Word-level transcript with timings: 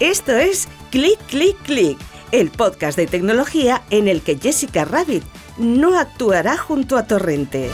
Esto 0.00 0.32
es 0.32 0.68
Click, 0.90 1.18
Click, 1.26 1.56
Click, 1.62 1.98
el 2.32 2.50
podcast 2.50 2.96
de 2.96 3.06
tecnología 3.06 3.82
en 3.90 4.08
el 4.08 4.22
que 4.22 4.36
Jessica 4.36 4.84
Rabbit 4.84 5.22
no 5.58 5.98
actuará 5.98 6.56
junto 6.56 6.96
a 6.96 7.06
Torrente. 7.06 7.70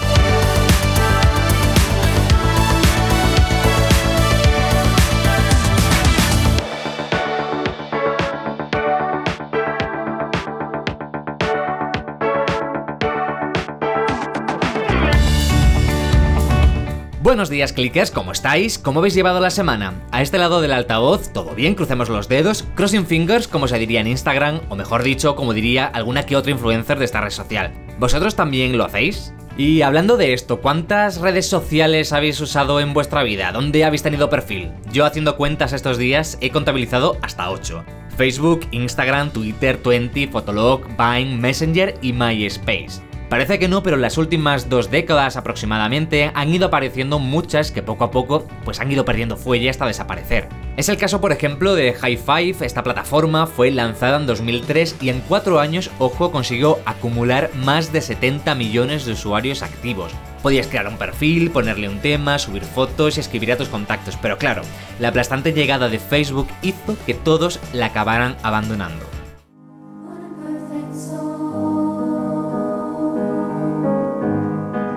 Buenos 17.29 17.51
días, 17.51 17.75
clickers, 17.75 18.11
¿cómo 18.11 18.33
estáis? 18.33 18.79
¿Cómo 18.79 19.01
habéis 19.01 19.13
llevado 19.13 19.39
la 19.39 19.51
semana? 19.51 19.93
A 20.13 20.23
este 20.23 20.39
lado 20.39 20.63
del 20.63 20.73
altavoz, 20.73 21.31
todo 21.31 21.55
bien, 21.55 21.75
crucemos 21.75 22.09
los 22.09 22.27
dedos, 22.27 22.65
crossing 22.75 23.05
fingers, 23.05 23.47
como 23.47 23.69
se 23.69 23.79
diría 23.79 24.01
en 24.01 24.07
Instagram, 24.07 24.63
o 24.71 24.77
mejor 24.77 25.03
dicho, 25.03 25.37
como 25.37 25.53
diría 25.53 25.85
alguna 25.85 26.25
que 26.25 26.37
otra 26.37 26.53
influencer 26.53 26.99
de 26.99 27.05
esta 27.05 27.21
red 27.21 27.29
social. 27.29 27.71
¿Vosotros 27.99 28.35
también 28.35 28.79
lo 28.79 28.87
hacéis? 28.87 29.35
Y 29.59 29.83
hablando 29.83 30.17
de 30.17 30.33
esto, 30.33 30.63
¿cuántas 30.63 31.21
redes 31.21 31.47
sociales 31.47 32.15
habéis 32.15 32.41
usado 32.41 32.81
en 32.81 32.95
vuestra 32.95 33.23
vida? 33.25 33.53
¿Dónde 33.53 33.85
habéis 33.85 34.03
tenido 34.03 34.31
perfil? 34.31 34.73
Yo 34.91 35.05
haciendo 35.05 35.37
cuentas 35.37 35.75
estos 35.75 35.99
días 35.99 36.39
he 36.41 36.49
contabilizado 36.49 37.19
hasta 37.21 37.51
8. 37.51 37.85
Facebook, 38.17 38.67
Instagram, 38.71 39.33
Twitter, 39.33 39.77
Twenty, 39.77 40.29
Fotolog, 40.29 40.81
Vine, 40.97 41.37
Messenger 41.37 41.95
y 42.01 42.15
MySpace. 42.15 43.07
Parece 43.29 43.59
que 43.59 43.69
no, 43.69 43.83
pero 43.83 43.97
en 43.97 44.03
las 44.03 44.17
últimas 44.17 44.71
dos 44.71 44.91
décadas 44.91 45.37
aproximadamente 45.37 46.31
han 46.35 46.53
ido 46.53 46.67
apareciendo 46.67 47.19
muchas 47.19 47.71
que 47.71 47.83
poco 47.83 48.05
a 48.05 48.11
poco 48.11 48.47
pues 48.65 48.81
han 48.81 48.91
ido 48.91 49.05
perdiendo 49.05 49.37
fuelle 49.37 49.69
hasta 49.69 49.87
desaparecer. 49.87 50.49
Es 50.79 50.89
el 50.89 50.97
caso, 50.97 51.21
por 51.21 51.33
ejemplo, 51.33 51.75
de 51.75 51.93
High 51.93 52.17
Five, 52.17 52.65
esta 52.65 52.83
plataforma 52.83 53.47
fue 53.47 53.71
lanzada 53.71 54.17
en 54.17 54.27
2003 54.27 54.97
y 55.03 55.11
en 55.11 55.21
cuatro 55.21 55.61
años, 55.61 55.91
ojo, 55.99 56.33
consiguió 56.33 56.79
acumular 56.87 57.51
más 57.55 57.93
de 57.93 58.01
70 58.01 58.55
millones 58.55 59.05
de 59.05 59.13
usuarios 59.13 59.63
activos. 59.63 60.13
Podías 60.43 60.69
crear 60.69 60.87
un 60.87 60.97
perfil, 60.97 61.51
ponerle 61.51 61.89
un 61.89 61.99
tema, 61.99 62.39
subir 62.39 62.63
fotos 62.63 63.17
y 63.17 63.21
escribir 63.21 63.53
a 63.53 63.57
tus 63.57 63.69
contactos, 63.69 64.17
pero 64.23 64.39
claro, 64.39 64.63
la 65.01 65.09
aplastante 65.09 65.53
llegada 65.53 65.89
de 65.89 65.99
Facebook 65.99 66.49
hizo 66.63 66.97
que 67.05 67.15
todos 67.15 67.61
la 67.73 67.87
acabaran 67.87 68.37
abandonando. 68.43 69.08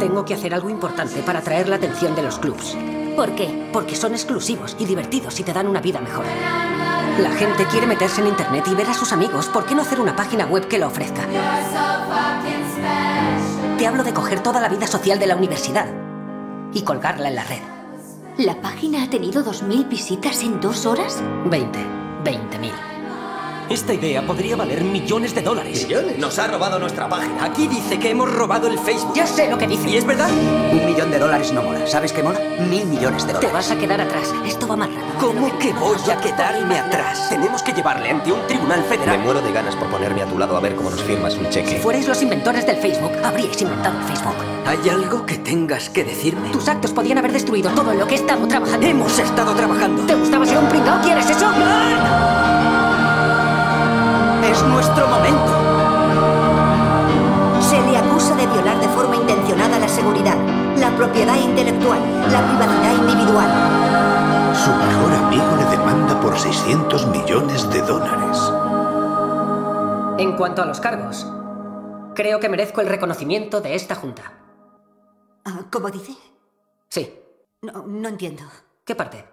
Tengo 0.02 0.26
que 0.26 0.34
hacer 0.34 0.52
algo 0.56 0.68
importante 0.68 1.22
para 1.22 1.40
atraer 1.40 1.70
la 1.70 1.76
atención 1.76 2.16
de 2.16 2.24
los 2.24 2.40
clubs. 2.40 2.76
¿Por 3.16 3.36
qué? 3.36 3.70
Porque 3.72 3.96
son 3.96 4.14
exclusivos 4.14 4.76
y 4.80 4.86
divertidos 4.86 5.40
y 5.40 5.44
te 5.44 5.54
dan 5.54 5.68
una 5.68 5.80
vida 5.80 6.02
mejor. 6.02 6.26
La 7.20 7.30
gente 7.30 7.68
quiere 7.68 7.86
meterse 7.86 8.22
en 8.22 8.30
internet 8.30 8.66
y 8.68 8.74
ver 8.74 8.88
a 8.88 8.96
sus 8.96 9.14
amigos. 9.14 9.48
¿Por 9.50 9.64
qué 9.68 9.76
no 9.76 9.84
hacer 9.84 10.02
una 10.02 10.16
página 10.16 10.48
web 10.48 10.68
que 10.68 10.80
lo 10.80 10.88
ofrezca? 10.88 11.22
Te 13.78 13.86
hablo 13.86 14.04
de 14.04 14.12
coger 14.12 14.42
toda 14.42 14.60
la 14.60 14.70
vida 14.70 14.88
social 14.88 15.20
de 15.20 15.28
la 15.28 15.36
universidad 15.36 15.86
y 16.74 16.82
colgarla 16.82 17.28
en 17.28 17.36
la 17.36 17.44
red. 17.44 17.62
¿La 18.40 18.60
página 18.60 19.04
ha 19.04 19.10
tenido 19.12 19.46
2.000 19.46 19.88
visitas 19.88 20.42
en 20.42 20.60
dos 20.60 20.88
horas? 20.88 21.22
20. 21.46 21.78
20.000. 22.24 22.91
Esta 23.72 23.94
idea 23.94 24.22
podría 24.26 24.58
valer 24.58 24.84
millones 24.84 25.34
de 25.34 25.42
dólares. 25.42 25.84
¿Millones? 25.88 26.18
Nos 26.18 26.38
ha 26.40 26.48
robado 26.48 26.78
nuestra 26.78 27.08
página. 27.08 27.46
Aquí 27.46 27.68
dice 27.70 27.98
que 28.00 28.10
hemos 28.10 28.30
robado 28.34 28.68
el 28.68 28.78
Facebook. 28.78 29.14
Ya 29.16 29.26
sé 29.26 29.50
lo 29.50 29.58
que 29.58 29.66
dice. 29.66 29.90
¿Y 29.90 29.96
es 29.96 30.06
verdad? 30.06 30.30
Un 30.74 30.86
millón 30.86 31.10
de 31.10 31.18
dólares 31.20 31.54
no 31.54 31.62
mola. 31.64 31.88
¿Sabes 31.88 32.12
qué 32.12 32.22
mola? 32.22 32.40
Mil 32.70 32.86
millones 32.86 33.24
de 33.26 33.30
Te 33.34 33.48
dólares. 33.48 33.54
vas 33.54 33.72
a 33.72 33.78
quedar 33.78 34.02
atrás. 34.02 34.34
Esto 34.46 34.68
va 34.68 34.76
rápido. 34.76 35.00
¿Cómo 35.22 35.58
que 35.58 35.72
voy 35.74 35.98
a 36.12 36.18
quedarme 36.18 36.80
atrás? 36.80 37.30
Tenemos 37.30 37.64
que 37.64 37.72
llevarle 37.72 38.10
ante 38.10 38.32
un 38.34 38.46
tribunal 38.48 38.82
Me 38.82 38.86
federal. 38.98 39.20
muero 39.20 39.42
de 39.42 39.52
ganas 39.54 39.76
por 39.78 39.88
ponerme 39.90 40.22
a 40.22 40.26
tu 40.26 40.38
lado 40.38 40.58
a 40.58 40.60
ver 40.60 40.76
cómo 40.76 40.90
nos 40.90 41.02
firmas 41.04 41.36
un 41.36 41.46
Si 41.46 41.52
cheque. 41.52 41.80
fuerais 41.80 42.08
los 42.08 42.22
inventores 42.22 42.66
del 42.66 42.76
Facebook, 42.76 43.12
habríais 43.24 43.62
inventado 43.62 43.98
el 43.98 44.04
Facebook. 44.04 44.36
¿Hay 44.68 44.90
algo 44.90 45.26
que 45.26 45.38
tengas 45.38 45.90
que 45.90 46.04
decirme? 46.04 46.50
Tus 46.50 46.68
actos 46.68 46.92
podían 46.92 47.20
haber 47.20 47.32
destruido 47.32 47.72
todo 47.72 47.94
lo 47.94 48.06
que 48.06 48.16
he 48.16 48.18
estado 48.18 48.46
trabajando. 48.48 48.86
Hemos 48.86 49.18
estado 49.18 49.54
trabajando. 49.56 50.04
¿Te 50.06 50.16
gustaba 50.16 50.46
ser 50.46 50.58
un 50.58 50.68
pringao? 50.68 51.02
¿Quieres 51.02 51.30
eso? 51.30 51.48
Es 54.44 54.64
nuestro 54.64 55.08
momento. 55.08 55.52
Se 57.62 57.80
le 57.82 57.98
acusa 57.98 58.36
de 58.36 58.48
violar 58.48 58.80
de 58.80 58.88
forma 58.90 59.16
intencionada 59.16 59.78
la 59.80 59.88
seguridad, 59.88 60.36
la 60.78 60.96
propiedad 60.96 61.36
intelectual, 61.36 62.00
la 62.32 62.42
privacidad 62.48 62.94
individual. 62.98 64.56
Su 64.56 64.72
mejor 64.72 65.14
amigo 65.14 65.56
le 65.58 65.66
demanda 65.78 66.20
por 66.20 66.38
600 66.38 67.08
millones 67.08 67.70
de 67.70 67.82
dólares. 67.82 68.52
En 70.18 70.36
cuanto 70.36 70.64
a 70.64 70.66
los 70.66 70.80
cargos, 70.80 71.26
creo 72.16 72.40
que 72.40 72.50
merezco 72.50 72.82
el 72.82 72.88
reconocimiento 72.88 73.62
de 73.62 73.76
esta 73.76 73.96
junta. 73.96 74.34
Ah, 75.46 75.62
¿Cómo 75.72 75.90
dice? 75.90 76.14
Sí. 76.90 77.14
No, 77.62 77.86
no 77.86 78.10
entiendo. 78.10 78.44
¿Qué 78.84 78.96
parte? 78.96 79.24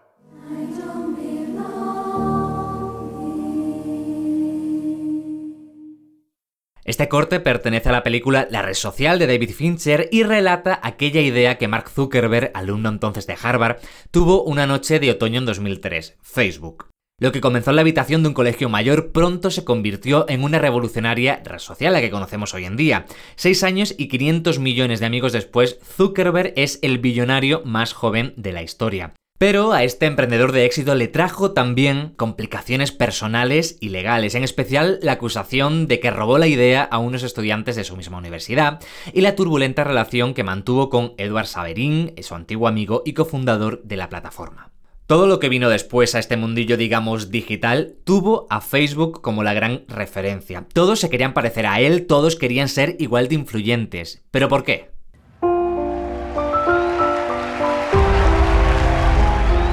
Este 6.88 7.06
corte 7.06 7.38
pertenece 7.38 7.90
a 7.90 7.92
la 7.92 8.02
película 8.02 8.48
La 8.50 8.62
red 8.62 8.72
social 8.72 9.18
de 9.18 9.26
David 9.26 9.50
Fincher 9.50 10.08
y 10.10 10.22
relata 10.22 10.80
aquella 10.82 11.20
idea 11.20 11.58
que 11.58 11.68
Mark 11.68 11.90
Zuckerberg, 11.90 12.50
alumno 12.54 12.88
entonces 12.88 13.26
de 13.26 13.36
Harvard, 13.38 13.76
tuvo 14.10 14.42
una 14.42 14.66
noche 14.66 14.98
de 14.98 15.10
otoño 15.10 15.38
en 15.38 15.44
2003, 15.44 16.16
Facebook. 16.22 16.86
Lo 17.20 17.30
que 17.30 17.42
comenzó 17.42 17.68
en 17.70 17.76
la 17.76 17.82
habitación 17.82 18.22
de 18.22 18.28
un 18.28 18.34
colegio 18.34 18.70
mayor 18.70 19.12
pronto 19.12 19.50
se 19.50 19.66
convirtió 19.66 20.24
en 20.30 20.42
una 20.42 20.60
revolucionaria 20.60 21.42
red 21.44 21.58
social, 21.58 21.92
la 21.92 22.00
que 22.00 22.10
conocemos 22.10 22.54
hoy 22.54 22.64
en 22.64 22.78
día. 22.78 23.04
Seis 23.36 23.64
años 23.64 23.94
y 23.98 24.08
500 24.08 24.58
millones 24.58 25.00
de 25.00 25.06
amigos 25.06 25.34
después, 25.34 25.78
Zuckerberg 25.84 26.54
es 26.56 26.78
el 26.80 26.96
billonario 26.96 27.60
más 27.66 27.92
joven 27.92 28.32
de 28.38 28.52
la 28.52 28.62
historia. 28.62 29.12
Pero 29.38 29.72
a 29.72 29.84
este 29.84 30.06
emprendedor 30.06 30.50
de 30.50 30.64
éxito 30.64 30.96
le 30.96 31.06
trajo 31.06 31.52
también 31.52 32.12
complicaciones 32.16 32.90
personales 32.90 33.78
y 33.80 33.90
legales, 33.90 34.34
en 34.34 34.42
especial 34.42 34.98
la 35.00 35.12
acusación 35.12 35.86
de 35.86 36.00
que 36.00 36.10
robó 36.10 36.38
la 36.38 36.48
idea 36.48 36.82
a 36.82 36.98
unos 36.98 37.22
estudiantes 37.22 37.76
de 37.76 37.84
su 37.84 37.96
misma 37.96 38.18
universidad 38.18 38.80
y 39.12 39.20
la 39.20 39.36
turbulenta 39.36 39.84
relación 39.84 40.34
que 40.34 40.42
mantuvo 40.42 40.90
con 40.90 41.14
Edward 41.18 41.46
Saverin, 41.46 42.14
su 42.20 42.34
antiguo 42.34 42.66
amigo 42.66 43.02
y 43.06 43.12
cofundador 43.12 43.80
de 43.84 43.96
la 43.96 44.08
plataforma. 44.08 44.72
Todo 45.06 45.28
lo 45.28 45.38
que 45.38 45.48
vino 45.48 45.70
después 45.70 46.16
a 46.16 46.18
este 46.18 46.36
mundillo, 46.36 46.76
digamos, 46.76 47.30
digital, 47.30 47.94
tuvo 48.02 48.48
a 48.50 48.60
Facebook 48.60 49.22
como 49.22 49.44
la 49.44 49.54
gran 49.54 49.84
referencia. 49.86 50.66
Todos 50.74 50.98
se 50.98 51.10
querían 51.10 51.32
parecer 51.32 51.64
a 51.64 51.80
él, 51.80 52.06
todos 52.06 52.34
querían 52.34 52.68
ser 52.68 52.96
igual 52.98 53.28
de 53.28 53.36
influyentes. 53.36 54.24
¿Pero 54.32 54.48
por 54.48 54.64
qué? 54.64 54.97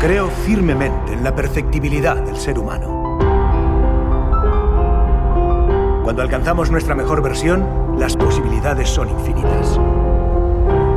Creo 0.05 0.29
firmemente 0.29 1.13
en 1.13 1.23
la 1.23 1.33
perfectibilidad 1.33 2.17
del 2.17 2.37
ser 2.37 2.59
humano. 2.59 3.17
Cuando 6.03 6.21
alcanzamos 6.21 6.69
nuestra 6.69 6.93
mejor 6.93 7.23
versión, 7.23 7.97
las 7.97 8.15
posibilidades 8.15 8.87
son 8.87 9.09
infinitas. 9.09 9.79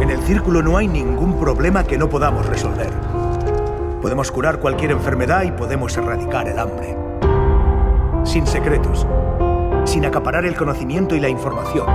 En 0.02 0.10
el 0.10 0.20
círculo 0.24 0.62
no 0.62 0.76
hay 0.76 0.88
ningún 0.88 1.40
problema 1.40 1.84
que 1.84 1.96
no 1.96 2.10
podamos 2.10 2.44
resolver. 2.44 2.90
Podemos 4.02 4.30
curar 4.30 4.60
cualquier 4.60 4.90
enfermedad 4.90 5.44
y 5.44 5.52
podemos 5.52 5.96
erradicar 5.96 6.46
el 6.46 6.58
hambre. 6.58 6.94
Sin 8.24 8.46
secretos, 8.46 9.06
sin 9.86 10.04
acaparar 10.04 10.44
el 10.44 10.54
conocimiento 10.54 11.14
y 11.14 11.20
la 11.20 11.30
información. 11.30 11.86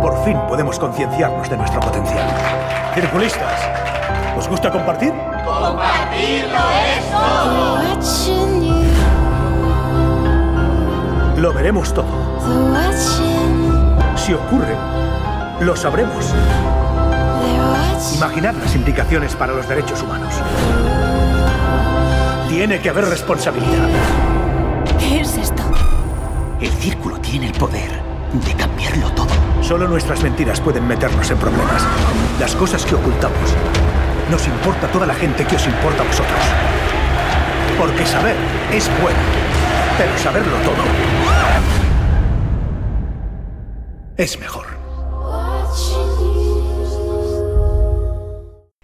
Por 0.00 0.24
fin 0.24 0.38
podemos 0.46 0.78
concienciarnos 0.78 1.50
de 1.50 1.56
nuestro 1.56 1.80
potencial. 1.80 2.30
Circulistas, 2.94 3.89
¿os 4.36 4.48
gusta 4.48 4.70
compartir? 4.70 5.12
Lo 11.36 11.52
veremos 11.52 11.94
todo. 11.94 12.06
Si 14.16 14.34
ocurre, 14.34 14.76
lo 15.60 15.74
sabremos. 15.76 16.34
Imaginad 18.16 18.54
las 18.54 18.74
implicaciones 18.74 19.34
para 19.34 19.52
los 19.52 19.66
derechos 19.68 20.02
humanos. 20.02 20.34
Tiene 22.48 22.80
que 22.80 22.90
haber 22.90 23.06
responsabilidad. 23.06 23.88
¿Qué 24.98 25.20
es 25.20 25.36
esto? 25.36 25.62
El 26.60 26.70
círculo 26.72 27.18
tiene 27.20 27.46
el 27.46 27.52
poder 27.52 27.90
de 28.32 28.54
cambiarlo 28.54 29.10
todo. 29.12 29.28
Solo 29.62 29.88
nuestras 29.88 30.22
mentiras 30.22 30.60
pueden 30.60 30.86
meternos 30.86 31.30
en 31.30 31.38
problemas. 31.38 31.82
Las 32.38 32.54
cosas 32.54 32.84
que 32.84 32.94
ocultamos. 32.94 33.54
Nos 34.30 34.46
importa 34.46 34.86
toda 34.92 35.06
la 35.06 35.14
gente 35.14 35.44
que 35.44 35.56
os 35.56 35.66
importa 35.66 36.02
a 36.02 36.06
vosotros. 36.06 36.40
Porque 37.78 38.06
saber 38.06 38.36
es 38.72 38.88
bueno, 39.02 39.18
pero 39.98 40.18
saberlo 40.18 40.56
todo 40.58 41.20
es 44.22 44.38
mejor. 44.38 44.66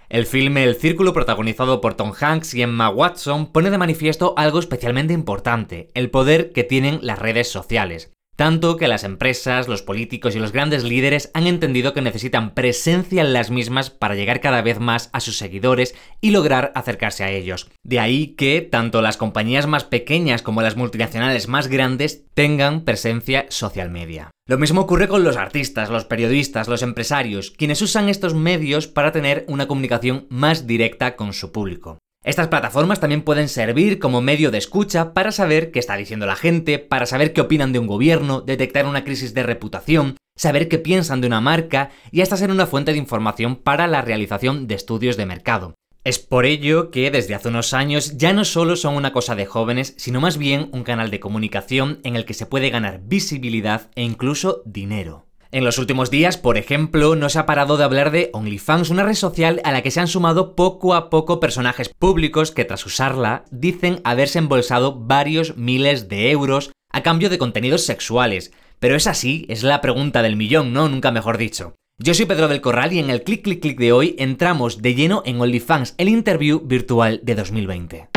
El 0.08 0.24
filme 0.24 0.64
El 0.64 0.76
Círculo, 0.76 1.12
protagonizado 1.12 1.82
por 1.82 1.94
Tom 1.94 2.12
Hanks 2.18 2.54
y 2.54 2.62
Emma 2.62 2.88
Watson, 2.88 3.52
pone 3.52 3.70
de 3.70 3.76
manifiesto 3.76 4.32
algo 4.38 4.58
especialmente 4.58 5.12
importante, 5.12 5.90
el 5.94 6.10
poder 6.10 6.52
que 6.52 6.64
tienen 6.64 7.00
las 7.02 7.18
redes 7.18 7.50
sociales. 7.50 8.15
Tanto 8.36 8.76
que 8.76 8.86
las 8.86 9.02
empresas, 9.02 9.66
los 9.66 9.80
políticos 9.80 10.36
y 10.36 10.38
los 10.38 10.52
grandes 10.52 10.84
líderes 10.84 11.30
han 11.32 11.46
entendido 11.46 11.94
que 11.94 12.02
necesitan 12.02 12.52
presencia 12.52 13.22
en 13.22 13.32
las 13.32 13.50
mismas 13.50 13.88
para 13.88 14.14
llegar 14.14 14.42
cada 14.42 14.60
vez 14.60 14.78
más 14.78 15.08
a 15.14 15.20
sus 15.20 15.38
seguidores 15.38 15.94
y 16.20 16.30
lograr 16.30 16.70
acercarse 16.74 17.24
a 17.24 17.30
ellos. 17.30 17.70
De 17.82 17.98
ahí 17.98 18.34
que 18.36 18.60
tanto 18.60 19.00
las 19.00 19.16
compañías 19.16 19.66
más 19.66 19.84
pequeñas 19.84 20.42
como 20.42 20.60
las 20.60 20.76
multinacionales 20.76 21.48
más 21.48 21.68
grandes 21.68 22.26
tengan 22.34 22.84
presencia 22.84 23.46
social 23.48 23.90
media. 23.90 24.30
Lo 24.46 24.58
mismo 24.58 24.82
ocurre 24.82 25.08
con 25.08 25.24
los 25.24 25.38
artistas, 25.38 25.88
los 25.88 26.04
periodistas, 26.04 26.68
los 26.68 26.82
empresarios, 26.82 27.50
quienes 27.50 27.80
usan 27.80 28.10
estos 28.10 28.34
medios 28.34 28.86
para 28.86 29.12
tener 29.12 29.46
una 29.48 29.66
comunicación 29.66 30.26
más 30.28 30.66
directa 30.66 31.16
con 31.16 31.32
su 31.32 31.52
público. 31.52 31.98
Estas 32.26 32.48
plataformas 32.48 32.98
también 32.98 33.22
pueden 33.22 33.48
servir 33.48 34.00
como 34.00 34.20
medio 34.20 34.50
de 34.50 34.58
escucha 34.58 35.14
para 35.14 35.30
saber 35.30 35.70
qué 35.70 35.78
está 35.78 35.96
diciendo 35.96 36.26
la 36.26 36.34
gente, 36.34 36.80
para 36.80 37.06
saber 37.06 37.32
qué 37.32 37.40
opinan 37.40 37.72
de 37.72 37.78
un 37.78 37.86
gobierno, 37.86 38.40
detectar 38.40 38.84
una 38.84 39.04
crisis 39.04 39.32
de 39.32 39.44
reputación, 39.44 40.16
saber 40.36 40.66
qué 40.66 40.78
piensan 40.78 41.20
de 41.20 41.28
una 41.28 41.40
marca 41.40 41.90
y 42.10 42.22
hasta 42.22 42.36
ser 42.36 42.50
una 42.50 42.66
fuente 42.66 42.90
de 42.90 42.98
información 42.98 43.54
para 43.54 43.86
la 43.86 44.02
realización 44.02 44.66
de 44.66 44.74
estudios 44.74 45.16
de 45.16 45.24
mercado. 45.24 45.74
Es 46.02 46.18
por 46.18 46.46
ello 46.46 46.90
que 46.90 47.12
desde 47.12 47.36
hace 47.36 47.46
unos 47.46 47.72
años 47.72 48.16
ya 48.16 48.32
no 48.32 48.44
solo 48.44 48.74
son 48.74 48.96
una 48.96 49.12
cosa 49.12 49.36
de 49.36 49.46
jóvenes, 49.46 49.94
sino 49.96 50.20
más 50.20 50.36
bien 50.36 50.68
un 50.72 50.82
canal 50.82 51.12
de 51.12 51.20
comunicación 51.20 52.00
en 52.02 52.16
el 52.16 52.24
que 52.24 52.34
se 52.34 52.46
puede 52.46 52.70
ganar 52.70 53.02
visibilidad 53.04 53.88
e 53.94 54.02
incluso 54.02 54.62
dinero. 54.66 55.25
En 55.52 55.64
los 55.64 55.78
últimos 55.78 56.10
días, 56.10 56.36
por 56.36 56.58
ejemplo, 56.58 57.14
no 57.14 57.28
se 57.28 57.38
ha 57.38 57.46
parado 57.46 57.76
de 57.76 57.84
hablar 57.84 58.10
de 58.10 58.30
OnlyFans, 58.32 58.90
una 58.90 59.04
red 59.04 59.14
social 59.14 59.60
a 59.64 59.72
la 59.72 59.82
que 59.82 59.90
se 59.90 60.00
han 60.00 60.08
sumado 60.08 60.56
poco 60.56 60.94
a 60.94 61.08
poco 61.08 61.38
personajes 61.38 61.88
públicos 61.88 62.50
que 62.50 62.64
tras 62.64 62.84
usarla 62.84 63.44
dicen 63.50 64.00
haberse 64.04 64.38
embolsado 64.38 64.98
varios 64.98 65.56
miles 65.56 66.08
de 66.08 66.30
euros 66.30 66.72
a 66.92 67.02
cambio 67.02 67.30
de 67.30 67.38
contenidos 67.38 67.82
sexuales. 67.82 68.52
Pero 68.80 68.96
es 68.96 69.06
así, 69.06 69.46
es 69.48 69.62
la 69.62 69.80
pregunta 69.80 70.22
del 70.22 70.36
millón, 70.36 70.72
¿no? 70.72 70.88
Nunca 70.88 71.12
mejor 71.12 71.38
dicho. 71.38 71.76
Yo 71.98 72.12
soy 72.12 72.26
Pedro 72.26 72.48
del 72.48 72.60
Corral 72.60 72.92
y 72.92 72.98
en 72.98 73.08
el 73.08 73.22
clic 73.22 73.42
clic 73.42 73.60
clic 73.60 73.78
de 73.78 73.92
hoy 73.92 74.16
entramos 74.18 74.82
de 74.82 74.94
lleno 74.94 75.22
en 75.24 75.40
OnlyFans, 75.40 75.94
el 75.96 76.08
interview 76.08 76.60
virtual 76.60 77.20
de 77.22 77.34
2020. 77.34 78.15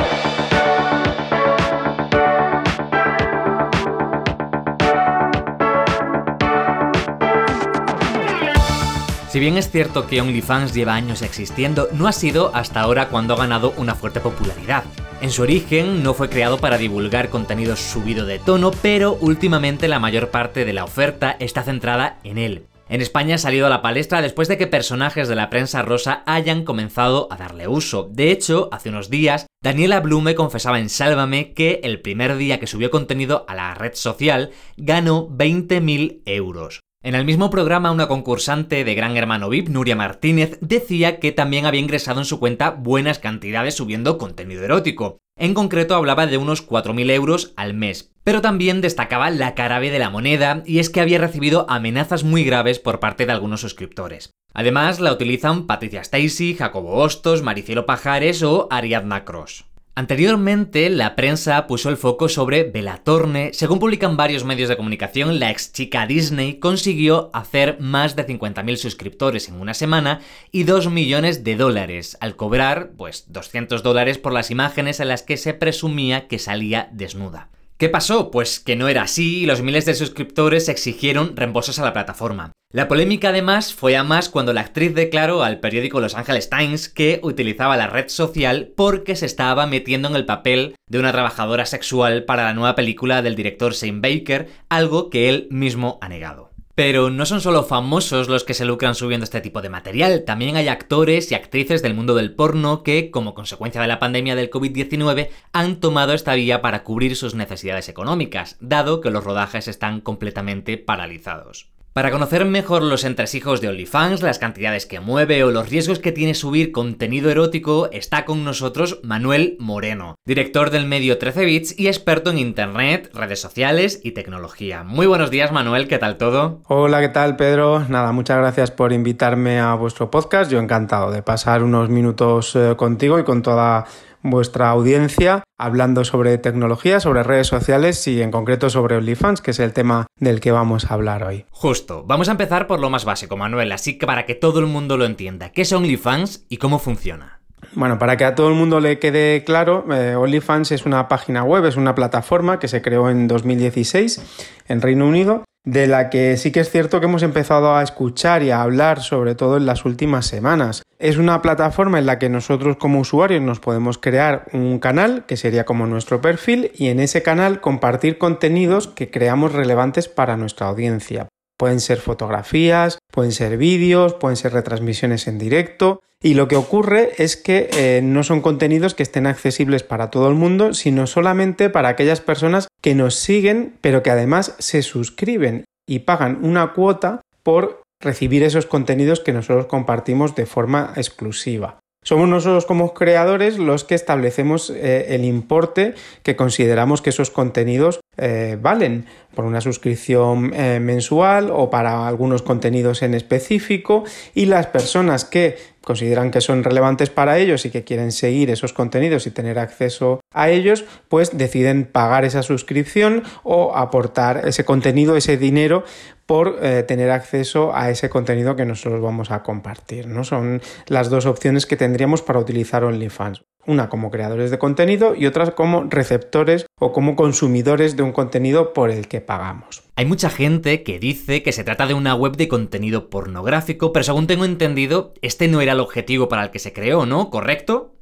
Si 9.30 9.40
bien 9.40 9.60
es 9.60 9.70
cierto 9.70 10.08
que 10.08 10.22
OnlyFans 10.22 10.74
lleva 10.74 10.96
años 10.96 11.22
existiendo, 11.22 11.88
no 11.92 12.08
ha 12.08 12.12
sido 12.14 12.50
hasta 12.56 12.82
ahora 12.82 13.10
cuando 13.10 13.36
ha 13.36 13.38
ganado 13.38 13.76
una 13.78 13.94
fuerte 13.94 14.20
popularidad. 14.22 14.84
En 15.22 15.30
su 15.30 15.44
origen 15.44 16.02
no 16.02 16.16
fue 16.16 16.30
creado 16.30 16.58
para 16.58 16.80
divulgar 16.80 17.30
contenido 17.30 17.76
subido 17.76 18.26
de 18.26 18.40
tono, 18.40 18.72
pero 18.82 19.20
últimamente 19.22 19.88
la 19.88 20.00
mayor 20.00 20.32
parte 20.32 20.66
de 20.66 20.74
la 20.74 20.84
oferta 20.84 21.38
está 21.40 21.62
centrada 21.62 22.18
en 22.24 22.40
él. 22.40 22.66
En 22.90 23.02
España 23.02 23.36
ha 23.36 23.38
salido 23.38 23.68
a 23.68 23.70
la 23.70 23.84
palestra 23.84 24.24
después 24.24 24.48
de 24.48 24.58
que 24.58 24.66
personajes 24.66 25.28
de 25.28 25.36
la 25.36 25.52
prensa 25.52 25.84
rosa 25.84 26.24
hayan 26.26 26.64
comenzado 26.64 27.28
a 27.30 27.38
darle 27.38 27.68
uso. 27.68 28.10
De 28.12 28.32
hecho, 28.32 28.68
hace 28.72 28.90
unos 28.90 29.12
días, 29.12 29.46
Daniela 29.62 30.00
Blume 30.00 30.34
confesaba 30.34 30.80
en 30.80 30.90
Sálvame 30.90 31.54
que 31.54 31.82
el 31.84 32.02
primer 32.02 32.36
día 32.36 32.60
que 32.60 32.66
subió 32.66 32.90
contenido 32.90 33.46
a 33.48 33.54
la 33.54 33.76
red 33.76 33.94
social 33.94 34.50
ganó 34.76 35.30
20.000 35.30 36.24
euros. 36.26 36.80
En 37.02 37.16
el 37.16 37.24
mismo 37.24 37.50
programa, 37.50 37.92
una 37.92 38.10
concursante 38.10 38.84
de 38.84 38.94
Gran 38.94 39.16
Hermano 39.16 39.48
VIP, 39.48 39.70
Nuria 39.70 39.96
Martínez, 39.96 40.58
decía 40.60 41.22
que 41.22 41.32
también 41.32 41.66
había 41.66 41.80
ingresado 41.80 42.20
en 42.20 42.26
su 42.26 42.42
cuenta 42.42 42.72
buenas 42.72 43.20
cantidades 43.20 43.76
subiendo 43.76 44.18
contenido 44.18 44.66
erótico. 44.66 45.18
En 45.38 45.54
concreto 45.54 45.96
hablaba 45.96 46.28
de 46.28 46.36
unos 46.36 46.68
4.000 46.68 47.10
euros 47.12 47.54
al 47.56 47.74
mes. 47.74 48.12
Pero 48.26 48.42
también 48.42 48.82
destacaba 48.82 49.30
la 49.30 49.56
cara 49.56 49.80
B 49.80 49.92
de 49.92 50.00
la 50.00 50.10
moneda, 50.10 50.62
y 50.66 50.80
es 50.80 50.90
que 50.90 51.00
había 51.00 51.20
recibido 51.20 51.66
amenazas 51.70 52.26
muy 52.26 52.44
graves 52.44 52.80
por 52.80 53.00
parte 53.00 53.26
de 53.26 53.32
algunos 53.32 53.62
suscriptores. 53.62 54.32
Además, 54.54 55.00
la 55.00 55.14
utilizan 55.14 55.68
Patricia 55.68 56.02
Stacy, 56.02 56.54
Jacobo 56.56 56.98
Hostos, 56.98 57.44
Maricielo 57.44 57.86
Pajares 57.86 58.44
o 58.44 58.68
Ariadna 58.72 59.24
Cross. 59.24 59.69
Anteriormente, 60.00 60.90
la 60.90 61.18
prensa 61.18 61.68
puso 61.68 61.90
el 61.90 61.98
foco 61.98 62.30
sobre 62.30 62.64
Bella 62.64 63.02
Thorne. 63.04 63.52
Según 63.52 63.80
publican 63.80 64.16
varios 64.16 64.46
medios 64.46 64.70
de 64.70 64.78
comunicación, 64.78 65.40
la 65.42 65.52
ex 65.52 65.74
chica 65.74 66.08
Disney 66.08 66.58
consiguió 66.58 67.30
hacer 67.34 67.82
más 67.82 68.16
de 68.16 68.26
50.000 68.26 68.78
suscriptores 68.78 69.50
en 69.50 69.60
una 69.60 69.74
semana 69.74 70.22
y 70.54 70.64
2 70.64 70.90
millones 70.90 71.44
de 71.44 71.58
dólares, 71.58 72.18
al 72.22 72.38
cobrar, 72.38 72.92
pues, 72.96 73.26
200 73.28 73.84
dólares 73.84 74.18
por 74.18 74.32
las 74.32 74.52
imágenes 74.52 75.02
en 75.02 75.10
las 75.10 75.22
que 75.22 75.36
se 75.36 75.54
presumía 75.54 76.30
que 76.30 76.40
salía 76.40 76.88
desnuda. 76.94 77.50
¿Qué 77.80 77.88
pasó? 77.88 78.30
Pues 78.30 78.60
que 78.60 78.76
no 78.76 78.90
era 78.90 79.04
así 79.04 79.44
y 79.44 79.46
los 79.46 79.62
miles 79.62 79.86
de 79.86 79.96
suscriptores 79.96 80.68
exigieron 80.68 81.38
reembolsos 81.38 81.80
a 81.80 81.86
la 81.86 81.94
plataforma. 81.94 82.52
La 82.74 82.90
polémica 82.90 83.30
además 83.30 83.74
fue 83.74 83.96
a 83.96 84.04
más 84.04 84.28
cuando 84.28 84.52
la 84.52 84.60
actriz 84.60 84.94
declaró 84.94 85.44
al 85.44 85.62
periódico 85.62 86.02
Los 86.02 86.14
Angeles 86.14 86.50
Times 86.50 86.90
que 86.90 87.22
utilizaba 87.24 87.78
la 87.78 87.88
red 87.88 88.10
social 88.10 88.74
porque 88.76 89.16
se 89.16 89.26
estaba 89.26 89.66
metiendo 89.66 90.10
en 90.10 90.18
el 90.18 90.26
papel 90.26 90.76
de 90.90 91.00
una 91.00 91.14
trabajadora 91.14 91.66
sexual 91.66 92.26
para 92.26 92.44
la 92.44 92.54
nueva 92.54 92.76
película 92.76 93.22
del 93.22 93.38
director 93.38 93.74
Shane 93.74 94.02
Baker, 94.02 94.50
algo 94.68 95.10
que 95.10 95.30
él 95.30 95.48
mismo 95.50 96.00
ha 96.02 96.10
negado. 96.10 96.49
Pero 96.80 97.10
no 97.10 97.26
son 97.26 97.42
solo 97.42 97.66
famosos 97.66 98.30
los 98.30 98.46
que 98.46 98.54
se 98.54 98.64
lucran 98.64 98.96
subiendo 98.96 99.26
este 99.26 99.42
tipo 99.42 99.62
de 99.62 99.68
material, 99.68 100.24
también 100.24 100.56
hay 100.56 100.70
actores 100.70 101.30
y 101.30 101.36
actrices 101.36 101.82
del 101.82 101.94
mundo 101.94 102.16
del 102.16 102.34
porno 102.34 102.84
que, 102.84 103.12
como 103.12 103.34
consecuencia 103.34 103.82
de 103.82 103.90
la 103.90 104.00
pandemia 104.00 104.34
del 104.38 104.50
COVID-19, 104.50 105.28
han 105.52 105.82
tomado 105.82 106.14
esta 106.14 106.36
vía 106.36 106.62
para 106.62 106.86
cubrir 106.86 107.18
sus 107.18 107.36
necesidades 107.36 107.90
económicas, 107.90 108.56
dado 108.62 109.02
que 109.02 109.12
los 109.12 109.26
rodajes 109.26 109.68
están 109.68 110.00
completamente 110.00 110.78
paralizados. 110.78 111.68
Para 112.00 112.12
conocer 112.12 112.46
mejor 112.46 112.82
los 112.82 113.04
entresijos 113.04 113.60
de 113.60 113.68
OnlyFans, 113.68 114.22
las 114.22 114.40
cantidades 114.40 114.86
que 114.86 115.02
mueve 115.02 115.44
o 115.44 115.52
los 115.52 115.70
riesgos 115.70 116.00
que 116.00 116.14
tiene 116.14 116.34
subir 116.34 116.72
contenido 116.72 117.30
erótico, 117.30 117.90
está 117.92 118.24
con 118.24 118.46
nosotros 118.46 119.02
Manuel 119.04 119.58
Moreno, 119.60 120.16
director 120.26 120.70
del 120.70 120.86
medio 120.86 121.18
13 121.18 121.44
bits 121.44 121.78
y 121.78 121.88
experto 121.88 122.30
en 122.30 122.38
internet, 122.38 123.12
redes 123.14 123.42
sociales 123.42 124.00
y 124.02 124.12
tecnología. 124.12 124.86
Muy 124.86 125.08
buenos 125.08 125.30
días 125.30 125.52
Manuel, 125.52 125.90
¿qué 125.90 125.98
tal 125.98 126.16
todo? 126.16 126.62
Hola, 126.68 127.02
¿qué 127.02 127.10
tal 127.10 127.36
Pedro? 127.36 127.84
Nada, 127.90 128.14
muchas 128.14 128.38
gracias 128.38 128.72
por 128.72 128.94
invitarme 128.94 129.60
a 129.60 129.74
vuestro 129.74 130.10
podcast. 130.10 130.50
Yo 130.50 130.60
encantado 130.60 131.12
de 131.12 131.22
pasar 131.22 131.64
unos 131.64 131.90
minutos 131.90 132.56
eh, 132.56 132.76
contigo 132.78 133.20
y 133.20 133.26
con 133.26 133.42
toda 133.42 133.86
vuestra 134.22 134.70
audiencia 134.70 135.44
hablando 135.58 136.06
sobre 136.06 136.38
tecnología, 136.38 137.00
sobre 137.00 137.24
redes 137.24 137.48
sociales 137.48 138.08
y 138.08 138.22
en 138.22 138.32
concreto 138.32 138.70
sobre 138.70 138.96
OnlyFans, 138.98 139.42
que 139.42 139.52
es 139.52 139.60
el 139.60 139.74
tema 139.74 140.08
del 140.18 140.40
que 140.40 140.52
vamos 140.52 140.90
a 140.90 140.94
hablar 140.94 141.24
hoy. 141.24 141.46
Justo, 141.52 142.04
vamos 142.06 142.30
a 142.30 142.32
empezar 142.32 142.68
por 142.68 142.80
lo 142.80 142.90
más 142.90 143.06
básico, 143.06 143.38
Manuel, 143.38 143.72
así 143.72 143.98
que 143.98 144.06
para 144.06 144.26
que 144.26 144.36
todo 144.36 144.60
el 144.60 144.68
mundo 144.68 144.98
lo 144.98 145.06
entienda, 145.06 145.52
¿qué 145.52 145.64
es 145.64 145.74
OnlyFans 145.74 146.46
y 146.50 146.58
cómo 146.58 146.80
funciona? 146.80 147.40
Bueno, 147.74 148.00
para 148.00 148.18
que 148.18 148.26
a 148.26 148.36
todo 148.36 148.50
el 148.50 148.56
mundo 148.56 148.80
le 148.80 149.00
quede 149.00 149.44
claro, 149.44 149.86
eh, 149.94 150.16
OnlyFans 150.16 150.72
es 150.72 150.86
una 150.86 151.08
página 151.08 151.44
web, 151.44 151.66
es 151.66 151.76
una 151.76 151.94
plataforma 151.94 152.58
que 152.58 152.68
se 152.68 152.82
creó 152.82 153.10
en 153.10 153.28
2016 153.28 154.62
en 154.68 154.82
Reino 154.82 155.08
Unido 155.08 155.44
de 155.66 155.88
la 155.88 156.10
que 156.10 156.38
sí 156.38 156.52
que 156.52 156.62
es 156.62 156.70
cierto 156.70 157.00
que 157.00 157.06
hemos 157.06 157.24
empezado 157.24 157.76
a 157.76 157.84
escuchar 157.84 158.44
y 158.44 158.52
a 158.52 158.62
hablar 158.62 159.02
sobre 159.02 159.36
todo 159.36 159.58
en 159.58 159.66
las 159.66 159.86
últimas 159.86 160.26
semanas. 160.26 160.84
Es 160.98 161.18
una 161.18 161.42
plataforma 161.42 162.00
en 162.00 162.06
la 162.06 162.20
que 162.20 162.30
nosotros 162.30 162.78
como 162.78 163.00
usuarios 163.00 163.42
nos 163.42 163.60
podemos 163.60 163.98
crear 163.98 164.46
un 164.54 164.80
canal, 164.80 165.26
que 165.26 165.38
sería 165.38 165.66
como 165.66 165.88
nuestro 165.88 166.22
perfil, 166.22 166.72
y 166.76 166.88
en 166.88 167.00
ese 167.00 167.24
canal 167.24 167.62
compartir 167.62 168.18
contenidos 168.18 168.88
que 168.88 169.10
creamos 169.10 169.54
relevantes 169.54 170.08
para 170.08 170.38
nuestra 170.38 170.68
audiencia. 170.68 171.28
Pueden 171.58 171.82
ser 171.82 172.00
fotografías, 172.00 173.00
pueden 173.12 173.34
ser 173.34 173.58
vídeos, 173.58 174.14
pueden 174.14 174.38
ser 174.38 174.54
retransmisiones 174.54 175.28
en 175.28 175.38
directo. 175.38 176.02
Y 176.22 176.34
lo 176.34 176.50
que 176.50 176.58
ocurre 176.58 177.12
es 177.18 177.38
que 177.38 177.70
eh, 177.74 178.02
no 178.04 178.24
son 178.24 178.42
contenidos 178.42 178.94
que 178.94 179.04
estén 179.04 179.26
accesibles 179.26 179.84
para 179.84 180.10
todo 180.10 180.28
el 180.28 180.36
mundo, 180.36 180.74
sino 180.74 181.08
solamente 181.08 181.70
para 181.70 181.90
aquellas 181.90 182.20
personas 182.20 182.68
que 182.82 182.94
nos 182.94 183.16
siguen, 183.16 183.74
pero 183.80 184.04
que 184.04 184.12
además 184.12 184.56
se 184.60 184.82
suscriben 184.82 185.64
y 185.88 186.00
pagan 186.00 186.40
una 186.44 186.74
cuota 186.74 187.22
por 187.42 187.82
recibir 188.02 188.44
esos 188.44 188.66
contenidos 188.66 189.22
que 189.22 189.32
nosotros 189.32 189.68
compartimos 189.68 190.36
de 190.36 190.46
forma 190.46 190.92
exclusiva. 190.98 191.80
Somos 192.04 192.30
nosotros 192.30 192.66
como 192.66 192.94
creadores 192.94 193.58
los 193.58 193.84
que 193.84 193.96
establecemos 193.96 194.70
eh, 194.70 195.08
el 195.10 195.26
importe 195.26 195.96
que 196.24 196.36
consideramos 196.36 197.02
que 197.02 197.10
esos 197.10 197.30
contenidos 197.30 198.00
eh, 198.18 198.58
valen 198.62 199.06
por 199.40 199.46
una 199.46 199.62
suscripción 199.62 200.52
eh, 200.54 200.82
mensual 200.82 201.50
o 201.50 201.70
para 201.70 202.10
algunos 202.10 202.42
contenidos 202.42 203.04
en 203.04 203.14
específico 203.14 204.04
y 204.36 204.48
las 204.48 204.68
personas 204.68 205.24
que 205.24 205.56
consideran 205.80 206.30
que 206.30 206.42
son 206.42 206.62
relevantes 206.62 207.10
para 207.10 207.38
ellos 207.38 207.66
y 207.66 207.70
que 207.70 207.86
quieren 207.86 208.12
seguir 208.12 208.50
esos 208.50 208.74
contenidos 208.74 209.28
y 209.28 209.32
tener 209.32 209.58
acceso 209.58 210.20
a 210.34 210.50
ellos, 210.50 210.84
pues 211.08 211.38
deciden 211.38 211.86
pagar 211.86 212.26
esa 212.26 212.44
suscripción 212.44 213.24
o 213.44 213.78
aportar 213.78 214.46
ese 214.46 214.66
contenido, 214.66 215.16
ese 215.16 215.38
dinero 215.38 215.86
por 216.26 216.60
eh, 216.62 216.84
tener 216.84 217.10
acceso 217.10 217.74
a 217.74 217.90
ese 217.90 218.10
contenido 218.10 218.58
que 218.58 218.66
nosotros 218.66 219.02
vamos 219.02 219.32
a 219.32 219.42
compartir. 219.42 220.08
¿no? 220.08 220.26
Son 220.26 220.62
las 220.88 221.10
dos 221.10 221.26
opciones 221.26 221.66
que 221.66 221.78
tendríamos 221.78 222.22
para 222.22 222.40
utilizar 222.40 222.84
OnlyFans. 222.84 223.42
Una 223.66 223.90
como 223.90 224.10
creadores 224.10 224.52
de 224.52 224.58
contenido 224.58 225.16
y 225.16 225.26
otra 225.26 225.52
como 225.52 225.84
receptores 225.84 226.66
o 226.80 226.92
como 226.92 227.16
consumidores 227.16 227.96
de 227.96 228.04
un 228.04 228.12
contenido 228.12 228.74
por 228.74 228.90
el 228.90 229.08
que 229.08 229.22
pagamos. 229.22 229.84
Hay 229.96 230.06
mucha 230.06 230.30
gente 230.30 230.84
que 230.84 230.98
dice 230.98 231.44
que 231.44 231.52
se 231.52 231.64
trata 231.64 231.86
de 231.86 231.94
una 231.94 232.16
web 232.16 232.38
de 232.38 232.48
contenido 232.48 233.10
pornográfico, 233.10 233.92
pero 233.92 234.04
según 234.04 234.28
tengo 234.28 234.46
entendido, 234.46 235.14
este 235.22 235.48
no 235.48 235.62
era 235.62 235.74
el 235.74 235.82
objetivo 235.82 236.30
para 236.30 236.44
el 236.44 236.52
que 236.52 236.60
se 236.60 236.74
creó, 236.74 237.06
¿no? 237.06 237.30
¿Correcto? 237.30 237.96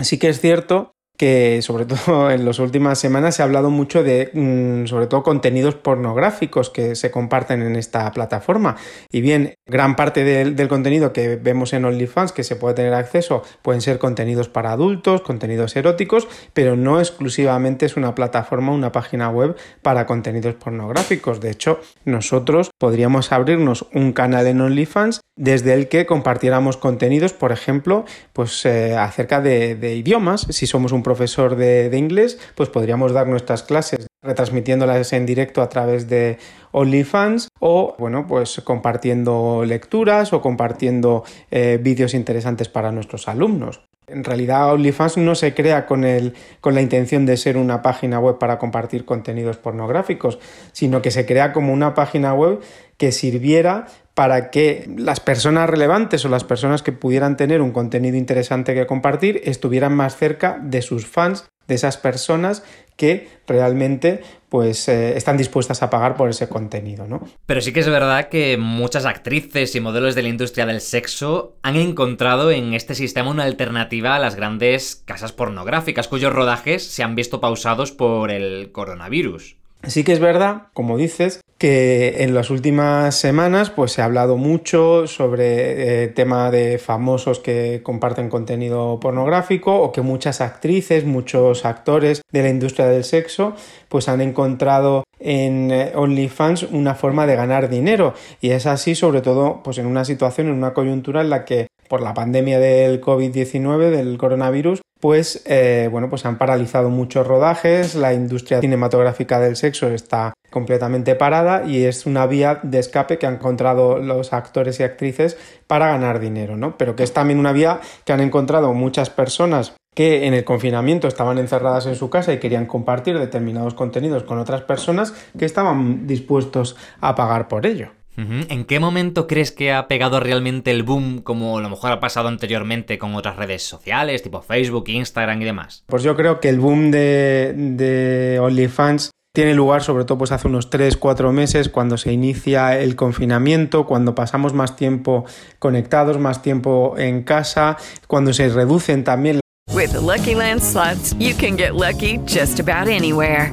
Sí 0.00 0.18
que 0.18 0.28
es 0.28 0.40
cierto 0.40 0.92
que 1.18 1.60
sobre 1.62 1.84
todo 1.84 2.30
en 2.30 2.46
las 2.46 2.58
últimas 2.60 2.98
semanas 2.98 3.34
se 3.34 3.42
ha 3.42 3.44
hablado 3.44 3.68
mucho 3.68 4.02
de 4.02 4.30
mm, 4.32 4.86
sobre 4.86 5.06
todo 5.06 5.22
contenidos 5.22 5.74
pornográficos 5.74 6.70
que 6.70 6.94
se 6.94 7.10
comparten 7.10 7.60
en 7.60 7.76
esta 7.76 8.10
plataforma. 8.12 8.76
Y 9.10 9.20
bien 9.20 9.54
gran 9.66 9.96
parte 9.96 10.24
del, 10.24 10.68
contenido 10.68 11.12
que 11.12 11.36
vemos 11.36 11.72
en 11.72 11.84
OnlyFans 11.84 12.32
que 12.32 12.44
se 12.44 12.56
puede 12.56 12.74
tener 12.74 12.94
acceso 12.94 13.42
pueden 13.62 13.80
ser 13.80 13.98
contenidos 13.98 14.48
para 14.48 14.72
adultos 14.72 15.22
contenidos 15.22 15.74
eróticos 15.76 16.28
pero 16.52 16.76
no 16.76 17.00
exclusivamente 17.00 17.86
es 17.86 17.96
una 17.96 18.14
plataforma 18.14 18.72
una 18.72 18.92
página 18.92 19.30
web 19.30 19.56
para 19.82 20.06
contenidos 20.06 20.54
pornográficos. 20.54 21.40
De 21.40 21.50
hecho 21.50 21.80
nosotros 22.04 22.70
podríamos 22.78 23.32
abrirnos 23.32 23.86
un 23.92 24.12
canal 24.12 24.46
en 24.46 24.60
OnlyFans 24.60 25.20
desde 25.38 25.72
el 25.72 25.88
que 25.88 26.04
compartiéramos 26.04 26.76
contenidos 26.76 27.32
por 27.32 27.52
ejemplo 27.52 28.04
pues 28.32 28.66
eh, 28.66 28.96
acerca 28.96 29.40
de, 29.40 29.94
idiomas 29.94 30.46
si 30.50 30.66
somos 30.66 30.92
un 30.92 31.02
profesor 31.02 31.56
de, 31.56 31.96
inglés, 31.96 32.38
pues 32.54 32.68
podríamos 32.68 33.12
dar 33.12 33.26
nuestras 33.26 33.62
clases 33.62 34.06
retransmitiéndolas 34.22 35.12
en 35.12 35.24
directo 35.26 35.62
a 35.62 35.68
través 35.68 36.08
de 36.08 36.38
OnlyFans 36.72 37.48
o, 37.60 37.94
bueno, 37.98 38.26
pues 38.26 38.60
compartiendo 38.64 39.64
lecturas 39.64 40.32
o 40.32 40.40
compartiendo 40.40 41.24
eh, 41.50 41.78
vídeos 41.80 42.14
interesantes 42.14 42.68
para 42.68 42.92
nuestros 42.92 43.28
alumnos. 43.28 43.87
En 44.08 44.24
realidad 44.24 44.72
OnlyFans 44.72 45.16
no 45.18 45.34
se 45.34 45.54
crea 45.54 45.86
con, 45.86 46.04
el, 46.04 46.34
con 46.60 46.74
la 46.74 46.82
intención 46.82 47.26
de 47.26 47.36
ser 47.36 47.56
una 47.56 47.82
página 47.82 48.18
web 48.18 48.38
para 48.38 48.58
compartir 48.58 49.04
contenidos 49.04 49.56
pornográficos, 49.56 50.38
sino 50.72 51.02
que 51.02 51.10
se 51.10 51.26
crea 51.26 51.52
como 51.52 51.72
una 51.72 51.94
página 51.94 52.34
web 52.34 52.60
que 52.96 53.12
sirviera 53.12 53.86
para 54.14 54.50
que 54.50 54.90
las 54.96 55.20
personas 55.20 55.70
relevantes 55.70 56.24
o 56.24 56.28
las 56.28 56.42
personas 56.42 56.82
que 56.82 56.90
pudieran 56.90 57.36
tener 57.36 57.62
un 57.62 57.70
contenido 57.70 58.16
interesante 58.16 58.74
que 58.74 58.86
compartir 58.86 59.40
estuvieran 59.44 59.94
más 59.94 60.16
cerca 60.16 60.58
de 60.60 60.82
sus 60.82 61.06
fans, 61.06 61.48
de 61.68 61.74
esas 61.74 61.96
personas 61.96 62.64
que 62.96 63.28
realmente 63.46 64.22
pues 64.48 64.88
eh, 64.88 65.16
están 65.16 65.36
dispuestas 65.36 65.82
a 65.82 65.90
pagar 65.90 66.16
por 66.16 66.30
ese 66.30 66.48
contenido, 66.48 67.06
¿no? 67.06 67.28
Pero 67.46 67.60
sí 67.60 67.72
que 67.72 67.80
es 67.80 67.88
verdad 67.88 68.28
que 68.28 68.56
muchas 68.56 69.04
actrices 69.04 69.76
y 69.76 69.80
modelos 69.80 70.16
de 70.16 70.22
la 70.22 70.30
industria 70.30 70.66
del 70.66 70.80
sexo 70.80 71.56
han 71.62 71.76
encontrado 71.76 72.50
en 72.50 72.74
este 72.74 72.96
sistema 72.96 73.30
una 73.30 73.44
alternativa 73.44 74.16
a 74.16 74.18
las 74.18 74.34
grandes 74.34 74.96
casas 75.04 75.32
pornográficas 75.32 76.08
cuyos 76.08 76.32
rodajes 76.32 76.84
se 76.84 77.04
han 77.04 77.14
visto 77.14 77.40
pausados 77.40 77.92
por 77.92 78.32
el 78.32 78.72
coronavirus. 78.72 79.57
Sí 79.86 80.02
que 80.02 80.12
es 80.12 80.20
verdad, 80.20 80.64
como 80.74 80.96
dices, 80.96 81.40
que 81.56 82.22
en 82.22 82.34
las 82.34 82.50
últimas 82.50 83.14
semanas 83.16 83.70
pues 83.70 83.92
se 83.92 84.02
ha 84.02 84.04
hablado 84.04 84.36
mucho 84.36 85.06
sobre 85.06 86.04
el 86.04 86.08
eh, 86.08 86.12
tema 86.12 86.50
de 86.50 86.78
famosos 86.78 87.40
que 87.40 87.80
comparten 87.82 88.28
contenido 88.28 88.98
pornográfico 89.00 89.80
o 89.80 89.92
que 89.92 90.00
muchas 90.00 90.40
actrices, 90.40 91.04
muchos 91.04 91.64
actores 91.64 92.22
de 92.32 92.42
la 92.42 92.48
industria 92.48 92.86
del 92.86 93.04
sexo 93.04 93.54
pues 93.88 94.08
han 94.08 94.20
encontrado 94.20 95.04
en 95.20 95.70
eh, 95.72 95.92
OnlyFans 95.94 96.64
una 96.64 96.94
forma 96.94 97.26
de 97.26 97.36
ganar 97.36 97.68
dinero. 97.68 98.14
Y 98.40 98.50
es 98.50 98.66
así 98.66 98.94
sobre 98.94 99.20
todo 99.20 99.62
pues 99.64 99.78
en 99.78 99.86
una 99.86 100.04
situación, 100.04 100.48
en 100.48 100.54
una 100.54 100.74
coyuntura 100.74 101.22
en 101.22 101.30
la 101.30 101.44
que 101.44 101.68
por 101.88 102.02
la 102.02 102.14
pandemia 102.14 102.58
del 102.60 103.00
COVID-19, 103.00 103.90
del 103.90 104.18
coronavirus, 104.18 104.80
pues 105.00 105.42
eh, 105.46 105.88
bueno, 105.90 106.10
pues 106.10 106.24
han 106.26 106.38
paralizado 106.38 106.90
muchos 106.90 107.26
rodajes, 107.26 107.94
la 107.94 108.14
industria 108.14 108.60
cinematográfica 108.60 109.38
del 109.38 109.56
sexo 109.56 109.88
está 109.88 110.34
completamente 110.50 111.14
parada 111.14 111.64
y 111.64 111.84
es 111.84 112.06
una 112.06 112.26
vía 112.26 112.60
de 112.62 112.78
escape 112.78 113.18
que 113.18 113.26
han 113.26 113.34
encontrado 113.34 113.98
los 113.98 114.32
actores 114.32 114.80
y 114.80 114.82
actrices 114.82 115.36
para 115.66 115.88
ganar 115.88 116.20
dinero, 116.20 116.56
¿no? 116.56 116.76
Pero 116.76 116.96
que 116.96 117.02
es 117.02 117.12
también 117.12 117.38
una 117.38 117.52
vía 117.52 117.80
que 118.04 118.12
han 118.12 118.20
encontrado 118.20 118.72
muchas 118.72 119.10
personas 119.10 119.74
que 119.94 120.26
en 120.26 120.34
el 120.34 120.44
confinamiento 120.44 121.08
estaban 121.08 121.38
encerradas 121.38 121.86
en 121.86 121.96
su 121.96 122.08
casa 122.08 122.32
y 122.32 122.38
querían 122.38 122.66
compartir 122.66 123.18
determinados 123.18 123.74
contenidos 123.74 124.22
con 124.22 124.38
otras 124.38 124.62
personas 124.62 125.12
que 125.36 125.44
estaban 125.44 126.06
dispuestos 126.06 126.76
a 127.00 127.14
pagar 127.14 127.48
por 127.48 127.66
ello. 127.66 127.97
¿En 128.18 128.64
qué 128.64 128.80
momento 128.80 129.28
crees 129.28 129.52
que 129.52 129.72
ha 129.72 129.86
pegado 129.86 130.18
realmente 130.18 130.72
el 130.72 130.82
boom 130.82 131.20
como 131.20 131.58
a 131.58 131.62
lo 131.62 131.70
mejor 131.70 131.92
ha 131.92 132.00
pasado 132.00 132.26
anteriormente 132.26 132.98
con 132.98 133.14
otras 133.14 133.36
redes 133.36 133.62
sociales, 133.62 134.22
tipo 134.22 134.42
Facebook, 134.42 134.88
Instagram 134.88 135.40
y 135.40 135.44
demás? 135.44 135.84
Pues 135.86 136.02
yo 136.02 136.16
creo 136.16 136.40
que 136.40 136.48
el 136.48 136.58
boom 136.58 136.90
de, 136.90 137.54
de 137.56 138.40
OnlyFans 138.40 139.10
tiene 139.32 139.54
lugar 139.54 139.84
sobre 139.84 140.04
todo 140.04 140.18
pues 140.18 140.32
hace 140.32 140.48
unos 140.48 140.68
3-4 140.68 141.30
meses 141.30 141.68
cuando 141.68 141.96
se 141.96 142.12
inicia 142.12 142.76
el 142.76 142.96
confinamiento, 142.96 143.86
cuando 143.86 144.16
pasamos 144.16 144.52
más 144.52 144.74
tiempo 144.74 145.24
conectados, 145.60 146.18
más 146.18 146.42
tiempo 146.42 146.96
en 146.98 147.22
casa, 147.22 147.76
cuando 148.08 148.32
se 148.32 148.48
reducen 148.48 149.04
también 149.04 149.38
With 149.72 149.94
Lucky 149.94 150.34
Land 150.34 150.60
slots, 150.60 151.14
you 151.20 151.34
can 151.36 151.56
get 151.56 151.74
lucky 151.74 152.18
just 152.26 152.58
about 152.58 152.88
anywhere. 152.88 153.52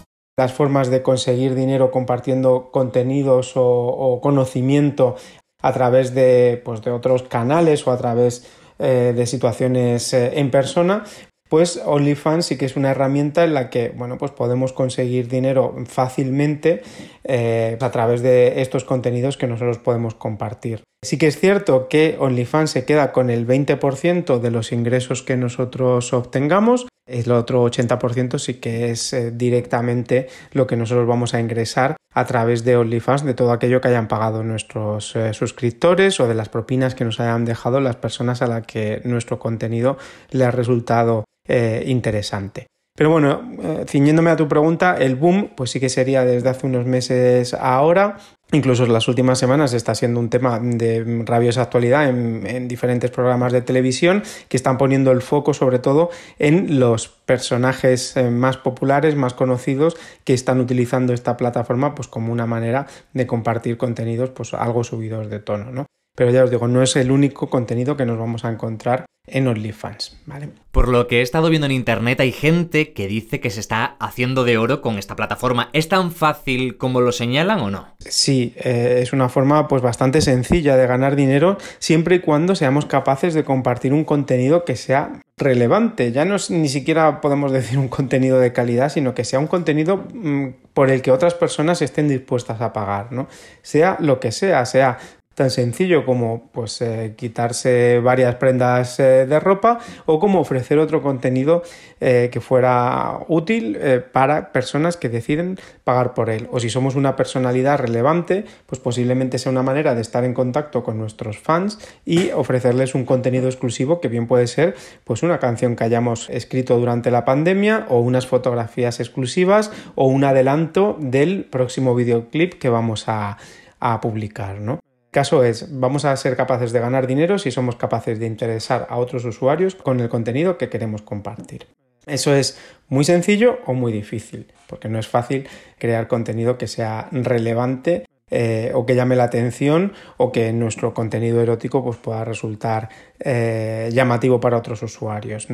Las 0.37 0.53
formas 0.53 0.89
de 0.89 1.01
conseguir 1.01 1.55
dinero 1.55 1.91
compartiendo 1.91 2.71
contenidos 2.71 3.53
o, 3.55 4.19
conocimiento 4.21 5.15
a 5.61 5.73
través 5.73 6.13
de, 6.13 6.61
pues, 6.63 6.81
de, 6.81 6.91
otros 6.91 7.23
canales 7.23 7.85
o 7.85 7.91
a 7.91 7.97
través 7.97 8.47
eh, 8.79 9.13
de 9.15 9.25
situaciones 9.25 10.13
eh, 10.13 10.39
en 10.39 10.49
persona, 10.49 11.03
pues 11.51 11.81
OnlyFans 11.85 12.45
sí 12.45 12.57
que 12.57 12.65
es 12.65 12.77
una 12.77 12.91
herramienta 12.91 13.43
en 13.43 13.53
la 13.53 13.69
que 13.69 13.89
bueno, 13.89 14.17
pues 14.17 14.31
podemos 14.31 14.71
conseguir 14.71 15.27
dinero 15.27 15.75
fácilmente 15.85 16.81
eh, 17.25 17.77
a 17.79 17.91
través 17.91 18.21
de 18.21 18.61
estos 18.61 18.85
contenidos 18.85 19.35
que 19.35 19.47
nosotros 19.47 19.77
podemos 19.77 20.15
compartir. 20.15 20.81
Sí 21.03 21.17
que 21.17 21.27
es 21.27 21.39
cierto 21.39 21.87
que 21.87 22.15
OnlyFans 22.19 22.69
se 22.69 22.85
queda 22.85 23.11
con 23.11 23.31
el 23.31 23.47
20% 23.47 24.39
de 24.39 24.51
los 24.51 24.71
ingresos 24.71 25.23
que 25.23 25.35
nosotros 25.35 26.13
obtengamos, 26.13 26.87
el 27.07 27.31
otro 27.31 27.65
80% 27.65 28.37
sí 28.37 28.55
que 28.55 28.91
es 28.91 29.11
eh, 29.13 29.31
directamente 29.31 30.27
lo 30.51 30.67
que 30.67 30.77
nosotros 30.77 31.07
vamos 31.07 31.33
a 31.33 31.39
ingresar 31.39 31.97
a 32.13 32.25
través 32.25 32.63
de 32.63 32.77
OnlyFans 32.77 33.25
de 33.25 33.33
todo 33.33 33.51
aquello 33.51 33.81
que 33.81 33.87
hayan 33.87 34.07
pagado 34.07 34.43
nuestros 34.43 35.15
eh, 35.15 35.33
suscriptores 35.33 36.19
o 36.19 36.27
de 36.27 36.35
las 36.35 36.49
propinas 36.49 36.93
que 36.93 37.03
nos 37.03 37.19
hayan 37.19 37.45
dejado 37.45 37.81
las 37.81 37.95
personas 37.95 38.41
a 38.41 38.47
las 38.47 38.67
que 38.67 39.01
nuestro 39.03 39.39
contenido 39.39 39.97
le 40.29 40.45
ha 40.45 40.51
resultado 40.51 41.25
eh, 41.47 41.83
interesante. 41.87 42.67
Pero 42.95 43.09
bueno, 43.09 43.41
ciñéndome 43.87 44.31
a 44.31 44.35
tu 44.35 44.49
pregunta, 44.49 44.97
el 44.97 45.15
boom 45.15 45.51
pues 45.55 45.71
sí 45.71 45.79
que 45.79 45.89
sería 45.89 46.25
desde 46.25 46.49
hace 46.49 46.67
unos 46.67 46.85
meses 46.85 47.53
ahora. 47.53 48.17
Incluso 48.53 48.83
en 48.83 48.91
las 48.91 49.07
últimas 49.07 49.39
semanas 49.39 49.73
está 49.73 49.95
siendo 49.95 50.19
un 50.19 50.29
tema 50.29 50.59
de 50.61 51.23
rabiosa 51.25 51.61
actualidad 51.61 52.09
en, 52.09 52.67
diferentes 52.67 53.09
programas 53.09 53.53
de 53.53 53.61
televisión 53.61 54.23
que 54.49 54.57
están 54.57 54.77
poniendo 54.77 55.11
el 55.11 55.21
foco 55.21 55.53
sobre 55.53 55.79
todo 55.79 56.09
en 56.37 56.79
los 56.79 57.07
personajes 57.07 58.17
eh, 58.17 58.29
más 58.29 58.57
populares, 58.57 59.15
más 59.15 59.33
conocidos 59.33 59.95
que 60.25 60.33
están 60.33 60.59
utilizando 60.59 61.13
esta 61.13 61.37
plataforma 61.37 61.95
pues 61.95 62.09
como 62.09 62.33
una 62.33 62.45
manera 62.45 62.87
de 63.13 63.25
compartir 63.25 63.77
contenidos 63.77 64.31
pues 64.31 64.53
algo 64.53 64.83
subidos 64.83 65.29
de 65.29 65.39
tono, 65.39 65.71
¿no? 65.71 65.85
Pero 66.15 66.31
ya 66.31 66.43
os 66.43 66.51
digo, 66.51 66.67
no 66.67 66.83
es 66.83 66.97
el 66.97 67.09
único 67.09 67.49
contenido 67.49 67.95
que 67.95 68.05
nos 68.05 68.19
vamos 68.19 68.43
a 68.43 68.51
encontrar 68.51 69.05
en 69.27 69.47
OnlyFans, 69.47 70.17
¿vale? 70.25 70.49
Por 70.71 70.87
lo 70.87 71.07
que 71.07 71.19
he 71.19 71.21
estado 71.21 71.49
viendo 71.49 71.65
en 71.65 71.71
internet 71.73 72.19
hay 72.19 72.31
gente 72.31 72.93
que 72.93 73.07
dice 73.07 73.39
que 73.39 73.49
se 73.49 73.59
está 73.59 73.95
haciendo 73.99 74.43
de 74.43 74.57
oro 74.57 74.81
con 74.81 74.97
esta 74.97 75.15
plataforma. 75.15 75.69
¿Es 75.73 75.89
tan 75.89 76.11
fácil 76.11 76.77
como 76.77 77.01
lo 77.01 77.11
señalan 77.11 77.59
o 77.59 77.69
no? 77.69 77.95
Sí, 77.99 78.53
eh, 78.57 78.99
es 79.01 79.13
una 79.13 79.29
forma 79.29 79.67
pues 79.67 79.81
bastante 79.81 80.21
sencilla 80.21 80.75
de 80.75 80.87
ganar 80.87 81.15
dinero 81.15 81.57
siempre 81.79 82.15
y 82.15 82.19
cuando 82.19 82.55
seamos 82.55 82.85
capaces 82.85 83.33
de 83.33 83.43
compartir 83.43 83.93
un 83.93 84.05
contenido 84.05 84.65
que 84.65 84.75
sea 84.75 85.21
relevante. 85.37 86.11
Ya 86.11 86.25
no 86.25 86.35
es, 86.35 86.49
ni 86.49 86.69
siquiera 86.69 87.21
podemos 87.21 87.51
decir 87.51 87.77
un 87.77 87.89
contenido 87.89 88.39
de 88.39 88.53
calidad, 88.53 88.89
sino 88.89 89.13
que 89.13 89.23
sea 89.23 89.39
un 89.39 89.47
contenido 89.47 90.05
mm, 90.13 90.47
por 90.73 90.89
el 90.89 91.01
que 91.01 91.11
otras 91.11 91.33
personas 91.33 91.81
estén 91.81 92.07
dispuestas 92.07 92.61
a 92.61 92.73
pagar, 92.73 93.11
¿no? 93.11 93.27
Sea 93.61 93.97
lo 93.99 94.19
que 94.19 94.31
sea, 94.31 94.65
sea 94.65 94.97
tan 95.41 95.49
sencillo 95.49 96.05
como 96.05 96.51
pues 96.51 96.79
eh, 96.83 97.15
quitarse 97.17 97.99
varias 97.99 98.35
prendas 98.35 98.99
eh, 98.99 99.25
de 99.25 99.39
ropa 99.39 99.79
o 100.05 100.19
como 100.19 100.39
ofrecer 100.39 100.77
otro 100.77 101.01
contenido 101.01 101.63
eh, 101.99 102.29
que 102.31 102.39
fuera 102.39 103.17
útil 103.27 103.79
para 104.11 104.51
personas 104.51 104.97
que 104.97 105.09
deciden 105.09 105.57
pagar 105.83 106.13
por 106.13 106.29
él 106.29 106.47
o 106.51 106.59
si 106.59 106.69
somos 106.69 106.93
una 106.93 107.15
personalidad 107.15 107.79
relevante 107.79 108.45
pues 108.67 108.79
posiblemente 108.79 109.39
sea 109.39 109.51
una 109.51 109.63
manera 109.63 109.95
de 109.95 110.01
estar 110.01 110.23
en 110.25 110.35
contacto 110.35 110.83
con 110.83 110.99
nuestros 110.99 111.39
fans 111.39 111.79
y 112.05 112.29
ofrecerles 112.29 112.93
un 112.93 113.05
contenido 113.05 113.47
exclusivo 113.47 113.99
que 113.99 114.09
bien 114.09 114.27
puede 114.27 114.45
ser 114.45 114.75
pues 115.05 115.23
una 115.23 115.39
canción 115.39 115.75
que 115.75 115.85
hayamos 115.85 116.29
escrito 116.29 116.77
durante 116.77 117.09
la 117.09 117.25
pandemia 117.25 117.87
o 117.89 117.99
unas 117.99 118.27
fotografías 118.27 118.99
exclusivas 118.99 119.71
o 119.95 120.05
un 120.05 120.23
adelanto 120.23 120.97
del 120.99 121.45
próximo 121.45 121.95
videoclip 121.95 122.59
que 122.59 122.69
vamos 122.69 123.05
a, 123.07 123.39
a 123.79 123.99
publicar 124.01 124.61
¿no? 124.61 124.81
Caso 125.11 125.43
es, 125.43 125.67
vamos 125.69 126.05
a 126.05 126.15
ser 126.15 126.35
capaces 126.35 126.71
de 126.71 126.79
ganar 126.79 127.05
dinero 127.05 127.37
si 127.37 127.51
somos 127.51 127.75
capaces 127.75 128.19
de 128.19 128.25
interesar 128.25 128.87
a 128.89 128.97
otros 128.97 129.25
usuarios 129.25 129.75
con 129.75 129.99
el 129.99 130.09
contenido 130.09 130.57
que 130.57 130.69
queremos 130.69 131.01
compartir. 131.01 131.67
Eso 132.07 132.33
es 132.33 132.57
muy 132.87 133.03
sencillo 133.03 133.59
o 133.65 133.73
muy 133.73 133.91
difícil, 133.91 134.51
porque 134.67 134.89
no 134.89 134.97
es 134.97 135.07
fácil 135.07 135.47
crear 135.77 136.07
contenido 136.07 136.57
que 136.57 136.67
sea 136.67 137.09
relevante 137.11 138.05
eh, 138.31 138.71
o 138.73 138.85
que 138.85 138.95
llame 138.95 139.15
la 139.15 139.25
atención 139.25 139.93
o 140.17 140.31
que 140.31 140.51
nuestro 140.53 140.93
contenido 140.93 141.41
erótico 141.41 141.83
pues, 141.83 141.97
pueda 141.97 142.23
resultar 142.23 142.89
eh, 143.19 143.89
llamativo 143.91 144.39
para 144.39 144.57
otros 144.57 144.81
usuarios. 144.81 145.47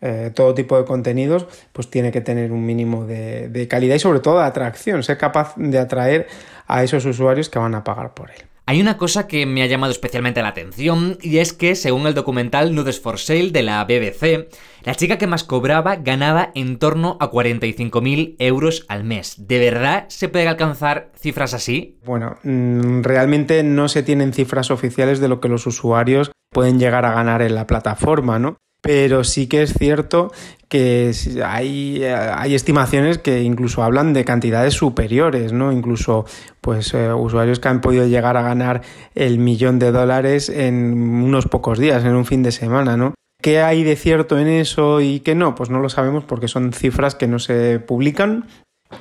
Eh, 0.00 0.30
todo 0.34 0.54
tipo 0.54 0.78
de 0.78 0.84
contenidos 0.84 1.46
pues 1.72 1.90
tiene 1.90 2.10
que 2.10 2.20
tener 2.20 2.50
un 2.52 2.64
mínimo 2.64 3.04
de, 3.04 3.48
de 3.48 3.68
calidad 3.68 3.96
y 3.96 4.00
sobre 4.00 4.20
todo 4.20 4.38
de 4.38 4.46
atracción, 4.46 5.02
ser 5.02 5.18
capaz 5.18 5.54
de 5.56 5.78
atraer 5.78 6.26
a 6.66 6.82
esos 6.82 7.04
usuarios 7.04 7.50
que 7.50 7.58
van 7.58 7.74
a 7.74 7.84
pagar 7.84 8.14
por 8.14 8.30
él. 8.30 8.51
Hay 8.64 8.80
una 8.80 8.96
cosa 8.96 9.26
que 9.26 9.44
me 9.44 9.62
ha 9.62 9.66
llamado 9.66 9.90
especialmente 9.90 10.40
la 10.40 10.48
atención 10.48 11.18
y 11.20 11.38
es 11.38 11.52
que, 11.52 11.74
según 11.74 12.06
el 12.06 12.14
documental 12.14 12.74
Nudes 12.74 13.00
for 13.00 13.18
Sale 13.18 13.50
de 13.50 13.62
la 13.62 13.84
BBC, 13.84 14.48
la 14.84 14.94
chica 14.94 15.18
que 15.18 15.26
más 15.26 15.42
cobraba 15.42 15.96
ganaba 15.96 16.52
en 16.54 16.78
torno 16.78 17.16
a 17.18 17.30
45.000 17.30 18.36
euros 18.38 18.86
al 18.88 19.02
mes. 19.02 19.34
¿De 19.48 19.58
verdad 19.58 20.04
se 20.08 20.28
puede 20.28 20.46
alcanzar 20.46 21.10
cifras 21.16 21.54
así? 21.54 21.98
Bueno, 22.04 22.36
mm, 22.44 23.02
realmente 23.02 23.64
no 23.64 23.88
se 23.88 24.04
tienen 24.04 24.32
cifras 24.32 24.70
oficiales 24.70 25.18
de 25.18 25.28
lo 25.28 25.40
que 25.40 25.48
los 25.48 25.66
usuarios 25.66 26.30
pueden 26.50 26.78
llegar 26.78 27.04
a 27.04 27.14
ganar 27.14 27.42
en 27.42 27.56
la 27.56 27.66
plataforma, 27.66 28.38
¿no? 28.38 28.58
Pero 28.82 29.24
sí 29.24 29.46
que 29.46 29.62
es 29.62 29.72
cierto 29.72 30.32
que 30.68 31.12
hay, 31.44 32.02
hay, 32.02 32.54
estimaciones 32.54 33.18
que 33.18 33.42
incluso 33.42 33.82
hablan 33.82 34.14
de 34.14 34.24
cantidades 34.24 34.74
superiores, 34.74 35.52
¿no? 35.52 35.70
Incluso, 35.70 36.24
pues, 36.62 36.94
eh, 36.94 37.12
usuarios 37.12 37.60
que 37.60 37.68
han 37.68 37.82
podido 37.82 38.06
llegar 38.06 38.38
a 38.38 38.42
ganar 38.42 38.80
el 39.14 39.38
millón 39.38 39.78
de 39.78 39.92
dólares 39.92 40.48
en 40.48 40.94
unos 40.94 41.46
pocos 41.46 41.78
días, 41.78 42.04
en 42.04 42.14
un 42.14 42.24
fin 42.24 42.42
de 42.42 42.52
semana, 42.52 42.96
¿no? 42.96 43.14
¿Qué 43.42 43.60
hay 43.60 43.84
de 43.84 43.96
cierto 43.96 44.38
en 44.38 44.48
eso 44.48 45.02
y 45.02 45.20
qué 45.20 45.34
no? 45.34 45.54
Pues 45.54 45.68
no 45.68 45.78
lo 45.80 45.90
sabemos 45.90 46.24
porque 46.24 46.48
son 46.48 46.72
cifras 46.72 47.14
que 47.14 47.28
no 47.28 47.38
se 47.38 47.78
publican 47.78 48.46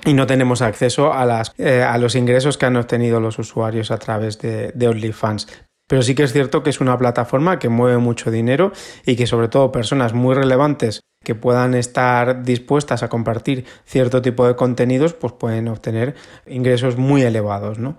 y 0.06 0.14
no 0.14 0.28
tenemos 0.28 0.62
acceso 0.62 1.14
a, 1.14 1.26
las, 1.26 1.54
eh, 1.58 1.84
a 1.84 1.98
los 1.98 2.16
ingresos 2.16 2.58
que 2.58 2.66
han 2.66 2.76
obtenido 2.76 3.22
los 3.22 3.40
usuarios 3.40 3.92
a 3.92 3.98
través 3.98 4.40
de 4.40 4.88
OnlyFans. 4.88 5.48
Pero 5.92 6.04
sí 6.04 6.16
que 6.16 6.24
es 6.24 6.32
cierto 6.32 6.64
que 6.64 6.70
es 6.70 6.80
una 6.80 6.98
plataforma 6.98 7.60
que 7.60 7.68
mueve 7.68 7.98
mucho 7.98 8.32
dinero 8.32 8.72
y 9.06 9.18
que 9.18 9.28
sobre 9.28 9.50
todo 9.50 9.74
personas 9.74 10.14
muy 10.14 10.34
relevantes 10.34 11.02
que 11.24 11.36
puedan 11.36 11.76
estar 11.76 12.44
dispuestas 12.44 13.04
a 13.04 13.10
compartir 13.10 13.66
cierto 13.86 14.22
tipo 14.22 14.48
de 14.48 14.56
contenidos, 14.56 15.14
pues 15.14 15.34
pueden 15.34 15.68
obtener 15.68 16.16
ingresos 16.48 16.98
muy 16.98 17.22
elevados, 17.22 17.78
¿no? 17.78 17.96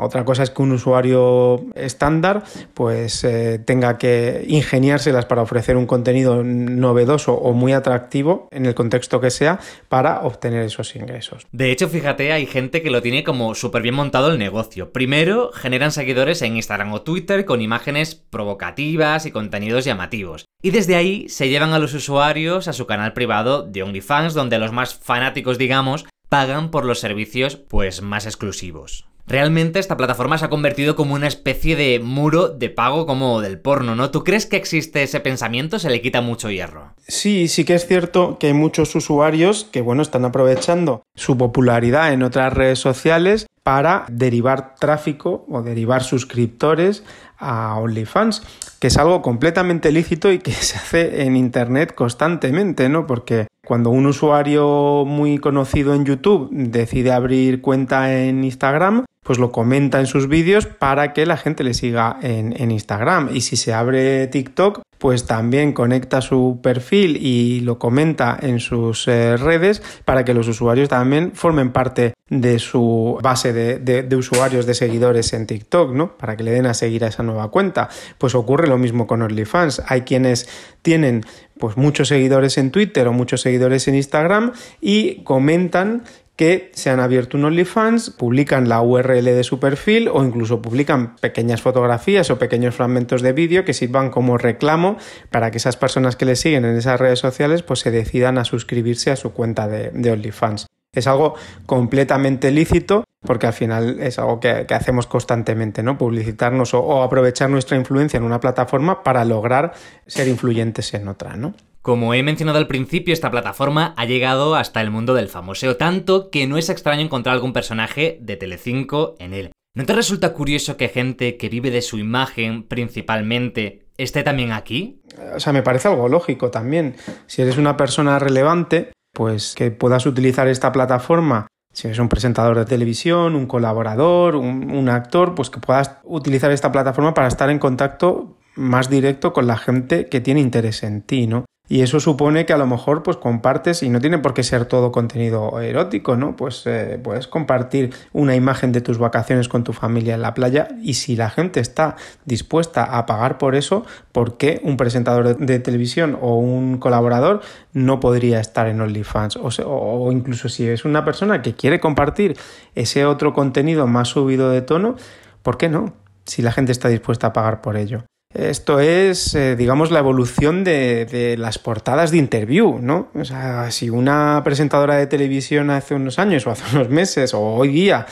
Otra 0.00 0.24
cosa 0.24 0.44
es 0.44 0.50
que 0.50 0.62
un 0.62 0.72
usuario 0.72 1.64
estándar 1.74 2.44
pues 2.74 3.24
eh, 3.24 3.58
tenga 3.58 3.98
que 3.98 4.44
ingeniárselas 4.46 5.26
para 5.26 5.42
ofrecer 5.42 5.76
un 5.76 5.86
contenido 5.86 6.42
novedoso 6.44 7.34
o 7.34 7.52
muy 7.52 7.72
atractivo 7.72 8.48
en 8.50 8.66
el 8.66 8.74
contexto 8.74 9.20
que 9.20 9.30
sea 9.30 9.58
para 9.88 10.20
obtener 10.20 10.62
esos 10.62 10.94
ingresos. 10.96 11.46
De 11.52 11.70
hecho, 11.70 11.88
fíjate, 11.88 12.32
hay 12.32 12.46
gente 12.46 12.82
que 12.82 12.90
lo 12.90 13.02
tiene 13.02 13.24
como 13.24 13.54
súper 13.54 13.82
bien 13.82 13.96
montado 13.96 14.30
el 14.30 14.38
negocio. 14.38 14.92
Primero, 14.92 15.50
generan 15.52 15.92
seguidores 15.92 16.40
en 16.42 16.56
Instagram 16.56 16.92
o 16.92 17.02
Twitter 17.02 17.44
con 17.44 17.60
imágenes 17.60 18.14
provocativas 18.14 19.26
y 19.26 19.32
contenidos 19.32 19.84
llamativos. 19.84 20.46
Y 20.62 20.70
desde 20.70 20.96
ahí 20.96 21.28
se 21.28 21.50
llevan 21.50 21.74
a 21.74 21.78
los 21.78 21.92
usuarios 21.92 22.53
a 22.54 22.72
su 22.72 22.86
canal 22.86 23.12
privado 23.12 23.62
de 23.62 23.82
OnlyFans, 23.82 24.34
donde 24.34 24.58
los 24.58 24.72
más 24.72 24.94
fanáticos, 24.94 25.58
digamos, 25.58 26.06
pagan 26.28 26.70
por 26.70 26.84
los 26.84 27.00
servicios 27.00 27.56
pues 27.56 28.02
más 28.02 28.26
exclusivos. 28.26 29.06
Realmente 29.26 29.78
esta 29.78 29.96
plataforma 29.96 30.36
se 30.36 30.44
ha 30.44 30.50
convertido 30.50 30.96
como 30.96 31.14
una 31.14 31.28
especie 31.28 31.76
de 31.76 31.98
muro 31.98 32.48
de 32.48 32.68
pago 32.68 33.06
como 33.06 33.40
del 33.40 33.58
porno, 33.58 33.94
¿no? 33.94 34.10
¿Tú 34.10 34.22
crees 34.22 34.44
que 34.44 34.56
existe 34.56 35.02
ese 35.02 35.20
pensamiento? 35.20 35.78
¿Se 35.78 35.88
le 35.88 36.02
quita 36.02 36.20
mucho 36.20 36.50
hierro? 36.50 36.92
Sí, 37.08 37.48
sí 37.48 37.64
que 37.64 37.74
es 37.74 37.86
cierto 37.86 38.38
que 38.38 38.48
hay 38.48 38.52
muchos 38.52 38.94
usuarios 38.94 39.64
que, 39.64 39.80
bueno, 39.80 40.02
están 40.02 40.26
aprovechando 40.26 41.02
su 41.14 41.38
popularidad 41.38 42.12
en 42.12 42.22
otras 42.22 42.52
redes 42.52 42.78
sociales 42.78 43.46
para 43.64 44.04
derivar 44.08 44.76
tráfico 44.76 45.44
o 45.48 45.62
derivar 45.62 46.04
suscriptores 46.04 47.02
a 47.38 47.76
OnlyFans, 47.78 48.42
que 48.78 48.88
es 48.88 48.96
algo 48.98 49.22
completamente 49.22 49.90
lícito 49.90 50.30
y 50.30 50.38
que 50.38 50.52
se 50.52 50.76
hace 50.76 51.24
en 51.24 51.34
Internet 51.34 51.94
constantemente, 51.94 52.88
¿no? 52.88 53.06
Porque 53.06 53.48
cuando 53.66 53.90
un 53.90 54.06
usuario 54.06 55.04
muy 55.06 55.38
conocido 55.38 55.94
en 55.94 56.04
YouTube 56.04 56.50
decide 56.52 57.12
abrir 57.12 57.62
cuenta 57.62 58.14
en 58.14 58.44
Instagram, 58.44 59.06
pues 59.24 59.38
lo 59.38 59.50
comenta 59.50 59.98
en 59.98 60.06
sus 60.06 60.28
vídeos 60.28 60.66
para 60.66 61.12
que 61.12 61.26
la 61.26 61.36
gente 61.36 61.64
le 61.64 61.74
siga 61.74 62.18
en, 62.22 62.70
Instagram. 62.70 63.30
Y 63.32 63.40
si 63.40 63.56
se 63.56 63.72
abre 63.72 64.26
TikTok, 64.28 64.82
pues 64.98 65.26
también 65.26 65.72
conecta 65.72 66.20
su 66.20 66.60
perfil 66.62 67.16
y 67.16 67.60
lo 67.60 67.78
comenta 67.78 68.38
en 68.40 68.60
sus 68.60 69.08
eh, 69.08 69.36
redes 69.36 69.82
para 70.04 70.24
que 70.24 70.34
los 70.34 70.46
usuarios 70.48 70.88
también 70.88 71.32
formen 71.34 71.72
parte 71.72 72.14
de 72.30 72.58
su 72.58 73.18
base 73.22 73.52
de, 73.52 73.78
de, 73.78 74.16
usuarios, 74.16 74.66
de 74.66 74.74
seguidores 74.74 75.32
en 75.32 75.46
TikTok, 75.46 75.92
¿no? 75.92 76.16
Para 76.16 76.36
que 76.36 76.44
le 76.44 76.52
den 76.52 76.66
a 76.66 76.74
seguir 76.74 77.04
a 77.04 77.08
esa 77.08 77.22
nueva 77.22 77.50
cuenta. 77.50 77.88
Pues 78.18 78.34
ocurre 78.34 78.66
lo 78.66 78.78
mismo 78.78 79.06
con 79.06 79.22
OnlyFans. 79.22 79.82
Hay 79.88 80.02
quienes 80.02 80.48
tienen 80.82 81.24
pues 81.58 81.76
muchos 81.76 82.08
seguidores 82.08 82.58
en 82.58 82.70
Twitter 82.70 83.06
o 83.08 83.12
muchos 83.12 83.40
seguidores 83.40 83.88
en 83.88 83.94
Instagram 83.94 84.52
y 84.80 85.22
comentan 85.22 86.02
que 86.36 86.72
se 86.74 86.90
han 86.90 87.00
abierto 87.00 87.36
un 87.36 87.44
OnlyFans, 87.44 88.10
publican 88.10 88.68
la 88.68 88.82
URL 88.82 89.24
de 89.24 89.44
su 89.44 89.60
perfil 89.60 90.08
o 90.08 90.24
incluso 90.24 90.60
publican 90.60 91.16
pequeñas 91.16 91.62
fotografías 91.62 92.30
o 92.30 92.38
pequeños 92.38 92.74
fragmentos 92.74 93.22
de 93.22 93.32
vídeo 93.32 93.64
que 93.64 93.72
sirvan 93.72 94.10
como 94.10 94.36
reclamo 94.36 94.96
para 95.30 95.50
que 95.50 95.58
esas 95.58 95.76
personas 95.76 96.16
que 96.16 96.24
le 96.24 96.34
siguen 96.34 96.64
en 96.64 96.76
esas 96.76 96.98
redes 96.98 97.20
sociales 97.20 97.62
pues 97.62 97.80
se 97.80 97.90
decidan 97.90 98.38
a 98.38 98.44
suscribirse 98.44 99.10
a 99.10 99.16
su 99.16 99.32
cuenta 99.32 99.68
de, 99.68 100.10
OnlyFans. 100.10 100.66
Es 100.92 101.06
algo 101.06 101.34
completamente 101.66 102.50
lícito 102.50 103.04
porque 103.24 103.46
al 103.46 103.52
final 103.52 104.00
es 104.00 104.18
algo 104.18 104.38
que, 104.38 104.66
hacemos 104.70 105.06
constantemente, 105.06 105.82
¿no? 105.82 105.96
Publicitarnos 105.96 106.74
o, 106.74 107.02
aprovechar 107.02 107.48
nuestra 107.48 107.76
influencia 107.76 108.18
en 108.18 108.24
una 108.24 108.38
plataforma 108.38 109.02
para 109.02 109.24
lograr 109.24 109.72
ser 110.06 110.28
influyentes 110.28 110.92
en 110.94 111.08
otra, 111.08 111.36
¿no? 111.36 111.54
Como 111.84 112.14
he 112.14 112.22
mencionado 112.22 112.56
al 112.56 112.66
principio, 112.66 113.12
esta 113.12 113.30
plataforma 113.30 113.92
ha 113.98 114.06
llegado 114.06 114.54
hasta 114.54 114.80
el 114.80 114.90
mundo 114.90 115.12
del 115.12 115.28
famoseo, 115.28 115.76
tanto 115.76 116.30
que 116.30 116.46
no 116.46 116.56
es 116.56 116.70
extraño 116.70 117.02
encontrar 117.02 117.34
algún 117.34 117.52
personaje 117.52 118.16
de 118.22 118.36
Telecinco 118.36 119.16
en 119.18 119.34
él. 119.34 119.52
¿No 119.74 119.84
te 119.84 119.92
resulta 119.92 120.32
curioso 120.32 120.78
que 120.78 120.88
gente 120.88 121.36
que 121.36 121.50
vive 121.50 121.70
de 121.70 121.82
su 121.82 121.98
imagen 121.98 122.62
principalmente 122.62 123.84
esté 123.98 124.22
también 124.22 124.52
aquí? 124.52 125.02
O 125.36 125.38
sea, 125.38 125.52
me 125.52 125.60
parece 125.60 125.88
algo 125.88 126.08
lógico 126.08 126.50
también. 126.50 126.96
Si 127.26 127.42
eres 127.42 127.58
una 127.58 127.76
persona 127.76 128.18
relevante, 128.18 128.90
pues 129.12 129.54
que 129.54 129.70
puedas 129.70 130.06
utilizar 130.06 130.48
esta 130.48 130.72
plataforma 130.72 131.48
si 131.74 131.88
eres 131.88 131.98
un 131.98 132.08
presentador 132.08 132.56
de 132.56 132.64
televisión, 132.64 133.34
un 133.34 133.46
colaborador, 133.46 134.36
un, 134.36 134.70
un, 134.70 134.88
actor, 134.88 135.34
pues 135.34 135.50
que 135.50 135.60
puedas 135.60 135.98
utilizar 136.04 136.50
esta 136.50 136.72
plataforma 136.72 137.12
para 137.12 137.28
estar 137.28 137.50
en 137.50 137.58
contacto 137.58 138.38
más 138.54 138.88
directo 138.88 139.34
con 139.34 139.46
la 139.46 139.58
gente 139.58 140.08
que 140.08 140.20
tiene 140.22 140.40
interés 140.40 140.82
en 140.82 141.02
ti, 141.02 141.26
¿no? 141.26 141.44
Y 141.66 141.80
eso 141.80 141.98
supone 141.98 142.44
que 142.44 142.52
a 142.52 142.58
lo 142.58 142.66
mejor 142.66 143.02
pues 143.02 143.16
compartes, 143.16 143.82
y 143.82 143.88
no 143.88 143.98
tiene 143.98 144.18
por 144.18 144.34
qué 144.34 144.42
ser 144.42 144.66
todo 144.66 144.92
contenido 144.92 145.58
erótico, 145.62 146.14
¿no? 146.14 146.36
Pues 146.36 146.66
eh, 146.66 147.00
puedes 147.02 147.26
compartir 147.26 147.94
una 148.12 148.34
imagen 148.34 148.70
de 148.70 148.82
tus 148.82 148.98
vacaciones 148.98 149.48
con 149.48 149.64
tu 149.64 149.72
familia 149.72 150.14
en 150.14 150.20
la 150.20 150.34
playa 150.34 150.68
y 150.82 150.94
si 150.94 151.16
la 151.16 151.30
gente 151.30 151.60
está 151.60 151.96
dispuesta 152.26 152.84
a 152.84 153.06
pagar 153.06 153.38
por 153.38 153.54
eso, 153.54 153.86
¿por 154.12 154.36
qué 154.36 154.60
un 154.62 154.76
presentador 154.76 155.38
de, 155.38 155.58
televisión 155.58 156.18
o 156.20 156.36
un 156.36 156.76
colaborador 156.76 157.40
no 157.72 157.98
podría 157.98 158.40
estar 158.40 158.66
en 158.66 158.82
OnlyFans? 158.82 159.36
O, 159.36 159.48
o 159.64 160.12
incluso 160.12 160.50
si 160.50 160.68
es 160.68 160.84
una 160.84 161.02
persona 161.06 161.40
que 161.40 161.54
quiere 161.54 161.80
compartir 161.80 162.36
ese 162.74 163.06
otro 163.06 163.32
contenido 163.32 163.86
más 163.86 164.08
subido 164.08 164.50
de 164.50 164.60
tono, 164.60 164.96
¿por 165.42 165.56
qué 165.56 165.70
no? 165.70 165.94
Si 166.26 166.42
la 166.42 166.52
gente 166.52 166.72
está 166.72 166.88
dispuesta 166.88 167.28
a 167.28 167.32
pagar 167.32 167.62
por 167.62 167.78
ello. 167.78 168.04
Esto 168.34 168.80
es, 168.80 169.36
eh, 169.36 169.54
digamos, 169.54 169.92
la 169.92 170.00
evolución 170.00 170.64
de, 170.64 171.36
las 171.38 171.58
portadas 171.58 172.10
de 172.10 172.18
interview, 172.18 172.80
¿no? 172.80 173.08
O 173.14 173.24
sea, 173.24 173.70
si 173.70 173.90
una 173.90 174.42
presentadora 174.42 174.96
de 174.96 175.06
televisión 175.06 175.70
hace 175.70 175.94
unos 175.94 176.18
años 176.18 176.44
o 176.46 176.50
hace 176.50 176.76
unos 176.76 176.88
meses 176.88 177.32
o 177.32 177.40
hoy 177.40 177.68
día 177.68 178.06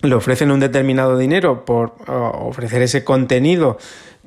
le 0.00 0.14
ofrecen 0.14 0.52
un 0.52 0.60
determinado 0.60 1.18
dinero 1.18 1.64
por 1.64 1.94
ofrecer 2.06 2.82
ese 2.82 3.02
contenido 3.02 3.78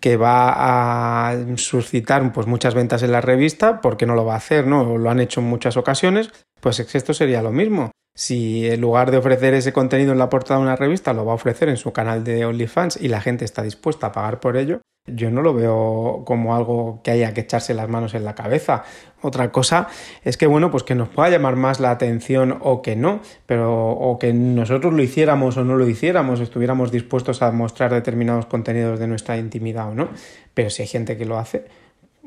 que 0.02 0.18
va 0.18 1.30
a 1.30 1.38
suscitar 1.56 2.32
pues 2.34 2.46
muchas 2.46 2.76
ventas 2.76 3.02
en 3.04 3.14
la 3.14 3.22
revista, 3.22 3.80
¿por 3.80 3.96
qué 3.96 4.06
no 4.06 4.16
lo 4.16 4.26
va 4.26 4.34
a 4.34 4.38
hacer, 4.38 4.68
no? 4.68 4.98
Lo 4.98 5.10
han 5.10 5.22
hecho 5.22 5.40
en 5.40 5.48
muchas 5.48 5.78
ocasiones, 5.78 6.30
pues 6.60 6.80
esto 6.80 7.14
sería 7.14 7.42
lo 7.42 7.52
mismo. 7.52 7.92
Si 8.16 8.68
en 8.68 8.82
lugar 8.82 9.12
de 9.12 9.18
ofrecer 9.18 9.54
ese 9.54 9.72
contenido 9.72 10.12
en 10.12 10.20
la 10.20 10.30
portada 10.30 10.60
de 10.60 10.66
una 10.66 10.76
revista 10.76 11.14
lo 11.14 11.26
va 11.26 11.32
a 11.32 11.36
ofrecer 11.36 11.70
en 11.70 11.78
su 11.78 11.94
canal 11.94 12.24
de 12.24 12.46
OnlyFans 12.46 13.00
y 13.00 13.08
la 13.08 13.22
gente 13.22 13.46
está 13.46 13.62
dispuesta 13.62 14.08
a 14.08 14.12
pagar 14.12 14.40
por 14.40 14.58
ello, 14.58 14.82
yo 15.08 15.32
no 15.32 15.42
lo 15.42 15.54
veo 15.54 16.24
como 16.26 16.56
algo 16.56 17.00
que 17.04 17.12
haya 17.12 17.34
que 17.34 17.42
echarse 17.42 17.74
las 17.74 17.90
manos 17.90 18.14
en 18.14 18.26
la 18.26 18.36
cabeza. 18.36 18.84
Otra 19.22 19.52
cosa 19.52 19.88
es 20.24 20.38
que, 20.38 20.46
bueno, 20.46 20.70
pues 20.70 20.84
que 20.84 20.96
nos 20.96 21.10
pueda 21.10 21.30
llamar 21.30 21.56
más 21.56 21.80
la 21.80 21.92
atención 21.92 22.58
o 22.62 22.82
que 22.82 22.96
no, 22.96 23.22
pero 23.46 23.90
o 23.90 24.20
que 24.20 24.34
nosotros 24.34 24.94
lo 24.94 25.02
hiciéramos 25.02 25.58
o 25.58 25.64
no 25.64 25.76
lo 25.76 25.88
hiciéramos, 25.88 26.40
estuviéramos 26.40 26.92
dispuestos 26.92 27.42
a 27.42 27.52
mostrar 27.52 27.94
determinados 27.94 28.46
contenidos 28.46 29.00
de 29.00 29.08
nuestra 29.08 29.38
intimidad 29.38 29.90
o 29.90 29.96
no. 29.96 30.10
Pero 30.54 30.70
si 30.70 30.84
hay 30.84 30.88
gente 30.88 31.18
que 31.18 31.26
lo 31.26 31.38
hace 31.38 31.66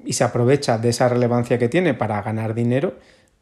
y 0.04 0.14
se 0.14 0.24
aprovecha 0.24 0.78
de 0.78 0.88
esa 0.88 1.08
relevancia 1.08 1.58
que 1.58 1.68
tiene 1.68 1.94
para 1.94 2.22
ganar 2.22 2.54
dinero, 2.54 2.94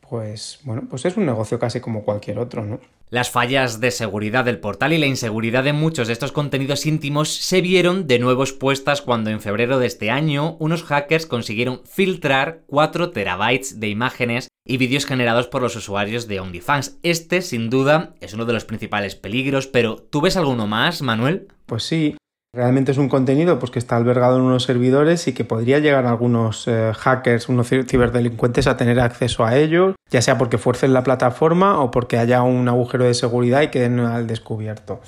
pues 0.09 0.61
bueno, 0.65 0.83
pues 0.89 1.05
es 1.05 1.17
un 1.17 1.27
negocio 1.27 1.59
casi 1.59 1.81
como 1.81 2.05
cualquier 2.05 2.39
otro, 2.39 2.65
¿no? 2.65 2.81
Las 3.11 3.31
fallas 3.31 3.81
de 3.81 3.91
seguridad 3.91 4.45
del 4.45 4.61
portal 4.61 4.93
y 4.93 4.99
la 4.99 5.07
inseguridad 5.07 5.65
de 5.65 5.73
muchos 5.73 6.09
de 6.09 6.13
estos 6.13 6.31
contenidos 6.31 6.85
íntimos 6.85 7.33
se 7.33 7.63
vieron 7.63 8.07
de 8.07 8.19
nuevo 8.19 8.43
expuestas 8.43 9.01
cuando 9.01 9.31
en 9.31 9.41
febrero 9.41 9.79
de 9.79 9.87
este 9.87 10.11
año 10.11 10.57
unos 10.59 10.83
hackers 10.83 11.25
consiguieron 11.25 11.81
filtrar 11.87 12.65
4 12.67 13.11
terabytes 13.11 13.81
de 13.81 13.89
imágenes 13.89 14.49
y 14.67 14.77
vídeos 14.77 15.07
generados 15.07 15.47
por 15.47 15.63
los 15.63 15.75
usuarios 15.75 16.29
de 16.29 16.41
OnlyFans. 16.41 16.99
Este, 17.03 17.41
sin 17.41 17.71
duda, 17.71 18.15
es 18.21 18.35
uno 18.35 18.45
de 18.45 18.53
los 18.53 18.67
principales 18.67 19.15
peligros, 19.15 19.67
pero 19.67 19.97
¿tú 19.97 20.21
ves 20.21 20.37
alguno 20.37 20.67
más, 20.67 21.01
Manuel? 21.01 21.49
Pues 21.65 21.85
sí, 21.85 22.15
Realmente 22.59 22.91
es 22.91 22.99
un 22.99 23.09
contenido 23.09 23.61
pues, 23.61 23.71
que 23.71 23.79
está 23.79 23.95
albergado 23.95 24.35
en 24.35 24.43
unos 24.43 24.65
servidores 24.65 25.29
y 25.29 25.33
que 25.33 25.45
podría 25.45 25.79
llegar 25.79 26.07
a 26.07 26.11
algunos 26.11 26.67
eh, 26.67 26.91
hackers, 26.93 27.49
unos 27.49 27.69
ciberdelincuentes 27.69 28.67
a 28.67 28.77
tener 28.77 28.99
acceso 28.99 29.45
a 29.45 29.57
ellos, 29.57 29.95
ya 30.11 30.21
sea 30.23 30.39
porque 30.39 30.59
fuercen 30.59 30.93
la 30.93 31.05
plataforma 31.05 31.81
o 31.81 31.93
porque 31.93 32.19
haya 32.19 32.43
un 32.43 32.69
agujero 32.69 33.05
de 33.05 33.15
seguridad 33.15 33.63
y 33.63 33.69
queden 33.69 34.01
al 34.01 34.27
descubierto. 34.27 35.01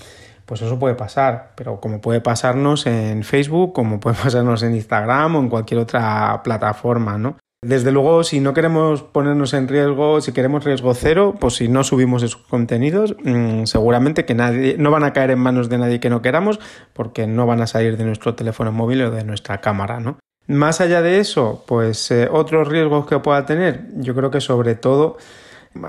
Pues 0.46 0.62
eso 0.62 0.78
puede 0.78 0.94
pasar, 0.94 1.50
pero 1.56 1.80
como 1.80 2.00
puede 2.00 2.20
pasarnos 2.20 2.86
en 2.86 3.24
Facebook, 3.24 3.72
como 3.72 3.98
puede 3.98 4.14
pasarnos 4.22 4.62
en 4.62 4.76
Instagram 4.76 5.34
o 5.34 5.40
en 5.40 5.48
cualquier 5.48 5.80
otra 5.80 6.44
plataforma, 6.44 7.18
¿no? 7.18 7.36
Desde 7.62 7.92
luego, 7.92 8.24
si 8.24 8.40
no 8.40 8.54
queremos 8.54 9.02
ponernos 9.02 9.52
en 9.52 9.68
riesgo, 9.68 10.22
si 10.22 10.32
queremos 10.32 10.64
riesgo 10.64 10.94
cero, 10.94 11.34
pues 11.38 11.56
si 11.56 11.68
no 11.68 11.84
subimos 11.84 12.22
esos 12.22 12.40
contenidos, 12.40 13.14
mm, 13.22 13.64
seguramente 13.64 14.24
que 14.24 14.34
nadie, 14.34 14.76
no 14.78 14.90
van 14.90 15.04
a 15.04 15.12
caer 15.12 15.32
en 15.32 15.40
manos 15.40 15.68
de 15.68 15.76
nadie 15.76 16.00
que 16.00 16.08
no 16.08 16.22
queramos, 16.22 16.58
porque 16.94 17.26
no 17.26 17.44
van 17.44 17.60
a 17.60 17.66
salir 17.66 17.98
de 17.98 18.06
nuestro 18.06 18.34
teléfono 18.34 18.72
móvil 18.72 19.02
o 19.02 19.10
de 19.10 19.24
nuestra 19.24 19.60
cámara, 19.60 20.00
¿no? 20.00 20.18
Más 20.46 20.80
allá 20.80 21.02
de 21.02 21.18
eso, 21.18 21.62
pues 21.66 22.10
eh, 22.10 22.30
otros 22.32 22.66
riesgos 22.66 23.06
que 23.06 23.18
pueda 23.18 23.44
tener, 23.44 23.88
yo 23.96 24.14
creo 24.14 24.30
que 24.30 24.40
sobre 24.40 24.74
todo, 24.74 25.18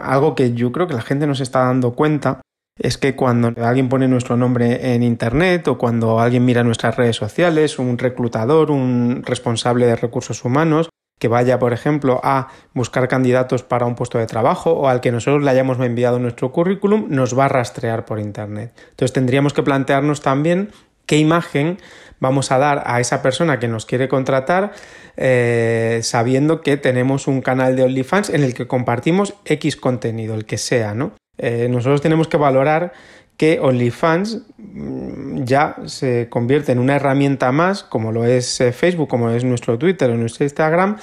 algo 0.04 0.36
que 0.36 0.54
yo 0.54 0.74
creo 0.74 0.88
que 0.88 0.94
la 0.94 1.02
gente 1.02 1.26
no 1.26 1.36
se 1.36 1.44
está 1.44 1.60
dando 1.60 1.94
cuenta, 1.94 2.42
es 2.78 2.98
que 2.98 3.16
cuando 3.16 3.54
alguien 3.64 3.88
pone 3.88 4.10
nuestro 4.10 4.36
nombre 4.36 4.94
en 4.94 5.04
Internet 5.04 5.70
o 5.70 5.78
cuando 5.78 6.20
alguien 6.20 6.44
mira 6.44 6.66
nuestras 6.66 6.98
redes 6.98 7.16
sociales, 7.16 7.80
un 7.80 7.98
reclutador, 7.98 8.72
un 8.72 9.24
responsable 9.26 9.86
de 9.86 9.96
recursos 9.96 10.44
humanos, 10.44 10.90
que 11.22 11.28
vaya, 11.28 11.60
por 11.60 11.72
ejemplo, 11.72 12.20
a 12.24 12.48
buscar 12.74 13.08
candidatos 13.08 13.62
para 13.62 13.86
un 13.86 13.94
puesto 13.94 14.18
de 14.18 14.26
trabajo 14.26 14.72
o 14.72 14.88
al 14.88 15.02
que 15.02 15.12
nosotros 15.12 15.44
le 15.44 15.52
hayamos 15.52 15.80
enviado 15.80 16.18
nuestro 16.18 16.52
currículum, 16.52 17.06
nos 17.10 17.38
va 17.38 17.46
a 17.46 17.48
rastrear 17.48 18.06
por 18.06 18.20
Internet. 18.20 18.74
Entonces 18.90 19.14
tendríamos 19.14 19.54
que 19.54 19.62
plantearnos 19.62 20.22
también 20.22 20.72
qué 21.06 21.18
imagen 21.18 21.78
vamos 22.20 22.52
a 22.52 22.58
dar 22.58 22.82
a 22.88 23.00
esa 23.00 23.22
persona 23.22 23.60
que 23.60 23.68
nos 23.68 23.86
quiere 23.86 24.08
contratar 24.08 24.72
eh, 25.16 26.00
sabiendo 26.02 26.62
que 26.62 26.78
tenemos 26.78 27.28
un 27.28 27.42
canal 27.42 27.76
de 27.76 27.84
OnlyFans 27.84 28.32
en 28.32 28.42
el 28.44 28.56
que 28.56 28.66
compartimos 28.66 29.36
X 29.46 29.76
contenido, 29.76 30.34
el 30.34 30.46
que 30.46 30.58
sea, 30.58 30.96
¿no? 30.96 31.12
Eh, 31.38 31.68
nosotros 31.70 32.02
tenemos 32.02 32.28
que 32.30 32.38
valorar 32.38 32.94
que 33.42 33.60
OnlyFans 33.60 34.44
mm, 34.60 35.46
ya 35.46 35.78
se 35.88 36.30
convierte 36.30 36.74
en 36.74 36.78
una 36.78 36.98
herramienta 36.98 37.52
más, 37.52 37.82
como 37.84 38.12
lo 38.12 38.24
es 38.24 38.62
eh, 38.62 38.72
Facebook, 38.72 39.10
como 39.10 39.32
es 39.32 39.44
nuestro 39.44 39.80
Twitter 39.80 40.12
o 40.12 40.16
nuestro 40.16 40.46
Instagram, 40.46 40.98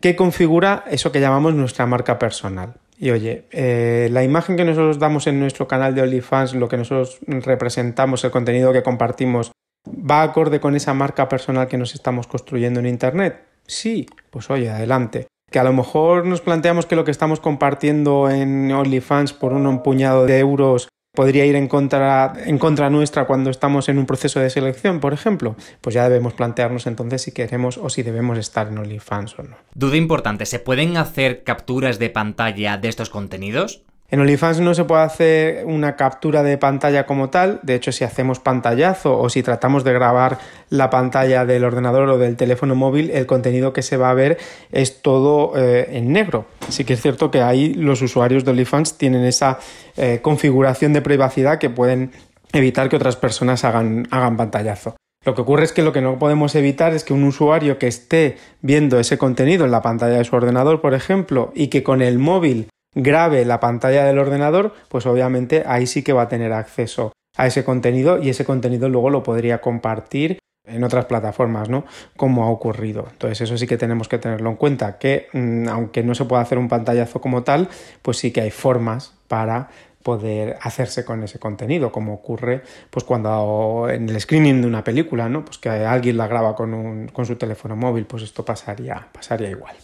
que 0.00 0.16
configura 0.16 0.82
eso 0.90 1.12
que 1.12 1.20
llamamos 1.20 1.54
nuestra 1.54 1.86
marca 1.86 2.18
personal. 2.18 2.74
Y 2.98 3.12
oye, 3.12 3.44
eh, 3.52 4.08
la 4.10 4.24
imagen 4.24 4.56
que 4.56 4.64
nosotros 4.64 4.98
damos 4.98 5.28
en 5.28 5.38
nuestro 5.38 5.68
canal 5.68 5.94
de 5.94 6.02
OnlyFans, 6.02 6.54
lo 6.56 6.68
que 6.68 6.76
nosotros 6.76 7.20
representamos, 7.28 8.24
el 8.24 8.32
contenido 8.32 8.72
que 8.72 8.82
compartimos, 8.82 9.52
¿va 9.88 10.24
acorde 10.24 10.58
con 10.58 10.74
esa 10.74 10.92
marca 10.92 11.28
personal 11.28 11.68
que 11.68 11.78
nos 11.78 11.94
estamos 11.94 12.26
construyendo 12.26 12.80
en 12.80 12.86
Internet? 12.86 13.44
Sí, 13.64 14.06
pues 14.32 14.50
oye, 14.50 14.70
adelante. 14.70 15.28
Que 15.52 15.60
a 15.60 15.64
lo 15.64 15.72
mejor 15.72 16.26
nos 16.26 16.40
planteamos 16.40 16.84
que 16.84 16.96
lo 16.96 17.04
que 17.04 17.12
estamos 17.12 17.38
compartiendo 17.38 18.28
en 18.28 18.72
OnlyFans 18.72 19.32
por 19.34 19.52
un 19.52 19.84
puñado 19.84 20.26
de 20.26 20.40
euros 20.40 20.88
podría 21.16 21.44
ir 21.44 21.56
en 21.56 21.66
contra, 21.66 22.34
en 22.44 22.58
contra 22.58 22.88
nuestra 22.90 23.26
cuando 23.26 23.50
estamos 23.50 23.88
en 23.88 23.98
un 23.98 24.06
proceso 24.06 24.38
de 24.38 24.50
selección, 24.50 25.00
por 25.00 25.12
ejemplo, 25.12 25.56
pues 25.80 25.94
ya 25.94 26.08
debemos 26.08 26.34
plantearnos 26.34 26.86
entonces 26.86 27.22
si 27.22 27.32
queremos 27.32 27.76
o 27.78 27.90
si 27.90 28.04
debemos 28.04 28.38
estar 28.38 28.68
en 28.68 28.78
OnlyFans 28.78 29.36
o 29.40 29.42
no. 29.42 29.56
Duda 29.74 29.96
importante, 29.96 30.46
¿se 30.46 30.60
pueden 30.60 30.96
hacer 30.96 31.42
capturas 31.42 31.98
de 31.98 32.10
pantalla 32.10 32.76
de 32.76 32.88
estos 32.88 33.10
contenidos? 33.10 33.82
En 34.08 34.20
OnlyFans 34.20 34.60
no 34.60 34.72
se 34.74 34.84
puede 34.84 35.02
hacer 35.02 35.64
una 35.66 35.96
captura 35.96 36.44
de 36.44 36.58
pantalla 36.58 37.06
como 37.06 37.28
tal, 37.28 37.58
de 37.64 37.74
hecho 37.74 37.90
si 37.90 38.04
hacemos 38.04 38.38
pantallazo 38.38 39.18
o 39.18 39.28
si 39.28 39.42
tratamos 39.42 39.82
de 39.82 39.92
grabar 39.92 40.38
la 40.70 40.90
pantalla 40.90 41.44
del 41.44 41.64
ordenador 41.64 42.08
o 42.08 42.18
del 42.18 42.36
teléfono 42.36 42.76
móvil, 42.76 43.10
el 43.10 43.26
contenido 43.26 43.72
que 43.72 43.82
se 43.82 43.96
va 43.96 44.10
a 44.10 44.14
ver 44.14 44.38
es 44.70 45.02
todo 45.02 45.54
eh, 45.56 45.88
en 45.90 46.12
negro. 46.12 46.46
Sí 46.68 46.84
que 46.84 46.92
es 46.92 47.02
cierto 47.02 47.32
que 47.32 47.42
ahí 47.42 47.74
los 47.74 48.00
usuarios 48.00 48.44
de 48.44 48.52
OnlyFans 48.52 48.96
tienen 48.96 49.24
esa 49.24 49.58
eh, 49.96 50.20
configuración 50.22 50.92
de 50.92 51.02
privacidad 51.02 51.58
que 51.58 51.70
pueden 51.70 52.12
evitar 52.52 52.88
que 52.88 52.96
otras 52.96 53.16
personas 53.16 53.64
hagan, 53.64 54.06
hagan 54.12 54.36
pantallazo. 54.36 54.94
Lo 55.24 55.34
que 55.34 55.40
ocurre 55.40 55.64
es 55.64 55.72
que 55.72 55.82
lo 55.82 55.92
que 55.92 56.00
no 56.00 56.20
podemos 56.20 56.54
evitar 56.54 56.94
es 56.94 57.02
que 57.02 57.12
un 57.12 57.24
usuario 57.24 57.78
que 57.78 57.88
esté 57.88 58.36
viendo 58.60 59.00
ese 59.00 59.18
contenido 59.18 59.64
en 59.64 59.72
la 59.72 59.82
pantalla 59.82 60.18
de 60.18 60.24
su 60.24 60.36
ordenador, 60.36 60.80
por 60.80 60.94
ejemplo, 60.94 61.50
y 61.56 61.66
que 61.66 61.82
con 61.82 62.00
el 62.00 62.20
móvil 62.20 62.68
grabe 62.96 63.44
la 63.44 63.60
pantalla 63.60 64.04
del 64.04 64.18
ordenador, 64.18 64.74
pues 64.88 65.06
obviamente 65.06 65.62
ahí 65.66 65.86
sí 65.86 66.02
que 66.02 66.14
va 66.14 66.22
a 66.22 66.28
tener 66.28 66.52
acceso 66.52 67.12
a 67.36 67.46
ese 67.46 67.62
contenido 67.62 68.20
y 68.20 68.30
ese 68.30 68.44
contenido 68.44 68.88
luego 68.88 69.10
lo 69.10 69.22
podría 69.22 69.60
compartir 69.60 70.38
en 70.66 70.82
otras 70.82 71.04
plataformas, 71.04 71.68
¿no? 71.68 71.84
Como 72.16 72.44
ha 72.44 72.50
ocurrido. 72.50 73.06
Entonces 73.12 73.42
eso 73.42 73.56
sí 73.56 73.66
que 73.68 73.76
tenemos 73.76 74.08
que 74.08 74.18
tenerlo 74.18 74.50
en 74.50 74.56
cuenta, 74.56 74.98
que 74.98 75.28
mm, 75.32 75.68
aunque 75.68 76.02
no 76.02 76.14
se 76.14 76.24
pueda 76.24 76.42
hacer 76.42 76.58
un 76.58 76.68
pantallazo 76.68 77.20
como 77.20 77.44
tal, 77.44 77.68
pues 78.02 78.16
sí 78.16 78.32
que 78.32 78.40
hay 78.40 78.50
formas 78.50 79.12
para 79.28 79.68
poder 80.02 80.56
hacerse 80.62 81.04
con 81.04 81.22
ese 81.22 81.38
contenido, 81.38 81.92
como 81.92 82.14
ocurre 82.14 82.62
pues 82.90 83.04
cuando 83.04 83.88
en 83.90 84.08
el 84.08 84.20
screening 84.20 84.62
de 84.62 84.68
una 84.68 84.82
película, 84.82 85.28
¿no? 85.28 85.44
Pues 85.44 85.58
que 85.58 85.68
alguien 85.68 86.16
la 86.16 86.28
graba 86.28 86.56
con, 86.56 86.72
un, 86.74 87.08
con 87.08 87.26
su 87.26 87.36
teléfono 87.36 87.76
móvil, 87.76 88.06
pues 88.06 88.22
esto 88.22 88.44
pasaría, 88.44 89.06
pasaría 89.12 89.50
igual. 89.50 89.76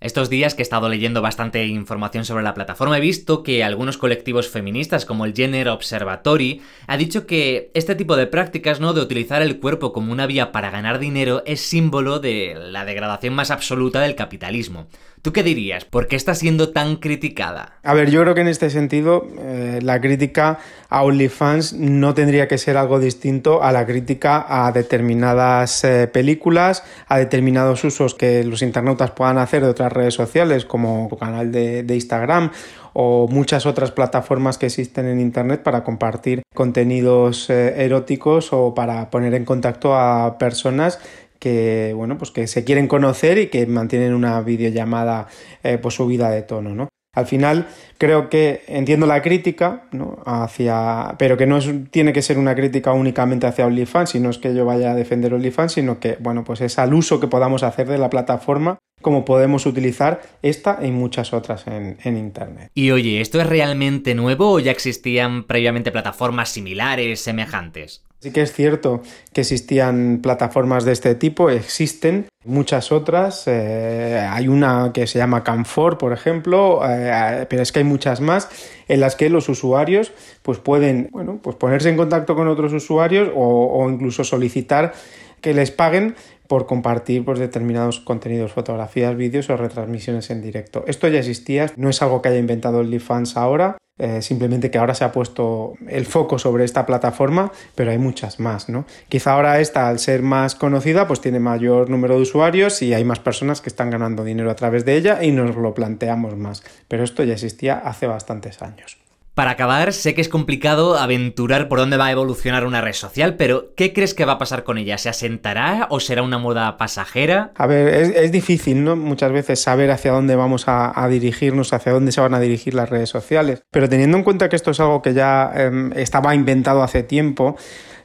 Estos 0.00 0.30
días 0.30 0.54
que 0.54 0.62
he 0.62 0.62
estado 0.62 0.88
leyendo 0.88 1.22
bastante 1.22 1.66
información 1.66 2.24
sobre 2.24 2.44
la 2.44 2.54
plataforma 2.54 2.98
he 2.98 3.00
visto 3.00 3.42
que 3.42 3.64
algunos 3.64 3.98
colectivos 3.98 4.46
feministas 4.46 5.04
como 5.04 5.24
el 5.24 5.34
Gender 5.34 5.68
Observatory 5.68 6.62
ha 6.86 6.96
dicho 6.96 7.26
que 7.26 7.72
este 7.74 7.96
tipo 7.96 8.14
de 8.14 8.28
prácticas, 8.28 8.78
¿no? 8.78 8.92
de 8.92 9.00
utilizar 9.00 9.42
el 9.42 9.58
cuerpo 9.58 9.92
como 9.92 10.12
una 10.12 10.26
vía 10.28 10.52
para 10.52 10.70
ganar 10.70 11.00
dinero 11.00 11.42
es 11.46 11.62
símbolo 11.62 12.20
de 12.20 12.54
la 12.56 12.84
degradación 12.84 13.34
más 13.34 13.50
absoluta 13.50 14.00
del 14.00 14.14
capitalismo. 14.14 14.86
¿Tú 15.28 15.34
qué 15.34 15.42
dirías? 15.42 15.84
¿Por 15.84 16.08
qué 16.08 16.16
está 16.16 16.34
siendo 16.34 16.70
tan 16.70 16.96
criticada? 16.96 17.74
A 17.82 17.92
ver, 17.92 18.10
yo 18.10 18.22
creo 18.22 18.34
que 18.34 18.40
en 18.40 18.48
este 18.48 18.70
sentido 18.70 19.26
eh, 19.38 19.78
la 19.82 20.00
crítica 20.00 20.58
a 20.88 21.02
OnlyFans 21.02 21.74
no 21.74 22.14
tendría 22.14 22.48
que 22.48 22.56
ser 22.56 22.78
algo 22.78 22.98
distinto 22.98 23.62
a 23.62 23.70
la 23.70 23.84
crítica 23.84 24.46
a 24.48 24.72
determinadas 24.72 25.84
eh, 25.84 26.06
películas, 26.06 26.82
a 27.08 27.18
determinados 27.18 27.84
usos 27.84 28.14
que 28.14 28.42
los 28.42 28.62
internautas 28.62 29.10
puedan 29.10 29.36
hacer 29.36 29.62
de 29.62 29.68
otras 29.68 29.92
redes 29.92 30.14
sociales 30.14 30.64
como 30.64 31.10
canal 31.18 31.52
de, 31.52 31.84
Instagram 31.86 32.50
o 32.94 33.28
muchas 33.28 33.66
otras 33.66 33.90
plataformas 33.90 34.56
que 34.56 34.64
existen 34.64 35.06
en 35.08 35.20
Internet 35.20 35.62
para 35.62 35.84
compartir 35.84 36.40
contenidos 36.54 37.50
eh, 37.50 37.84
eróticos 37.84 38.54
o 38.54 38.74
para 38.74 39.10
poner 39.10 39.34
en 39.34 39.44
contacto 39.44 39.94
a 39.94 40.38
personas 40.38 40.98
que 41.38 41.92
bueno 41.94 42.18
pues 42.18 42.30
que 42.30 42.46
se 42.46 42.64
quieren 42.64 42.88
conocer 42.88 43.38
y 43.38 43.46
que 43.48 43.66
mantienen 43.66 44.14
una 44.14 44.40
videollamada 44.40 45.28
eh, 45.62 45.78
pues 45.78 45.94
subida 45.94 46.30
de 46.30 46.42
tono 46.42 46.74
no 46.74 46.88
al 47.14 47.26
final 47.26 47.66
creo 47.98 48.28
que 48.28 48.62
entiendo 48.66 49.06
la 49.06 49.22
crítica 49.22 49.84
¿no? 49.92 50.22
hacia 50.26 51.14
pero 51.18 51.36
que 51.36 51.46
no 51.46 51.58
es, 51.58 51.68
tiene 51.90 52.12
que 52.12 52.22
ser 52.22 52.38
una 52.38 52.54
crítica 52.54 52.92
únicamente 52.92 53.46
hacia 53.46 53.66
OnlyFans 53.66 54.10
sino 54.10 54.30
es 54.30 54.38
que 54.38 54.54
yo 54.54 54.64
vaya 54.64 54.92
a 54.92 54.94
defender 54.94 55.34
OnlyFans 55.34 55.72
sino 55.72 56.00
que 56.00 56.16
bueno 56.20 56.44
pues 56.44 56.60
es 56.60 56.78
al 56.78 56.94
uso 56.94 57.20
que 57.20 57.28
podamos 57.28 57.62
hacer 57.62 57.88
de 57.88 57.98
la 57.98 58.10
plataforma 58.10 58.78
como 59.00 59.24
podemos 59.24 59.66
utilizar 59.66 60.22
esta 60.42 60.80
y 60.82 60.90
muchas 60.90 61.32
otras 61.32 61.68
en, 61.68 61.98
en, 62.02 62.16
Internet. 62.16 62.70
Y 62.74 62.90
oye, 62.90 63.20
¿esto 63.20 63.40
es 63.40 63.46
realmente 63.46 64.16
nuevo 64.16 64.50
o 64.50 64.58
ya 64.58 64.72
existían 64.72 65.44
previamente 65.44 65.92
plataformas 65.92 66.48
similares, 66.48 67.20
semejantes? 67.20 68.07
Sí 68.20 68.32
que 68.32 68.42
es 68.42 68.52
cierto 68.52 69.02
que 69.32 69.42
existían 69.42 70.18
plataformas 70.20 70.84
de 70.84 70.90
este 70.90 71.14
tipo, 71.14 71.50
existen 71.50 72.26
muchas 72.44 72.90
otras. 72.90 73.44
Eh, 73.46 74.26
hay 74.28 74.48
una 74.48 74.90
que 74.92 75.06
se 75.06 75.18
llama 75.18 75.44
Camfor, 75.44 75.98
por 75.98 76.12
ejemplo, 76.12 76.80
eh, 76.84 77.46
pero 77.48 77.62
es 77.62 77.70
que 77.70 77.78
hay 77.78 77.84
muchas 77.84 78.20
más 78.20 78.48
en 78.88 78.98
las 78.98 79.14
que 79.14 79.30
los 79.30 79.48
usuarios 79.48 80.10
pues 80.42 80.58
pueden 80.58 81.08
bueno, 81.12 81.38
pues 81.40 81.54
ponerse 81.54 81.90
en 81.90 81.96
contacto 81.96 82.34
con 82.34 82.48
otros 82.48 82.72
usuarios 82.72 83.30
o 83.36 83.88
incluso 83.88 84.24
solicitar 84.24 84.92
que 85.40 85.54
les 85.54 85.70
paguen 85.70 86.16
por 86.48 86.66
compartir 86.66 87.24
pues, 87.24 87.38
determinados 87.38 88.00
contenidos, 88.00 88.52
fotografías, 88.52 89.16
vídeos 89.16 89.48
o 89.50 89.56
retransmisiones 89.56 90.30
en 90.30 90.42
directo. 90.42 90.82
Esto 90.86 91.06
ya 91.06 91.20
existía, 91.20 91.70
no 91.76 91.90
es 91.90 92.02
algo 92.02 92.20
que 92.20 92.30
haya 92.30 92.38
inventado 92.38 92.78
OnlyFans 92.78 93.36
ahora, 93.36 93.76
eh, 93.98 94.22
simplemente 94.22 94.70
que 94.70 94.78
ahora 94.78 94.94
se 94.94 95.04
ha 95.04 95.12
puesto 95.12 95.74
el 95.88 96.06
foco 96.06 96.38
sobre 96.38 96.64
esta 96.64 96.86
plataforma, 96.86 97.52
pero 97.74 97.90
hay 97.90 97.98
muchas 97.98 98.38
más, 98.38 98.68
¿no? 98.68 98.86
Quizá 99.08 99.32
ahora 99.32 99.60
esta, 99.60 99.88
al 99.88 99.98
ser 99.98 100.22
más 100.22 100.54
conocida, 100.54 101.08
pues 101.08 101.20
tiene 101.20 101.40
mayor 101.40 101.90
número 101.90 102.14
de 102.14 102.22
usuarios 102.22 102.80
y 102.80 102.94
hay 102.94 103.04
más 103.04 103.18
personas 103.18 103.60
que 103.60 103.68
están 103.68 103.90
ganando 103.90 104.24
dinero 104.24 104.50
a 104.50 104.56
través 104.56 104.84
de 104.84 104.96
ella 104.96 105.22
y 105.22 105.32
nos 105.32 105.56
lo 105.56 105.74
planteamos 105.74 106.36
más. 106.36 106.62
Pero 106.86 107.02
esto 107.02 107.24
ya 107.24 107.34
existía 107.34 107.78
hace 107.78 108.06
bastantes 108.06 108.62
años. 108.62 109.07
Para 109.38 109.52
acabar, 109.52 109.92
sé 109.92 110.16
que 110.16 110.20
es 110.20 110.28
complicado 110.28 110.98
aventurar 110.98 111.68
por 111.68 111.78
dónde 111.78 111.96
va 111.96 112.06
a 112.06 112.10
evolucionar 112.10 112.66
una 112.66 112.80
red 112.80 112.92
social, 112.92 113.36
pero 113.36 113.72
¿qué 113.76 113.92
crees 113.92 114.12
que 114.12 114.24
va 114.24 114.32
a 114.32 114.38
pasar 114.38 114.64
con 114.64 114.78
ella? 114.78 114.98
¿Se 114.98 115.08
asentará 115.08 115.86
o 115.90 116.00
será 116.00 116.24
una 116.24 116.38
moda 116.38 116.76
pasajera? 116.76 117.52
A 117.54 117.68
ver, 117.68 117.86
es, 118.16 118.32
difícil, 118.32 118.82
¿no? 118.82 118.96
Muchas 118.96 119.30
veces 119.30 119.60
saber 119.62 119.92
hacia 119.92 120.10
dónde 120.10 120.34
vamos 120.34 120.64
a, 120.66 121.06
dirigirnos, 121.08 121.72
hacia 121.72 121.92
dónde 121.92 122.10
se 122.10 122.20
van 122.20 122.34
a 122.34 122.40
dirigir 122.40 122.74
las 122.74 122.90
redes 122.90 123.10
sociales. 123.10 123.62
Pero 123.70 123.88
teniendo 123.88 124.16
en 124.16 124.24
cuenta 124.24 124.48
que 124.48 124.56
esto 124.56 124.72
es 124.72 124.80
algo 124.80 125.02
que 125.02 125.14
ya 125.14 125.52
eh, 125.54 125.90
estaba 125.94 126.34
inventado 126.34 126.82
hace 126.82 127.04
tiempo, 127.04 127.54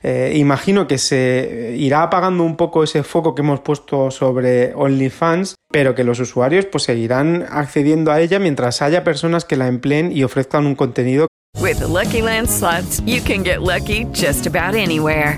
eh, 0.03 0.33
imagino 0.35 0.85
que 0.85 0.97
se 0.97 1.75
irá 1.77 2.03
apagando 2.03 2.43
un 2.43 2.57
poco 2.57 2.83
ese 2.83 3.03
foco 3.03 3.33
que 3.33 3.41
hemos 3.41 3.61
puesto 3.61 4.11
sobre 4.11 4.73
OnlyFans, 4.75 5.55
pero 5.71 5.95
que 5.95 6.03
los 6.03 6.19
usuarios 6.19 6.65
pues 6.65 6.83
seguirán 6.83 7.45
accediendo 7.49 8.11
a 8.11 8.19
ella 8.19 8.37
mientras 8.39 8.81
haya 8.81 9.05
personas 9.05 9.45
que 9.45 9.55
la 9.55 9.67
empleen 9.67 10.11
y 10.11 10.23
ofrezcan 10.23 10.65
un 10.65 10.75
contenido. 10.75 11.27
With 11.61 11.81
Lucky 11.81 12.21
you 13.05 13.21
can 13.21 13.43
get 13.43 13.61
lucky 13.61 14.05
just 14.13 14.45
about 14.45 14.75
anywhere. 14.75 15.37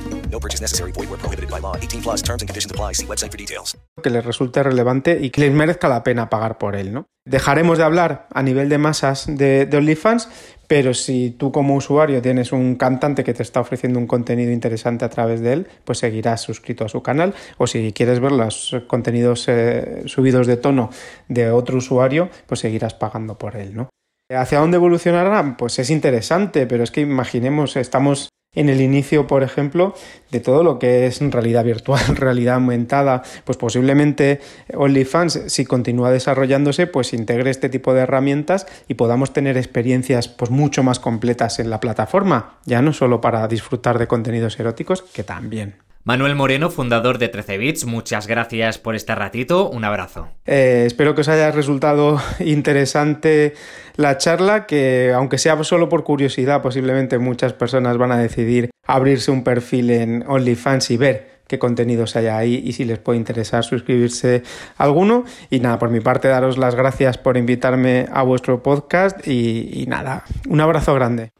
No 0.31 0.39
purchase 0.39 0.61
necessary. 0.61 0.91
Void 0.93 1.09
where 1.09 1.19
prohibited 1.19 1.49
by 1.49 1.59
law. 1.59 1.75
18 1.75 2.01
plus 2.01 2.23
terms 2.23 2.41
and 2.41 2.49
conditions 2.49 2.71
apply. 2.71 2.93
Website 3.07 3.31
for 3.31 3.37
details. 3.37 3.77
Que 4.01 4.09
les 4.09 4.23
resulte 4.23 4.63
relevante 4.63 5.19
y 5.21 5.29
que 5.29 5.41
les 5.41 5.51
merezca 5.51 5.89
la 5.89 6.03
pena 6.03 6.29
pagar 6.29 6.57
por 6.57 6.75
él, 6.75 6.93
¿no? 6.93 7.07
Dejaremos 7.25 7.77
de 7.77 7.83
hablar 7.83 8.27
a 8.33 8.41
nivel 8.41 8.69
de 8.69 8.77
masas 8.77 9.25
de, 9.27 9.67
de 9.67 9.77
OnlyFans, 9.77 10.29
pero 10.67 10.93
si 10.93 11.31
tú 11.31 11.51
como 11.51 11.75
usuario 11.75 12.21
tienes 12.21 12.51
un 12.51 12.75
cantante 12.75 13.23
que 13.23 13.33
te 13.33 13.43
está 13.43 13.59
ofreciendo 13.59 13.99
un 13.99 14.07
contenido 14.07 14.51
interesante 14.51 15.05
a 15.05 15.09
través 15.09 15.41
de 15.41 15.53
él, 15.53 15.67
pues 15.83 15.99
seguirás 15.99 16.41
suscrito 16.41 16.85
a 16.85 16.89
su 16.89 17.03
canal. 17.03 17.35
O 17.57 17.67
si 17.67 17.91
quieres 17.91 18.19
ver 18.19 18.31
los 18.31 18.75
contenidos 18.87 19.45
eh, 19.49 20.03
subidos 20.05 20.47
de 20.47 20.57
tono 20.57 20.89
de 21.27 21.51
otro 21.51 21.77
usuario, 21.77 22.29
pues 22.47 22.61
seguirás 22.61 22.93
pagando 22.93 23.37
por 23.37 23.55
él, 23.57 23.75
¿no? 23.75 23.89
¿Hacia 24.35 24.59
dónde 24.59 24.77
evolucionará? 24.77 25.57
Pues 25.57 25.79
es 25.79 25.89
interesante, 25.89 26.65
pero 26.65 26.83
es 26.83 26.91
que 26.91 27.01
imaginemos, 27.01 27.75
estamos 27.75 28.29
en 28.53 28.69
el 28.69 28.81
inicio, 28.81 29.27
por 29.27 29.43
ejemplo, 29.43 29.93
de 30.29 30.41
todo 30.41 30.63
lo 30.63 30.77
que 30.77 31.05
es 31.05 31.21
realidad 31.21 31.63
virtual, 31.63 32.01
realidad 32.15 32.55
aumentada, 32.55 33.23
pues 33.45 33.57
posiblemente 33.57 34.41
OnlyFans, 34.73 35.43
si 35.47 35.65
continúa 35.65 36.11
desarrollándose, 36.11 36.87
pues 36.87 37.13
integre 37.13 37.49
este 37.49 37.69
tipo 37.69 37.93
de 37.93 38.01
herramientas 38.01 38.67
y 38.87 38.95
podamos 38.95 39.33
tener 39.33 39.57
experiencias 39.57 40.27
pues 40.27 40.51
mucho 40.51 40.83
más 40.83 40.99
completas 40.99 41.59
en 41.59 41.69
la 41.69 41.79
plataforma, 41.79 42.59
ya 42.65 42.81
no 42.81 42.93
solo 42.93 43.21
para 43.21 43.47
disfrutar 43.47 43.99
de 43.99 44.07
contenidos 44.07 44.59
eróticos, 44.59 45.01
que 45.01 45.23
también. 45.23 45.75
Manuel 46.03 46.35
Moreno, 46.35 46.71
fundador 46.71 47.19
de 47.19 47.29
13 47.29 47.59
Bits, 47.59 47.85
muchas 47.85 48.25
gracias 48.25 48.79
por 48.79 48.95
este 48.95 49.13
ratito, 49.13 49.69
un 49.69 49.83
abrazo. 49.83 50.29
Eh, 50.47 50.85
espero 50.87 51.13
que 51.13 51.21
os 51.21 51.27
haya 51.27 51.51
resultado 51.51 52.19
interesante 52.39 53.53
la 53.97 54.17
charla, 54.17 54.65
que 54.65 55.13
aunque 55.13 55.37
sea 55.37 55.63
solo 55.63 55.89
por 55.89 56.03
curiosidad, 56.03 56.63
posiblemente 56.63 57.19
muchas 57.19 57.53
personas 57.53 57.97
van 57.99 58.11
a 58.11 58.17
decidir 58.17 58.71
abrirse 58.87 59.29
un 59.29 59.43
perfil 59.43 59.91
en 59.91 60.23
OnlyFans 60.27 60.89
y 60.89 60.97
ver 60.97 61.41
qué 61.47 61.59
contenidos 61.59 62.15
hay 62.15 62.27
ahí 62.27 62.63
y 62.65 62.73
si 62.73 62.83
les 62.83 62.97
puede 62.97 63.19
interesar 63.19 63.63
suscribirse 63.63 64.41
a 64.77 64.85
alguno. 64.85 65.25
Y 65.51 65.59
nada, 65.59 65.77
por 65.77 65.91
mi 65.91 65.99
parte 65.99 66.29
daros 66.29 66.57
las 66.57 66.73
gracias 66.73 67.19
por 67.19 67.37
invitarme 67.37 68.07
a 68.11 68.23
vuestro 68.23 68.63
podcast 68.63 69.27
y, 69.27 69.69
y 69.71 69.85
nada, 69.85 70.23
un 70.49 70.61
abrazo 70.61 70.95
grande. 70.95 71.31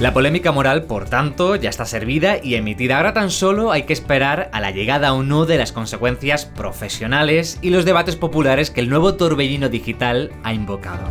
La 0.00 0.14
polémica 0.14 0.50
moral, 0.50 0.84
por 0.84 1.10
tanto, 1.10 1.56
ya 1.56 1.68
está 1.68 1.84
servida 1.84 2.42
y 2.42 2.54
emitida. 2.54 2.96
Ahora 2.96 3.12
tan 3.12 3.30
solo 3.30 3.70
hay 3.70 3.82
que 3.82 3.92
esperar 3.92 4.48
a 4.50 4.58
la 4.58 4.70
llegada 4.70 5.12
o 5.12 5.22
no 5.22 5.44
de 5.44 5.58
las 5.58 5.72
consecuencias 5.72 6.46
profesionales 6.46 7.58
y 7.60 7.68
los 7.68 7.84
debates 7.84 8.16
populares 8.16 8.70
que 8.70 8.80
el 8.80 8.88
nuevo 8.88 9.16
torbellino 9.16 9.68
digital 9.68 10.32
ha 10.42 10.54
invocado. 10.54 11.06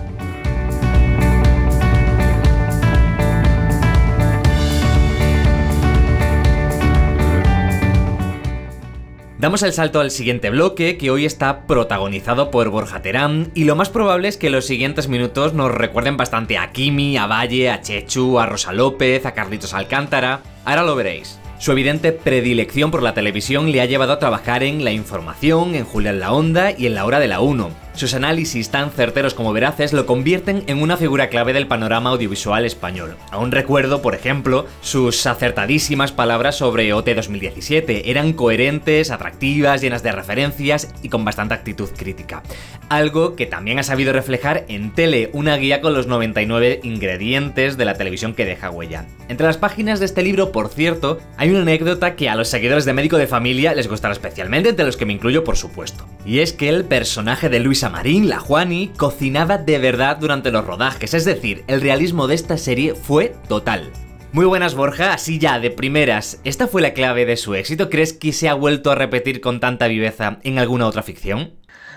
Damos 9.39 9.63
el 9.63 9.71
salto 9.71 10.01
al 10.01 10.11
siguiente 10.11 10.49
bloque, 10.49 10.97
que 10.97 11.11
hoy 11.11 11.23
está 11.23 11.65
protagonizado 11.65 12.51
por 12.51 12.67
Borja 12.67 13.01
Terán, 13.01 13.51
y 13.55 13.63
lo 13.63 13.77
más 13.77 13.87
probable 13.87 14.27
es 14.27 14.35
que 14.35 14.49
los 14.49 14.65
siguientes 14.65 15.07
minutos 15.07 15.53
nos 15.53 15.71
recuerden 15.71 16.17
bastante 16.17 16.57
a 16.57 16.73
Kimi, 16.73 17.15
a 17.15 17.25
Valle, 17.25 17.69
a 17.69 17.79
Chechu, 17.79 18.37
a 18.37 18.45
Rosa 18.45 18.73
López, 18.73 19.25
a 19.25 19.33
Carlitos 19.33 19.73
Alcántara. 19.73 20.41
Ahora 20.65 20.83
lo 20.83 20.93
veréis. 20.93 21.39
Su 21.57 21.71
evidente 21.71 22.11
predilección 22.11 22.91
por 22.91 23.01
la 23.01 23.13
televisión 23.13 23.71
le 23.71 23.79
ha 23.79 23.85
llevado 23.85 24.11
a 24.11 24.19
trabajar 24.19 24.61
en 24.61 24.83
La 24.83 24.91
Información, 24.91 25.73
en 25.73 25.85
Julián 25.85 26.19
La 26.19 26.33
Onda 26.33 26.71
y 26.77 26.87
en 26.87 26.95
La 26.95 27.05
Hora 27.05 27.21
de 27.21 27.29
la 27.29 27.39
Uno. 27.39 27.69
Sus 27.99 28.13
análisis 28.13 28.69
tan 28.69 28.91
certeros 28.91 29.33
como 29.33 29.51
veraces 29.51 29.91
lo 29.91 30.05
convierten 30.05 30.63
en 30.67 30.81
una 30.81 30.95
figura 30.95 31.27
clave 31.27 31.51
del 31.51 31.67
panorama 31.67 32.11
audiovisual 32.11 32.63
español. 32.63 33.17
Aún 33.29 33.51
recuerdo, 33.51 34.01
por 34.01 34.15
ejemplo, 34.15 34.67
sus 34.79 35.27
acertadísimas 35.27 36.13
palabras 36.13 36.55
sobre 36.55 36.93
OT 36.93 37.09
2017. 37.13 38.09
Eran 38.09 38.31
coherentes, 38.31 39.11
atractivas, 39.11 39.81
llenas 39.81 40.01
de 40.01 40.13
referencias 40.13 40.93
y 41.03 41.09
con 41.09 41.25
bastante 41.25 41.55
actitud 41.55 41.89
crítica. 41.89 42.41
Algo 42.87 43.35
que 43.35 43.45
también 43.45 43.79
ha 43.79 43.83
sabido 43.83 44.13
reflejar 44.13 44.63
en 44.69 44.91
Tele, 44.91 45.29
una 45.33 45.57
guía 45.57 45.81
con 45.81 45.93
los 45.93 46.07
99 46.07 46.79
ingredientes 46.83 47.75
de 47.75 47.83
la 47.83 47.95
televisión 47.95 48.33
que 48.33 48.45
deja 48.45 48.71
huella. 48.71 49.07
Entre 49.27 49.45
las 49.45 49.57
páginas 49.57 49.99
de 49.99 50.05
este 50.05 50.23
libro, 50.23 50.53
por 50.53 50.69
cierto, 50.69 51.19
hay 51.35 51.49
una 51.49 51.63
anécdota 51.63 52.15
que 52.15 52.29
a 52.29 52.35
los 52.35 52.47
seguidores 52.47 52.85
de 52.85 52.93
Médico 52.93 53.17
de 53.17 53.27
Familia 53.27 53.73
les 53.73 53.89
gustará 53.89 54.13
especialmente, 54.13 54.69
entre 54.69 54.85
los 54.85 54.95
que 54.95 55.05
me 55.05 55.11
incluyo, 55.11 55.43
por 55.43 55.57
supuesto. 55.57 56.07
Y 56.25 56.39
es 56.39 56.53
que 56.53 56.69
el 56.69 56.85
personaje 56.85 57.49
de 57.49 57.59
Luisa 57.59 57.88
Marín, 57.89 58.29
la 58.29 58.39
Juani, 58.39 58.91
cocinaba 58.95 59.57
de 59.57 59.79
verdad 59.79 60.17
durante 60.17 60.51
los 60.51 60.65
rodajes, 60.65 61.13
es 61.13 61.25
decir, 61.25 61.63
el 61.67 61.81
realismo 61.81 62.27
de 62.27 62.35
esta 62.35 62.57
serie 62.57 62.95
fue 62.95 63.35
total. 63.47 63.91
Muy 64.31 64.45
buenas 64.45 64.75
Borja, 64.75 65.13
así 65.13 65.39
ya, 65.39 65.59
de 65.59 65.71
primeras, 65.71 66.39
¿esta 66.43 66.67
fue 66.67 66.81
la 66.81 66.93
clave 66.93 67.25
de 67.25 67.35
su 67.35 67.55
éxito? 67.55 67.89
¿Crees 67.89 68.13
que 68.13 68.31
se 68.31 68.47
ha 68.47 68.53
vuelto 68.53 68.91
a 68.91 68.95
repetir 68.95 69.41
con 69.41 69.59
tanta 69.59 69.87
viveza 69.87 70.37
en 70.43 70.59
alguna 70.59 70.85
otra 70.85 71.01
ficción? 71.01 71.53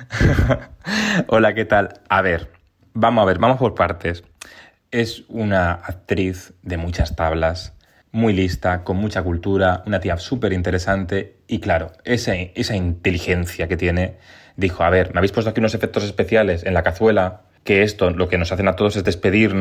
Hola, 1.29 1.55
¿qué 1.55 1.67
tal? 1.67 2.01
A 2.09 2.23
ver, 2.23 2.51
vamos 2.95 3.23
a 3.23 3.27
ver, 3.27 3.39
vamos 3.39 3.59
por 3.59 3.75
partes. 3.75 4.25
Es 4.91 5.25
una 5.29 5.73
actriz 5.73 6.55
de 6.63 6.79
muchas 6.79 7.17
tablas, 7.17 7.75
muy 8.13 8.35
lista, 8.35 8.85
con 8.85 8.99
mucha 8.99 9.23
cultura, 9.23 9.83
una 9.87 10.01
tía 10.01 10.19
súper 10.19 10.53
interesante 10.53 11.37
y 11.49 11.59
claro, 11.61 11.93
esa, 12.05 12.35
esa 12.35 12.77
inteligencia 12.77 13.69
que 13.69 13.77
tiene 13.77 14.17
dijo, 14.57 14.85
a 14.85 14.91
ver, 14.91 15.13
me 15.13 15.19
habéis 15.19 15.33
puesto 15.33 15.51
aquí 15.51 15.61
unos 15.61 15.75
efectos 15.75 16.05
especiales 16.05 16.65
en 16.65 16.75
la 16.75 16.83
cazuela, 16.83 17.41
que 17.65 17.83
esto 17.83 18.11
lo 18.11 18.29
que 18.29 18.39
nos 18.39 18.53
hacen 18.53 18.69
a 18.69 18.77
todos 18.77 18.97
es 18.97 19.05
despedir, 19.05 19.55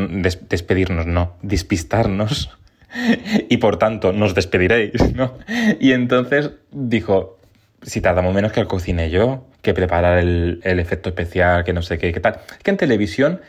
despedirnos, 0.50 1.08
no, 1.08 1.38
despistarnos. 1.42 2.58
y 3.50 3.58
por 3.58 3.78
tanto 3.78 4.12
nos 4.12 4.36
despediréis, 4.36 5.14
¿no? 5.16 5.38
Y 5.80 5.94
entonces 5.94 6.52
dijo, 6.72 7.38
si 7.82 8.02
tardamos 8.02 8.34
menos 8.34 8.52
que 8.52 8.66
cocine 8.66 9.10
yo, 9.10 9.48
que 9.62 9.74
preparar 9.74 10.18
el, 10.18 10.60
el, 10.64 10.80
efecto 10.80 11.10
especial, 11.10 11.64
que 11.64 11.74
no 11.74 11.82
sé 11.82 11.98
qué, 11.98 12.12
qué 12.12 12.20
tal. 12.20 12.40
Es 12.52 12.64
que 12.64 12.72
en 12.72 12.78
televisión 12.78 13.42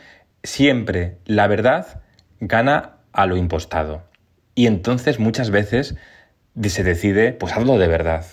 siempre 0.43 1.17
la 1.25 1.47
verdad 1.47 2.01
gana 2.39 2.97
a 3.11 3.25
lo 3.25 3.35
impostado. 3.35 4.03
Y 4.55 4.67
entonces 4.67 5.19
muchas 5.19 5.49
veces 5.49 5.95
se 6.61 6.83
decide, 6.83 7.33
pues 7.33 7.53
hazlo 7.53 7.77
de 7.77 7.87
verdad. 7.87 8.25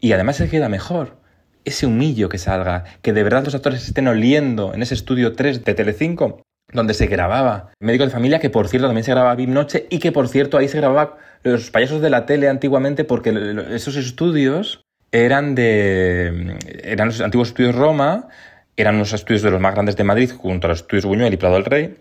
Y 0.00 0.12
además 0.12 0.36
se 0.36 0.48
queda 0.48 0.68
mejor 0.68 1.16
ese 1.64 1.86
humillo 1.86 2.28
que 2.28 2.38
salga, 2.38 2.84
que 3.02 3.12
de 3.12 3.22
verdad 3.22 3.44
los 3.44 3.54
actores 3.54 3.86
estén 3.86 4.06
oliendo 4.08 4.74
en 4.74 4.82
ese 4.82 4.94
estudio 4.94 5.32
3 5.32 5.64
de 5.64 5.74
Telecinco, 5.74 6.42
donde 6.72 6.94
se 6.94 7.06
grababa 7.06 7.70
Médico 7.80 8.04
de 8.04 8.10
Familia, 8.10 8.38
que 8.38 8.50
por 8.50 8.68
cierto 8.68 8.86
también 8.86 9.04
se 9.04 9.12
grababa 9.12 9.34
VIP 9.34 9.48
Noche 9.48 9.86
y 9.90 9.98
que 9.98 10.12
por 10.12 10.28
cierto 10.28 10.58
ahí 10.58 10.68
se 10.68 10.78
grababa 10.78 11.16
los 11.42 11.70
payasos 11.70 12.02
de 12.02 12.10
la 12.10 12.26
tele 12.26 12.48
antiguamente 12.48 13.04
porque 13.04 13.30
esos 13.70 13.96
estudios 13.96 14.82
eran 15.12 15.54
de 15.54 16.56
eran 16.82 17.08
los 17.08 17.20
antiguos 17.20 17.48
estudios 17.48 17.74
Roma, 17.74 18.28
eran 18.76 18.98
los 18.98 19.12
estudios 19.12 19.42
de 19.42 19.50
los 19.50 19.60
más 19.60 19.74
grandes 19.74 19.96
de 19.96 20.04
Madrid 20.04 20.30
junto 20.36 20.66
a 20.66 20.70
los 20.70 20.80
estudios 20.80 21.04
Buñuel 21.06 21.32
y 21.32 21.36
Prado 21.36 21.54
del 21.54 21.64
Rey 21.64 21.96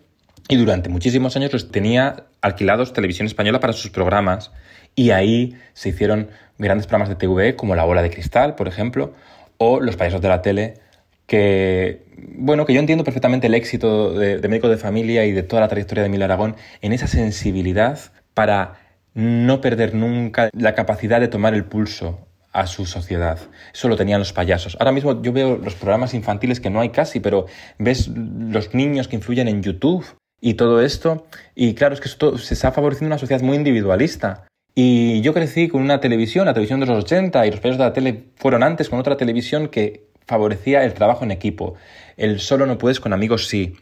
y 0.49 0.57
durante 0.57 0.89
muchísimos 0.89 1.35
años 1.35 1.53
los 1.53 1.71
tenía 1.71 2.25
alquilados 2.41 2.93
Televisión 2.93 3.27
Española 3.27 3.59
para 3.59 3.73
sus 3.73 3.89
programas 3.91 4.51
y 4.95 5.11
ahí 5.11 5.55
se 5.73 5.89
hicieron 5.89 6.29
grandes 6.57 6.87
programas 6.87 7.09
de 7.09 7.15
TV 7.15 7.55
como 7.55 7.75
La 7.75 7.85
Bola 7.85 8.01
de 8.01 8.09
Cristal, 8.09 8.55
por 8.55 8.67
ejemplo, 8.67 9.13
o 9.57 9.79
los 9.79 9.95
payasos 9.95 10.21
de 10.21 10.29
la 10.29 10.41
tele, 10.41 10.75
que, 11.25 12.03
bueno, 12.17 12.65
que 12.65 12.73
yo 12.73 12.79
entiendo 12.79 13.03
perfectamente 13.03 13.47
el 13.47 13.55
éxito 13.55 14.13
de, 14.13 14.37
de 14.39 14.47
Médico 14.47 14.69
de 14.69 14.77
Familia 14.77 15.25
y 15.25 15.31
de 15.31 15.43
toda 15.43 15.61
la 15.61 15.67
trayectoria 15.67 16.03
de 16.03 16.07
Emilio 16.07 16.25
Aragón 16.25 16.55
en 16.81 16.93
esa 16.93 17.07
sensibilidad 17.07 17.99
para 18.33 18.79
no 19.13 19.61
perder 19.61 19.95
nunca 19.95 20.49
la 20.53 20.75
capacidad 20.75 21.19
de 21.19 21.27
tomar 21.27 21.53
el 21.53 21.65
pulso 21.65 22.27
a 22.51 22.67
su 22.67 22.85
sociedad. 22.85 23.39
Eso 23.73 23.87
lo 23.87 23.95
tenían 23.95 24.19
los 24.19 24.33
payasos. 24.33 24.77
Ahora 24.79 24.91
mismo 24.91 25.21
yo 25.21 25.33
veo 25.33 25.57
los 25.57 25.75
programas 25.75 26.13
infantiles 26.13 26.59
que 26.59 26.69
no 26.69 26.81
hay 26.81 26.89
casi, 26.89 27.19
pero 27.19 27.47
ves 27.79 28.07
los 28.07 28.75
niños 28.75 29.07
que 29.07 29.15
influyen 29.15 29.47
en 29.47 29.63
YouTube 29.63 30.05
y 30.43 30.55
todo 30.55 30.81
esto. 30.81 31.25
Y 31.55 31.73
claro, 31.73 31.95
es 31.95 32.01
que 32.01 32.09
esto 32.09 32.37
se 32.37 32.53
está 32.53 32.73
favoreciendo 32.73 33.07
una 33.07 33.17
sociedad 33.17 33.41
muy 33.41 33.55
individualista. 33.55 34.45
Y 34.75 35.21
yo 35.21 35.33
crecí 35.33 35.69
con 35.69 35.81
una 35.81 36.01
televisión, 36.01 36.45
la 36.45 36.53
televisión 36.53 36.81
de 36.81 36.85
los 36.85 37.05
80, 37.05 37.47
y 37.47 37.51
los 37.51 37.61
payasos 37.61 37.77
de 37.77 37.85
la 37.85 37.93
tele 37.93 38.25
fueron 38.35 38.61
antes 38.61 38.89
con 38.89 38.99
otra 38.99 39.15
televisión 39.15 39.69
que 39.69 40.09
favorecía 40.27 40.83
el 40.83 40.93
trabajo 40.93 41.23
en 41.23 41.31
equipo. 41.31 41.75
El 42.17 42.41
solo 42.41 42.65
no 42.65 42.77
puedes, 42.77 42.99
con 42.99 43.13
amigos 43.13 43.47
sí. 43.47 43.77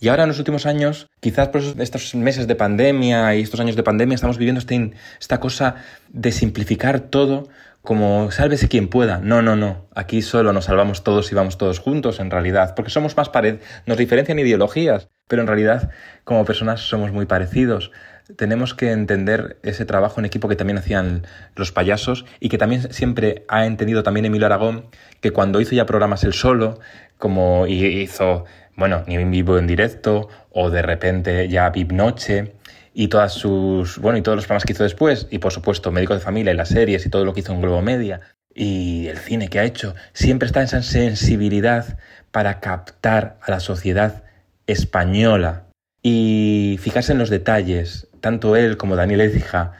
Y 0.00 0.08
ahora 0.08 0.24
en 0.24 0.28
los 0.28 0.38
últimos 0.38 0.66
años, 0.66 1.06
quizás 1.20 1.48
por 1.48 1.62
estos 1.62 2.14
meses 2.14 2.46
de 2.46 2.56
pandemia 2.56 3.34
y 3.34 3.40
estos 3.40 3.60
años 3.60 3.76
de 3.76 3.82
pandemia, 3.82 4.14
estamos 4.14 4.36
viviendo 4.36 4.58
este, 4.58 4.92
esta 5.18 5.40
cosa 5.40 5.76
de 6.10 6.30
simplificar 6.30 7.00
todo 7.00 7.48
como 7.82 8.30
sálvese 8.30 8.68
quien 8.68 8.88
pueda. 8.88 9.18
No, 9.18 9.42
no, 9.42 9.56
no. 9.56 9.86
Aquí 9.94 10.22
solo 10.22 10.52
nos 10.52 10.66
salvamos 10.66 11.02
todos 11.02 11.30
y 11.32 11.34
vamos 11.34 11.58
todos 11.58 11.80
juntos, 11.80 12.20
en 12.20 12.30
realidad. 12.30 12.74
Porque 12.74 12.90
somos 12.90 13.16
más 13.16 13.28
parecidos. 13.28 13.66
Nos 13.86 13.98
diferencian 13.98 14.38
ideologías, 14.38 15.08
pero 15.32 15.40
en 15.40 15.48
realidad, 15.48 15.90
como 16.24 16.44
personas, 16.44 16.82
somos 16.82 17.10
muy 17.10 17.24
parecidos. 17.24 17.90
Tenemos 18.36 18.74
que 18.74 18.92
entender 18.92 19.56
ese 19.62 19.86
trabajo 19.86 20.20
en 20.20 20.26
equipo 20.26 20.46
que 20.46 20.56
también 20.56 20.76
hacían 20.76 21.26
los 21.56 21.72
payasos 21.72 22.26
y 22.38 22.50
que 22.50 22.58
también 22.58 22.92
siempre 22.92 23.46
ha 23.48 23.64
entendido 23.64 24.02
también 24.02 24.26
Emilio 24.26 24.44
Aragón, 24.44 24.88
que 25.22 25.30
cuando 25.30 25.62
hizo 25.62 25.74
ya 25.74 25.86
programas 25.86 26.22
él 26.24 26.34
solo, 26.34 26.80
como 27.16 27.66
hizo, 27.66 28.44
bueno, 28.76 29.04
ni 29.06 29.14
en 29.14 29.30
vivo 29.30 29.56
en 29.56 29.66
directo, 29.66 30.28
o 30.50 30.68
de 30.68 30.82
repente 30.82 31.48
ya 31.48 31.70
VIP 31.70 31.92
Noche, 31.92 32.52
y 32.92 33.08
todas 33.08 33.32
sus, 33.32 33.96
bueno, 33.96 34.18
y 34.18 34.20
todos 34.20 34.36
los 34.36 34.44
programas 34.44 34.66
que 34.66 34.74
hizo 34.74 34.82
después, 34.82 35.28
y 35.30 35.38
por 35.38 35.52
supuesto 35.52 35.90
Médico 35.92 36.12
de 36.12 36.20
Familia 36.20 36.52
y 36.52 36.56
las 36.56 36.68
series 36.68 37.06
y 37.06 37.08
todo 37.08 37.24
lo 37.24 37.32
que 37.32 37.40
hizo 37.40 37.54
en 37.54 37.62
Globo 37.62 37.80
Media, 37.80 38.20
y 38.54 39.06
el 39.06 39.16
cine 39.16 39.48
que 39.48 39.60
ha 39.60 39.64
hecho, 39.64 39.94
siempre 40.12 40.44
está 40.44 40.60
en 40.60 40.66
esa 40.66 40.82
sensibilidad 40.82 41.96
para 42.30 42.60
captar 42.60 43.38
a 43.40 43.50
la 43.50 43.60
sociedad 43.60 44.24
española 44.66 45.66
y 46.02 46.78
fijarse 46.80 47.12
en 47.12 47.18
los 47.18 47.30
detalles, 47.30 48.08
tanto 48.20 48.56
él 48.56 48.76
como 48.76 48.96
Daniel 48.96 49.20
Ecija. 49.20 49.72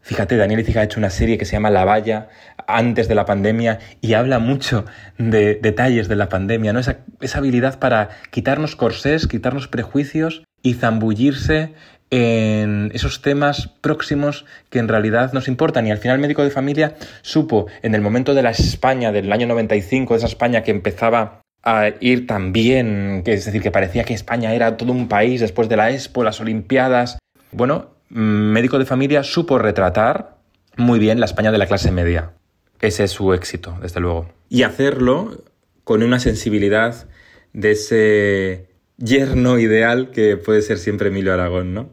Fíjate, 0.00 0.36
Daniel 0.36 0.60
Ecija 0.60 0.80
ha 0.80 0.84
hecho 0.84 1.00
una 1.00 1.10
serie 1.10 1.38
que 1.38 1.44
se 1.44 1.52
llama 1.52 1.70
La 1.70 1.84
Valla 1.84 2.28
antes 2.66 3.08
de 3.08 3.14
la 3.14 3.24
pandemia 3.24 3.78
y 4.00 4.14
habla 4.14 4.38
mucho 4.38 4.84
de 5.18 5.54
detalles 5.54 6.08
de 6.08 6.16
la 6.16 6.28
pandemia, 6.28 6.72
¿no? 6.72 6.80
Esa, 6.80 6.98
esa 7.20 7.38
habilidad 7.38 7.78
para 7.78 8.10
quitarnos 8.30 8.76
corsés, 8.76 9.26
quitarnos 9.26 9.68
prejuicios 9.68 10.44
y 10.62 10.74
zambullirse 10.74 11.74
en 12.10 12.90
esos 12.94 13.22
temas 13.22 13.68
próximos 13.80 14.44
que 14.70 14.78
en 14.78 14.88
realidad 14.88 15.32
nos 15.32 15.48
importan. 15.48 15.86
Y 15.86 15.90
al 15.90 15.98
final 15.98 16.18
médico 16.18 16.44
de 16.44 16.50
familia 16.50 16.94
supo, 17.22 17.66
en 17.82 17.94
el 17.94 18.02
momento 18.02 18.34
de 18.34 18.42
la 18.42 18.50
España 18.50 19.10
del 19.10 19.32
año 19.32 19.46
95, 19.46 20.14
de 20.14 20.18
esa 20.18 20.26
España 20.26 20.62
que 20.62 20.70
empezaba 20.70 21.43
a 21.64 21.90
ir 22.00 22.26
tan 22.26 22.52
bien, 22.52 23.22
que 23.24 23.32
es 23.32 23.44
decir, 23.44 23.62
que 23.62 23.70
parecía 23.70 24.04
que 24.04 24.14
España 24.14 24.54
era 24.54 24.76
todo 24.76 24.92
un 24.92 25.08
país 25.08 25.40
después 25.40 25.68
de 25.68 25.76
la 25.76 25.90
Expo, 25.90 26.22
las 26.22 26.40
Olimpiadas, 26.40 27.18
bueno, 27.52 27.90
mm, 28.10 28.18
médico 28.52 28.78
de 28.78 28.84
familia 28.84 29.22
supo 29.22 29.58
retratar 29.58 30.36
muy 30.76 30.98
bien 30.98 31.20
la 31.20 31.26
España 31.26 31.50
de 31.50 31.58
la 31.58 31.66
clase 31.66 31.90
media. 31.90 32.32
Ese 32.80 33.04
es 33.04 33.12
su 33.12 33.32
éxito, 33.32 33.78
desde 33.80 34.00
luego. 34.00 34.28
Y 34.50 34.62
hacerlo 34.62 35.42
con 35.84 36.02
una 36.02 36.18
sensibilidad 36.18 37.06
de 37.54 37.70
ese 37.70 38.66
yerno 38.98 39.58
ideal 39.58 40.10
que 40.10 40.36
puede 40.36 40.60
ser 40.60 40.78
siempre 40.78 41.08
Emilio 41.08 41.32
Aragón, 41.32 41.72
¿no? 41.72 41.90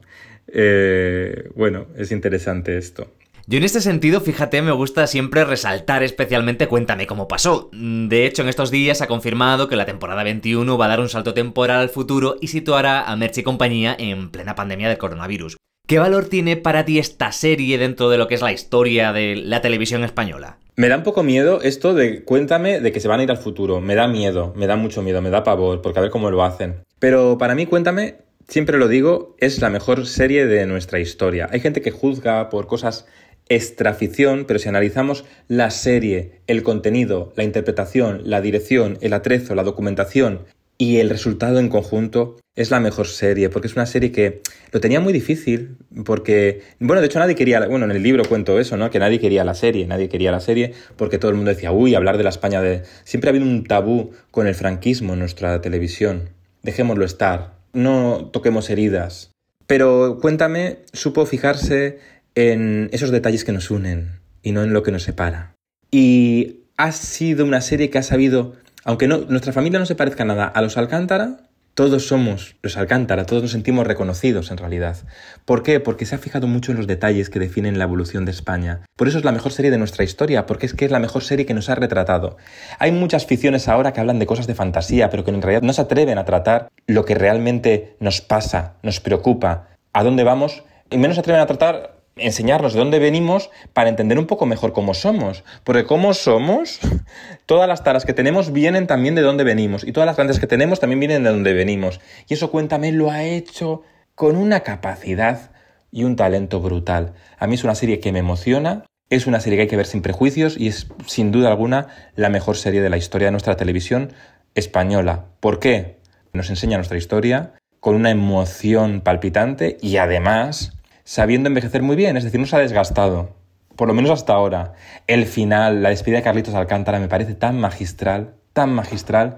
Eh, 0.48 1.50
bueno, 1.56 1.88
es 1.98 2.12
interesante 2.12 2.78
esto. 2.78 3.08
Yo 3.48 3.58
en 3.58 3.64
este 3.64 3.82
sentido, 3.82 4.22
fíjate, 4.22 4.62
me 4.62 4.72
gusta 4.72 5.08
siempre 5.08 5.44
resaltar 5.44 6.04
especialmente 6.04 6.68
Cuéntame 6.68 7.08
cómo 7.08 7.28
pasó. 7.28 7.70
De 7.74 8.26
hecho, 8.26 8.44
en 8.44 8.50
estos 8.50 8.72
días 8.72 9.02
ha 9.02 9.08
confirmado 9.08 9.68
que 9.68 9.76
la 9.76 9.86
temporada 9.86 10.24
21 10.24 10.78
va 10.78 10.86
a 10.86 10.90
dar 10.90 11.00
un 11.00 11.10
salto 11.10 11.34
temporal 11.34 11.82
al 11.82 11.90
futuro 11.90 12.36
y 12.40 12.48
situará 12.48 13.04
a 13.04 13.16
Merch 13.16 13.40
y 13.40 13.44
compañía 13.44 13.96
en 13.98 14.30
plena 14.30 14.56
pandemia 14.56 14.90
del 14.90 14.98
coronavirus. 14.98 15.58
¿Qué 15.88 16.00
valor 16.00 16.26
tiene 16.26 16.56
para 16.56 16.86
ti 16.86 17.00
esta 17.00 17.32
serie 17.32 17.78
dentro 17.78 18.10
de 18.10 18.18
lo 18.18 18.28
que 18.28 18.36
es 18.36 18.42
la 18.42 18.54
historia 18.54 19.12
de 19.12 19.36
la 19.36 19.62
televisión 19.62 20.04
española? 20.04 20.58
Me 20.78 20.88
da 20.88 20.98
un 20.98 21.04
poco 21.04 21.24
miedo 21.24 21.62
esto 21.62 21.94
de 21.94 22.24
cuéntame 22.24 22.80
de 22.80 22.92
que 22.92 23.02
se 23.02 23.08
van 23.08 23.20
a 23.20 23.24
ir 23.24 23.32
al 23.32 23.38
futuro. 23.38 23.82
Me 23.82 23.96
da 23.96 24.08
miedo, 24.08 24.54
me 24.56 24.68
da 24.68 24.78
mucho 24.78 25.02
miedo, 25.02 25.22
me 25.22 25.32
da 25.32 25.44
pavor, 25.44 25.82
porque 25.82 26.00
a 26.00 26.02
ver 26.02 26.12
cómo 26.12 26.32
lo 26.32 26.46
hacen. 26.46 26.84
Pero 27.00 27.38
para 27.38 27.56
mí, 27.56 27.66
cuéntame, 27.66 28.20
siempre 28.48 28.78
lo 28.78 28.88
digo, 28.88 29.36
es 29.40 29.60
la 29.60 29.70
mejor 29.70 30.06
serie 30.06 30.46
de 30.46 30.66
nuestra 30.66 31.00
historia. 31.00 31.50
Hay 31.52 31.60
gente 31.60 31.82
que 31.82 31.92
juzga 31.92 32.50
por 32.50 32.68
cosas 32.68 33.06
extraficción, 33.56 34.46
pero 34.46 34.60
si 34.60 34.70
analizamos 34.70 35.26
la 35.48 35.72
serie, 35.72 36.40
el 36.48 36.64
contenido, 36.64 37.34
la 37.36 37.44
interpretación, 37.44 38.22
la 38.24 38.40
dirección, 38.40 38.98
el 39.02 39.14
atrezo, 39.14 39.56
la 39.56 39.64
documentación 39.64 40.46
y 40.78 40.98
el 40.98 41.10
resultado 41.10 41.60
en 41.60 41.68
conjunto 41.68 42.38
es 42.56 42.72
la 42.72 42.80
mejor 42.80 43.08
serie, 43.08 43.50
porque 43.50 43.68
es 43.68 43.76
una 43.76 43.86
serie 43.86 44.12
que 44.12 44.42
lo 44.72 44.80
tenía 44.80 45.00
muy 45.00 45.12
difícil, 45.12 45.78
porque, 46.06 46.62
bueno, 46.80 47.02
de 47.02 47.08
hecho 47.08 47.20
nadie 47.20 47.36
quería, 47.36 47.68
bueno, 47.68 47.86
en 47.86 47.92
el 47.92 48.02
libro 48.02 48.24
cuento 48.26 48.58
eso, 48.58 48.78
¿no? 48.78 48.90
Que 48.90 49.00
nadie 49.00 49.20
quería 49.20 49.44
la 49.44 49.54
serie, 49.54 49.86
nadie 49.86 50.08
quería 50.08 50.32
la 50.32 50.40
serie, 50.40 50.74
porque 50.96 51.18
todo 51.18 51.30
el 51.32 51.36
mundo 51.36 51.52
decía, 51.52 51.72
uy, 51.72 51.94
hablar 51.94 52.18
de 52.18 52.24
la 52.24 52.30
España 52.30 52.62
de... 52.62 52.84
Siempre 53.04 53.30
ha 53.30 53.32
habido 53.32 53.46
un 53.46 53.66
tabú 53.66 54.12
con 54.32 54.48
el 54.48 54.56
franquismo 54.56 55.14
en 55.14 55.20
nuestra 55.20 55.62
televisión. 55.62 56.30
Dejémoslo 56.64 57.06
estar, 57.06 57.54
no 57.74 58.30
toquemos 58.32 58.70
heridas. 58.70 59.32
Pero 59.68 60.20
cuéntame, 60.22 60.80
supo 60.94 61.26
fijarse 61.26 62.00
en 62.36 62.90
esos 62.92 63.12
detalles 63.12 63.44
que 63.44 63.52
nos 63.52 63.72
unen 63.72 64.20
y 64.42 64.52
no 64.52 64.64
en 64.64 64.74
lo 64.74 64.84
que 64.84 64.92
nos 64.92 65.04
separa. 65.04 65.56
Y 65.92 66.62
ha 66.78 66.92
sido 66.92 67.46
una 67.46 67.62
serie 67.62 67.90
que 67.90 67.98
ha 67.98 68.04
sabido 68.04 68.56
aunque 68.84 69.08
no, 69.08 69.20
nuestra 69.30 69.54
familia 69.54 69.80
no 69.80 69.86
se 69.86 69.96
parezca 69.96 70.26
nada 70.26 70.46
a 70.46 70.62
los 70.62 70.78
Alcántara, 70.78 71.38
todos 71.76 72.08
somos 72.08 72.56
los 72.64 72.78
Alcántara, 72.78 73.26
todos 73.26 73.44
nos 73.44 73.52
sentimos 73.52 73.86
reconocidos 73.86 74.50
en 74.50 74.58
realidad. 74.58 74.98
¿Por 75.46 75.62
qué? 75.62 75.80
Porque 75.80 76.06
se 76.06 76.16
ha 76.16 76.18
fijado 76.18 76.48
mucho 76.48 76.72
en 76.72 76.78
los 76.78 76.88
detalles 76.88 77.30
que 77.30 77.40
definen 77.40 77.78
la 77.78 77.86
evolución 77.86 78.26
de 78.26 78.32
España. 78.32 78.82
Por 78.98 79.08
eso 79.08 79.20
es 79.20 79.24
la 79.24 79.32
mejor 79.32 79.52
serie 79.52 79.72
de 79.72 79.78
nuestra 79.78 80.04
historia, 80.04 80.48
porque 80.48 80.66
es 80.66 80.74
que 80.74 80.86
es 80.86 80.92
la 80.92 81.00
mejor 81.00 81.24
serie 81.24 81.46
que 81.46 81.54
nos 81.54 81.70
ha 81.70 81.76
retratado. 81.76 82.38
Hay 82.80 82.92
muchas 82.92 83.26
ficciones 83.28 83.68
ahora 83.68 83.94
que 83.94 84.00
hablan 84.00 84.20
de 84.20 84.26
cosas 84.26 84.48
de 84.48 84.56
fantasía, 84.56 85.10
pero 85.12 85.24
que 85.24 85.32
en 85.32 85.42
realidad 85.42 85.62
no 85.62 85.74
se 85.74 85.82
atreven 85.82 86.18
a 86.18 86.26
tratar 86.26 86.70
lo 86.88 87.06
que 87.06 87.16
realmente 87.16 87.96
nos 88.00 88.22
pasa, 88.22 88.74
nos 88.82 89.00
preocupa, 89.00 89.68
a 89.94 90.04
dónde 90.04 90.24
vamos, 90.24 90.64
y 90.90 90.98
menos 90.98 91.16
se 91.16 91.22
atreven 91.22 91.42
a 91.42 91.46
tratar 91.46 92.01
enseñarnos 92.16 92.74
de 92.74 92.80
dónde 92.80 93.00
venimos 93.00 93.50
para 93.74 93.90
entender 93.90 94.20
un 94.20 94.28
poco 94.28 94.46
mejor 94.46 94.74
cómo 94.74 94.94
somos. 94.94 95.44
Porque 95.64 95.86
cómo 95.86 96.14
somos, 96.14 96.80
todas 97.46 97.68
las 97.68 97.84
taras 97.84 98.06
que 98.06 98.14
tenemos 98.14 98.52
vienen 98.52 98.88
también 98.88 99.16
de 99.16 99.22
dónde 99.22 99.44
venimos. 99.44 99.84
Y 99.86 99.92
todas 99.92 100.08
las 100.08 100.16
grandes 100.16 100.40
que 100.40 100.48
tenemos 100.48 100.80
también 100.80 101.00
vienen 101.00 101.24
de 101.24 101.30
dónde 101.30 101.54
venimos. 101.54 102.00
Y 102.28 102.34
eso 102.36 102.52
Cuéntame 102.52 102.92
lo 102.92 103.12
ha 103.12 103.24
hecho 103.24 103.84
con 104.16 104.36
una 104.36 104.62
capacidad 104.62 105.52
y 105.92 106.04
un 106.04 106.16
talento 106.16 106.60
brutal. 106.62 107.14
A 107.38 107.48
mí 107.48 107.56
es 107.56 107.64
una 107.64 107.76
serie 107.76 108.00
que 108.00 108.12
me 108.12 108.20
emociona. 108.20 108.86
Es 109.10 109.28
una 109.28 109.42
serie 109.42 109.58
que 109.58 109.62
hay 109.64 109.68
que 109.68 109.78
ver 109.78 109.88
sin 109.88 110.02
prejuicios 110.02 110.58
y 110.58 110.68
es 110.70 110.88
sin 111.06 111.32
duda 111.32 111.50
alguna 111.50 111.88
la 112.16 112.30
mejor 112.30 112.56
serie 112.56 112.82
de 112.82 112.90
la 112.90 112.96
historia 112.96 113.28
de 113.28 113.32
nuestra 113.32 113.58
televisión 113.58 114.14
española. 114.56 115.26
¿Por 115.42 115.60
qué? 115.60 115.98
Nos 116.32 116.50
enseña 116.50 116.78
nuestra 116.78 116.98
historia 116.98 117.54
con 117.82 117.96
una 117.96 118.10
emoción 118.10 119.02
palpitante 119.02 119.78
y 119.82 119.98
además 119.98 120.81
sabiendo 121.04 121.48
envejecer 121.48 121.82
muy 121.82 121.96
bien, 121.96 122.18
es 122.18 122.24
decir, 122.24 122.40
no 122.40 122.46
se 122.46 122.56
ha 122.56 122.60
desgastado, 122.60 123.36
por 123.76 123.88
lo 123.88 123.94
menos 123.94 124.12
hasta 124.12 124.34
ahora. 124.34 124.74
El 125.08 125.26
final, 125.26 125.82
la 125.82 125.90
despedida 125.90 126.18
de 126.18 126.24
Carlitos 126.24 126.54
Alcántara 126.54 127.00
me 127.00 127.08
parece 127.08 127.34
tan 127.34 127.60
magistral, 127.60 128.36
tan 128.54 128.74
magistral, 128.74 129.38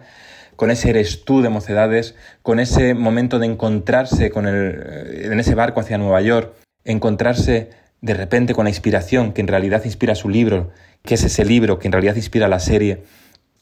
con 0.55 0.71
ese 0.71 0.89
eres 0.89 1.25
tú 1.25 1.41
de 1.41 1.49
mocedades, 1.49 2.15
con 2.41 2.59
ese 2.59 2.93
momento 2.93 3.39
de 3.39 3.47
encontrarse 3.47 4.29
con 4.29 4.47
el, 4.47 5.31
en 5.31 5.39
ese 5.39 5.55
barco 5.55 5.79
hacia 5.79 5.97
Nueva 5.97 6.21
York, 6.21 6.53
encontrarse 6.83 7.69
de 8.01 8.13
repente 8.13 8.53
con 8.53 8.65
la 8.65 8.69
inspiración 8.69 9.33
que 9.33 9.41
en 9.41 9.47
realidad 9.47 9.85
inspira 9.85 10.15
su 10.15 10.29
libro, 10.29 10.71
que 11.03 11.15
es 11.15 11.23
ese 11.23 11.45
libro 11.45 11.79
que 11.79 11.87
en 11.87 11.93
realidad 11.93 12.15
inspira 12.15 12.47
la 12.47 12.59
serie, 12.59 13.03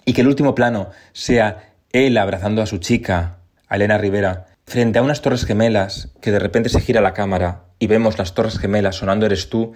y 0.04 0.14
que 0.14 0.22
el 0.22 0.28
último 0.28 0.56
plano 0.56 0.90
sea 1.14 1.74
él 1.92 2.18
abrazando 2.18 2.62
a 2.62 2.66
su 2.66 2.80
chica, 2.80 3.38
Elena 3.70 3.98
Rivera, 3.98 4.48
frente 4.66 5.00
a 5.00 5.04
unas 5.04 5.22
torres 5.22 5.46
gemelas, 5.46 6.10
que 6.22 6.32
de 6.32 6.40
repente 6.40 6.70
se 6.70 6.82
gira 6.82 7.02
la 7.02 7.14
cámara 7.14 7.66
y 7.82 7.88
vemos 7.88 8.20
las 8.20 8.36
torres 8.36 8.60
gemelas 8.60 8.98
sonando 8.98 9.26
eres 9.26 9.50
tú. 9.50 9.74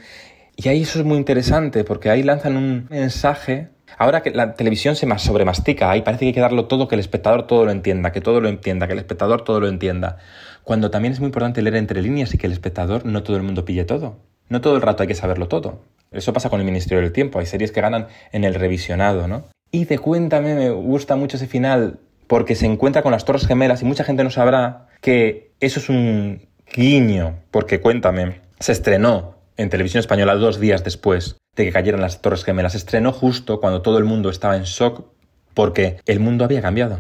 Y 0.56 0.70
ahí 0.70 0.84
eso 0.84 1.00
es 1.00 1.06
muy 1.06 1.18
interesante 1.18 1.84
porque 1.84 2.12
ahí 2.12 2.22
lanzan 2.22 2.56
un 2.56 2.86
mensaje. 2.92 3.70
Ahora 3.98 4.22
que 4.22 4.30
la 4.30 4.54
televisión 4.54 4.96
se 4.96 5.08
más 5.08 5.24
sobremastica, 5.24 5.90
ahí 5.90 6.04
parece 6.04 6.20
que 6.20 6.26
hay 6.28 6.34
que 6.34 6.40
darlo 6.40 6.66
todo, 6.68 6.88
que 6.88 6.94
el 6.94 7.00
espectador 7.00 7.48
todo 7.48 7.66
lo 7.66 7.72
entienda, 7.72 8.12
que 8.12 8.22
todo 8.22 8.42
lo 8.42 8.48
entienda, 8.48 8.86
que 8.86 8.94
el 8.94 9.00
espectador 9.00 9.44
todo 9.44 9.60
lo 9.60 9.68
entienda. 9.68 10.18
Cuando 10.64 10.92
también 10.92 11.14
es 11.14 11.20
muy 11.20 11.28
importante 11.28 11.64
leer 11.64 11.78
entre 11.78 12.04
líneas 12.04 12.32
y 12.36 12.38
que 12.38 12.46
el 12.46 12.54
espectador 12.54 13.08
no 13.08 13.24
todo 13.24 13.38
el 13.38 13.44
mundo 13.44 13.66
pille 13.66 13.86
todo. 13.86 14.20
No 14.50 14.62
todo 14.62 14.76
el 14.76 14.84
rato 14.84 15.02
hay 15.02 15.08
que 15.08 15.16
saberlo 15.16 15.48
todo. 15.48 15.82
Eso 16.12 16.32
pasa 16.32 16.52
con 16.52 16.60
el 16.60 16.66
Ministerio 16.68 17.02
del 17.02 17.12
Tiempo. 17.12 17.40
Hay 17.40 17.48
series 17.48 17.72
que 17.72 17.82
ganan 17.82 18.06
en 18.32 18.44
el 18.44 18.54
revisionado, 18.54 19.28
¿no? 19.28 19.46
Y 19.72 19.86
de 19.86 19.98
Cuéntame 19.98 20.54
me 20.54 20.70
gusta 20.70 21.16
mucho 21.16 21.38
ese 21.38 21.48
final 21.48 21.98
porque 22.28 22.54
se 22.54 22.68
encuentra 22.68 23.02
con 23.02 23.14
las 23.14 23.26
Torres 23.26 23.48
Gemelas 23.48 23.82
y 23.82 23.86
mucha 23.86 24.04
gente 24.04 24.24
no 24.24 24.30
sabrá 24.30 24.90
que 25.02 25.54
eso 25.60 25.80
es 25.80 25.90
un 25.90 26.54
guiño, 26.74 27.40
porque 27.52 27.82
cuéntame, 27.82 28.42
se 28.60 28.72
estrenó 28.72 29.36
en 29.58 29.70
televisión 29.70 30.00
española 30.00 30.36
dos 30.36 30.60
días 30.60 30.84
después 30.84 31.38
de 31.56 31.66
que 31.66 31.72
cayeran 31.72 32.02
las 32.02 32.22
Torres 32.22 32.44
Gemelas. 32.44 32.74
Se 32.74 32.78
estrenó 32.78 33.12
justo 33.12 33.60
cuando 33.60 33.82
todo 33.82 33.98
el 33.98 34.04
mundo 34.04 34.30
estaba 34.30 34.58
en 34.58 34.64
shock 34.64 35.06
porque 35.54 35.98
el 36.06 36.20
mundo 36.20 36.44
había 36.44 36.62
cambiado. 36.62 37.00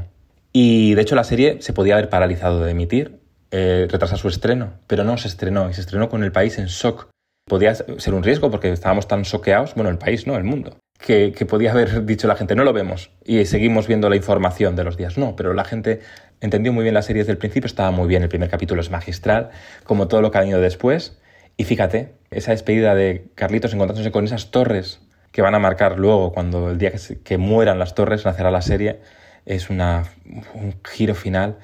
Y 0.53 0.93
de 0.93 1.01
hecho 1.01 1.16
la 1.16 1.26
serie 1.26 1.61
se 1.61 1.74
podía 1.74 1.95
haber 1.95 2.09
paralizado 2.09 2.63
de 2.63 2.72
emitir, 2.72 3.20
eh, 3.51 3.88
retrasar 3.89 4.18
su 4.18 4.30
estreno, 4.30 4.74
pero 4.88 5.03
no 5.03 5.18
se 5.18 5.28
estrenó 5.28 5.70
y 5.70 5.74
se 5.74 5.82
estrenó 5.82 6.09
con 6.09 6.24
el 6.24 6.32
país 6.32 6.57
en 6.57 6.68
shock. 6.68 7.09
Podía 7.47 7.76
ser 7.76 8.13
un 8.13 8.24
riesgo 8.24 8.49
porque 8.49 8.72
estábamos 8.72 9.07
tan 9.07 9.24
choqueados, 9.24 9.76
bueno, 9.76 9.89
el 9.89 9.97
país, 9.97 10.26
no, 10.26 10.36
el 10.38 10.45
mundo, 10.45 10.78
que, 10.99 11.31
podía 11.47 11.71
haber 11.71 12.05
dicho 12.05 12.27
la 12.27 12.35
gente, 12.35 12.55
no 12.55 12.63
lo 12.63 12.73
vemos 12.73 13.11
y 13.23 13.45
seguimos 13.45 13.87
viendo 13.87 14.09
la 14.09 14.15
información 14.15 14.75
de 14.75 14.83
los 14.83 14.97
días. 14.97 15.17
No, 15.17 15.35
pero 15.35 15.53
la 15.53 15.63
gente 15.63 15.99
entendió 16.41 16.73
muy 16.73 16.83
bien 16.83 16.93
la 16.93 17.01
serie 17.01 17.21
desde 17.21 17.31
el 17.31 17.37
principio, 17.37 17.67
estaba 17.67 17.91
muy 17.91 18.07
bien, 18.07 18.23
el 18.23 18.29
primer 18.29 18.49
capítulo 18.49 18.81
es 18.81 18.89
magistral, 18.89 19.49
como 19.83 20.07
todo 20.07 20.21
lo 20.21 20.31
que 20.31 20.37
ha 20.37 20.41
venido 20.41 20.61
después. 20.61 21.17
Y 21.57 21.63
fíjate, 21.63 22.13
esa 22.31 22.51
despedida 22.51 22.95
de 22.95 23.27
Carlitos 23.35 23.73
encontrándose 23.73 24.11
con 24.11 24.25
esas 24.25 24.51
torres 24.51 24.99
que 25.31 25.41
van 25.41 25.53
a 25.53 25.59
marcar 25.59 25.99
luego, 25.99 26.31
cuando 26.31 26.71
el 26.71 26.77
día 26.77 26.93
que, 27.23 27.37
mueran 27.37 27.77
las 27.77 27.93
torres, 27.93 28.25
nacerá 28.25 28.51
la 28.51 28.61
serie, 28.61 29.01
es 29.45 29.69
una, 29.69 30.05
un 30.53 30.75
giro 30.83 31.13
final. 31.13 31.57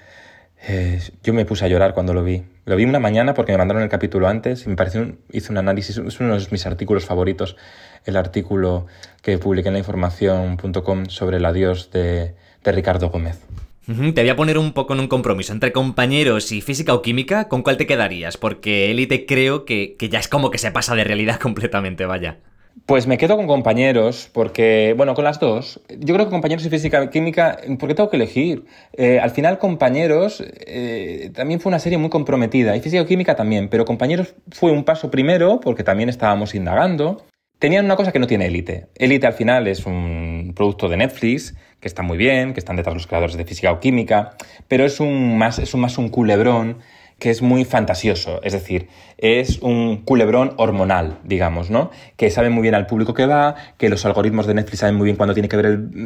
Eh, 0.68 1.00
yo 1.24 1.34
me 1.34 1.46
puse 1.46 1.66
a 1.66 1.68
llorar 1.70 1.94
cuando 1.94 2.14
lo 2.14 2.24
vi. 2.24 2.44
Lo 2.72 2.78
vi 2.78 2.86
una 2.86 3.00
mañana 3.00 3.34
porque 3.34 3.52
me 3.52 3.58
mandaron 3.58 3.84
el 3.84 3.90
capítulo 3.90 4.30
antes 4.30 4.66
y 4.66 4.70
me 4.70 4.78
pareció, 4.78 5.02
un, 5.02 5.20
hice 5.30 5.52
un 5.52 5.58
análisis, 5.58 5.98
es 5.98 6.20
uno 6.22 6.40
de 6.40 6.48
mis 6.52 6.66
artículos 6.66 7.04
favoritos, 7.04 7.58
el 8.06 8.16
artículo 8.16 8.88
que 9.22 9.38
publiqué 9.38 9.68
en 9.68 9.74
la 9.74 9.80
información.com 9.80 11.08
sobre 11.08 11.36
el 11.36 11.46
adiós 11.46 11.92
de, 11.92 12.34
de 12.64 12.72
Ricardo 12.72 13.10
Gómez. 13.10 13.42
Te 13.88 14.22
voy 14.22 14.30
a 14.30 14.38
poner 14.38 14.58
un 14.58 14.72
poco 14.72 14.94
en 14.94 15.02
un 15.02 15.10
compromiso 15.10 15.52
entre 15.52 15.74
compañeros 15.74 16.54
y 16.54 16.62
física 16.62 16.94
o 16.94 17.02
química. 17.02 17.50
¿Con 17.50 17.62
cuál 17.62 17.76
te 17.76 17.86
quedarías? 17.86 18.38
Porque 18.38 18.90
Élite 18.90 19.26
creo 19.26 19.66
que, 19.66 19.98
ya 20.10 20.20
es 20.20 20.30
como 20.30 20.50
que 20.50 20.58
se 20.58 20.72
pasa 20.72 20.96
de 20.96 21.04
realidad 21.04 21.40
completamente, 21.42 22.06
vaya. 22.06 22.38
Pues 22.86 23.08
me 23.08 23.18
quedo 23.18 23.38
con 23.38 23.48
compañeros, 23.48 24.30
porque, 24.34 24.94
bueno, 24.98 25.14
con 25.14 25.24
las 25.24 25.40
dos. 25.40 25.82
Yo 25.90 26.14
creo 26.14 26.26
que 26.26 26.32
compañeros 26.32 26.66
y 26.66 26.70
física 26.70 27.10
química, 27.10 27.60
porque 27.80 27.96
tengo 27.96 28.10
que 28.10 28.18
elegir. 28.18 28.66
Eh, 28.94 29.20
al 29.20 29.32
final, 29.32 29.60
compañeros 29.60 30.44
eh, 30.66 31.32
también 31.34 31.60
fue 31.60 31.70
una 31.70 31.80
serie 31.80 31.98
muy 31.98 32.10
comprometida, 32.10 32.76
y 32.76 32.82
física 32.82 33.06
química 33.06 33.36
también, 33.36 33.70
pero 33.70 33.86
compañeros 33.86 34.36
fue 34.52 34.72
un 34.72 34.84
paso 34.84 35.12
primero, 35.12 35.60
porque 35.60 35.84
también 35.84 36.10
estábamos 36.10 36.56
indagando. 36.56 37.26
Tenían 37.60 37.86
una 37.86 37.96
cosa 37.96 38.12
que 38.12 38.20
no 38.20 38.28
tiene 38.28 38.48
élite. 38.48 38.88
Élite 38.96 39.28
al 39.28 39.34
final 39.34 39.68
es 39.68 39.86
un 39.86 40.54
producto 40.56 40.90
de 40.90 40.98
Netflix 40.98 41.56
que 41.80 41.88
está 41.88 42.02
muy 42.04 42.18
bien, 42.18 42.54
que 42.54 42.60
están 42.60 42.76
detrás 42.76 42.96
los 42.96 43.08
creadores 43.08 43.36
de 43.36 43.46
física 43.46 43.72
o 43.72 43.80
química, 43.80 44.36
pero 44.68 44.86
es 44.86 45.00
un 45.00 45.38
más, 45.38 45.60
es 45.60 45.74
un 45.74 45.82
más 45.82 45.98
un 45.98 46.10
culebrón 46.10 46.78
que 47.22 47.30
es 47.30 47.44
muy 47.44 47.66
fantasioso, 47.66 48.42
es 48.42 48.52
decir, 48.52 48.88
es 49.20 49.60
un 49.60 49.98
culebrón 49.98 50.56
hormonal, 50.58 51.20
digamos, 51.24 51.70
¿no? 51.70 51.92
Que 52.18 52.32
sabe 52.32 52.50
muy 52.50 52.64
bien 52.64 52.74
al 52.74 52.88
público 52.88 53.14
que 53.14 53.28
va, 53.28 53.54
que 53.78 53.90
los 53.90 54.04
algoritmos 54.08 54.48
de 54.48 54.56
Netflix 54.56 54.80
saben 54.80 54.96
muy 54.96 55.06
bien 55.06 55.18
cuándo 55.18 55.36
tiene 55.36 55.48
que 55.48 55.56
ver 55.56 55.66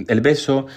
el, 0.09 0.22
beso, 0.22 0.68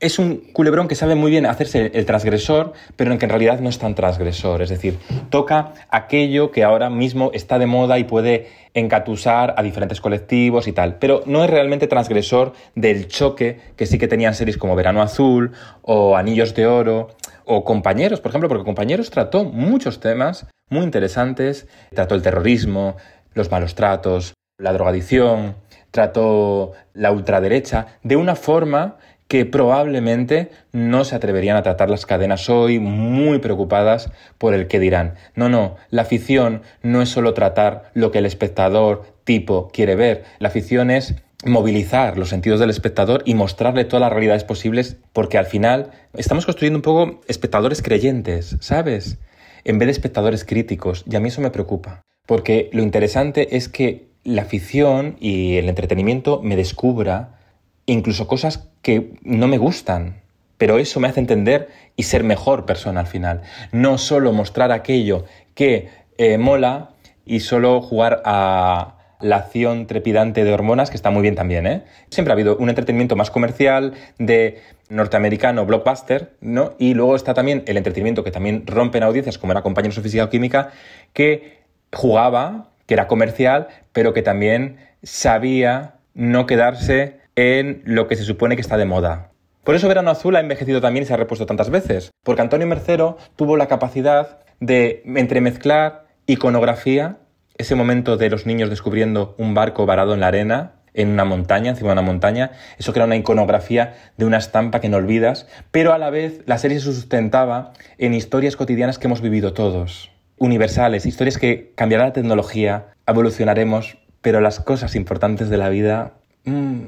es 0.00 0.18
un 0.18 0.50
culebrón 0.54 0.88
que 0.88 0.94
sabe 0.94 1.14
muy 1.14 1.30
bien 1.30 1.44
hacerse 1.44 1.90
el 1.92 2.06
transgresor, 2.06 2.72
pero 2.96 3.12
en 3.12 3.18
que 3.18 3.26
en 3.26 3.30
realidad 3.30 3.60
no 3.60 3.68
es 3.68 3.78
tan 3.78 3.94
transgresor. 3.94 4.62
Es 4.62 4.70
decir, 4.70 4.98
toca 5.28 5.74
aquello 5.90 6.50
que 6.50 6.64
ahora 6.64 6.88
mismo 6.88 7.30
está 7.34 7.58
de 7.58 7.66
moda 7.66 7.98
y 7.98 8.04
puede 8.04 8.48
encatusar 8.72 9.54
a 9.58 9.62
diferentes 9.62 10.00
colectivos 10.00 10.68
y 10.68 10.72
tal. 10.72 10.96
Pero 10.96 11.22
no 11.26 11.44
es 11.44 11.50
realmente 11.50 11.86
transgresor 11.86 12.54
del 12.74 13.08
choque 13.08 13.60
que 13.76 13.84
sí 13.84 13.98
que 13.98 14.08
tenían 14.08 14.34
series 14.34 14.56
como 14.56 14.74
Verano 14.74 15.02
Azul 15.02 15.52
o 15.82 16.16
Anillos 16.16 16.54
de 16.54 16.66
Oro 16.66 17.10
o 17.44 17.64
Compañeros, 17.64 18.20
por 18.20 18.30
ejemplo, 18.30 18.48
porque 18.48 18.64
Compañeros 18.64 19.10
trató 19.10 19.44
muchos 19.44 20.00
temas 20.00 20.46
muy 20.68 20.84
interesantes. 20.84 21.66
Trató 21.94 22.14
el 22.14 22.22
terrorismo, 22.22 22.96
los 23.34 23.50
malos 23.50 23.74
tratos, 23.74 24.34
la 24.58 24.72
drogadicción, 24.72 25.56
trató 25.90 26.72
la 26.94 27.12
ultraderecha 27.12 27.98
de 28.02 28.16
una 28.16 28.34
forma 28.34 28.96
que 29.28 29.46
probablemente 29.46 30.50
no 30.72 31.04
se 31.04 31.14
atreverían 31.14 31.56
a 31.56 31.62
tratar 31.62 31.88
las 31.88 32.04
cadenas 32.04 32.50
hoy 32.50 32.78
muy 32.78 33.38
preocupadas 33.38 34.10
por 34.36 34.52
el 34.52 34.66
que 34.68 34.78
dirán. 34.78 35.14
No, 35.34 35.48
no, 35.48 35.76
la 35.88 36.04
ficción 36.04 36.60
no 36.82 37.00
es 37.00 37.08
solo 37.08 37.32
tratar 37.32 37.90
lo 37.94 38.10
que 38.10 38.18
el 38.18 38.26
espectador 38.26 39.04
tipo 39.24 39.70
quiere 39.72 39.94
ver, 39.96 40.24
la 40.38 40.50
ficción 40.50 40.90
es 40.90 41.14
movilizar 41.44 42.18
los 42.18 42.28
sentidos 42.28 42.60
del 42.60 42.70
espectador 42.70 43.22
y 43.24 43.34
mostrarle 43.34 43.84
todas 43.84 44.00
las 44.00 44.12
realidades 44.12 44.44
posibles, 44.44 44.96
porque 45.12 45.38
al 45.38 45.46
final 45.46 45.90
estamos 46.14 46.44
construyendo 46.46 46.78
un 46.78 46.82
poco 46.82 47.20
espectadores 47.28 47.82
creyentes, 47.82 48.56
¿sabes? 48.60 49.18
En 49.64 49.78
vez 49.78 49.86
de 49.86 49.92
espectadores 49.92 50.44
críticos, 50.44 51.04
y 51.10 51.16
a 51.16 51.20
mí 51.20 51.28
eso 51.28 51.40
me 51.40 51.50
preocupa, 51.50 52.02
porque 52.26 52.70
lo 52.72 52.82
interesante 52.82 53.56
es 53.56 53.68
que 53.68 54.06
la 54.24 54.44
ficción 54.44 55.16
y 55.20 55.56
el 55.56 55.68
entretenimiento 55.68 56.40
me 56.42 56.56
descubra 56.56 57.38
incluso 57.86 58.28
cosas 58.28 58.68
que 58.82 59.14
no 59.22 59.48
me 59.48 59.58
gustan. 59.58 60.20
pero 60.58 60.78
eso 60.78 61.00
me 61.00 61.08
hace 61.08 61.18
entender 61.18 61.70
y 61.96 62.04
ser 62.04 62.22
mejor 62.22 62.66
persona 62.66 63.00
al 63.00 63.08
final. 63.08 63.42
No 63.72 63.98
solo 63.98 64.32
mostrar 64.32 64.70
aquello 64.70 65.24
que 65.56 65.88
eh, 66.18 66.38
mola 66.38 66.90
y 67.26 67.40
solo 67.40 67.82
jugar 67.82 68.22
a 68.24 69.01
la 69.22 69.36
acción 69.36 69.86
trepidante 69.86 70.44
de 70.44 70.52
hormonas, 70.52 70.90
que 70.90 70.96
está 70.96 71.10
muy 71.10 71.22
bien 71.22 71.34
también, 71.34 71.66
¿eh? 71.66 71.84
Siempre 72.10 72.32
ha 72.32 72.34
habido 72.34 72.56
un 72.56 72.68
entretenimiento 72.68 73.16
más 73.16 73.30
comercial 73.30 73.94
de 74.18 74.60
norteamericano 74.88 75.64
blockbuster, 75.64 76.32
¿no? 76.40 76.74
Y 76.78 76.94
luego 76.94 77.16
está 77.16 77.32
también 77.32 77.62
el 77.66 77.76
entretenimiento 77.76 78.24
que 78.24 78.30
también 78.30 78.66
rompe 78.66 78.98
en 78.98 79.04
audiencias, 79.04 79.38
como 79.38 79.52
era 79.52 79.62
Compañeros 79.62 79.96
de 79.96 80.02
Física 80.02 80.24
o 80.24 80.28
Química, 80.28 80.70
que 81.12 81.62
jugaba, 81.92 82.70
que 82.86 82.94
era 82.94 83.06
comercial, 83.06 83.68
pero 83.92 84.12
que 84.12 84.22
también 84.22 84.76
sabía 85.02 85.94
no 86.14 86.46
quedarse 86.46 87.20
en 87.36 87.82
lo 87.84 88.08
que 88.08 88.16
se 88.16 88.24
supone 88.24 88.56
que 88.56 88.62
está 88.62 88.76
de 88.76 88.84
moda. 88.84 89.30
Por 89.64 89.76
eso 89.76 89.88
Verano 89.88 90.10
Azul 90.10 90.34
ha 90.36 90.40
envejecido 90.40 90.80
también 90.80 91.04
y 91.04 91.06
se 91.06 91.14
ha 91.14 91.16
repuesto 91.16 91.46
tantas 91.46 91.70
veces, 91.70 92.10
porque 92.24 92.42
Antonio 92.42 92.66
Mercero 92.66 93.16
tuvo 93.36 93.56
la 93.56 93.68
capacidad 93.68 94.40
de 94.58 95.02
entremezclar 95.06 96.06
iconografía, 96.26 97.18
ese 97.58 97.74
momento 97.74 98.16
de 98.16 98.30
los 98.30 98.46
niños 98.46 98.70
descubriendo 98.70 99.34
un 99.38 99.54
barco 99.54 99.86
varado 99.86 100.14
en 100.14 100.20
la 100.20 100.28
arena, 100.28 100.72
en 100.94 101.08
una 101.08 101.24
montaña, 101.24 101.70
encima 101.70 101.88
de 101.88 101.92
una 101.94 102.02
montaña, 102.02 102.52
eso 102.78 102.92
crea 102.92 103.06
una 103.06 103.16
iconografía 103.16 103.94
de 104.16 104.24
una 104.24 104.38
estampa 104.38 104.80
que 104.80 104.88
no 104.88 104.98
olvidas, 104.98 105.46
pero 105.70 105.92
a 105.92 105.98
la 105.98 106.10
vez 106.10 106.42
la 106.46 106.58
serie 106.58 106.78
se 106.78 106.92
sustentaba 106.92 107.72
en 107.98 108.14
historias 108.14 108.56
cotidianas 108.56 108.98
que 108.98 109.06
hemos 109.06 109.22
vivido 109.22 109.52
todos, 109.52 110.10
universales, 110.36 111.06
historias 111.06 111.38
que 111.38 111.72
cambiará 111.76 112.04
la 112.04 112.12
tecnología, 112.12 112.88
evolucionaremos, 113.06 113.98
pero 114.20 114.40
las 114.40 114.60
cosas 114.60 114.94
importantes 114.94 115.48
de 115.48 115.56
la 115.56 115.68
vida 115.68 116.12
mmm, 116.44 116.82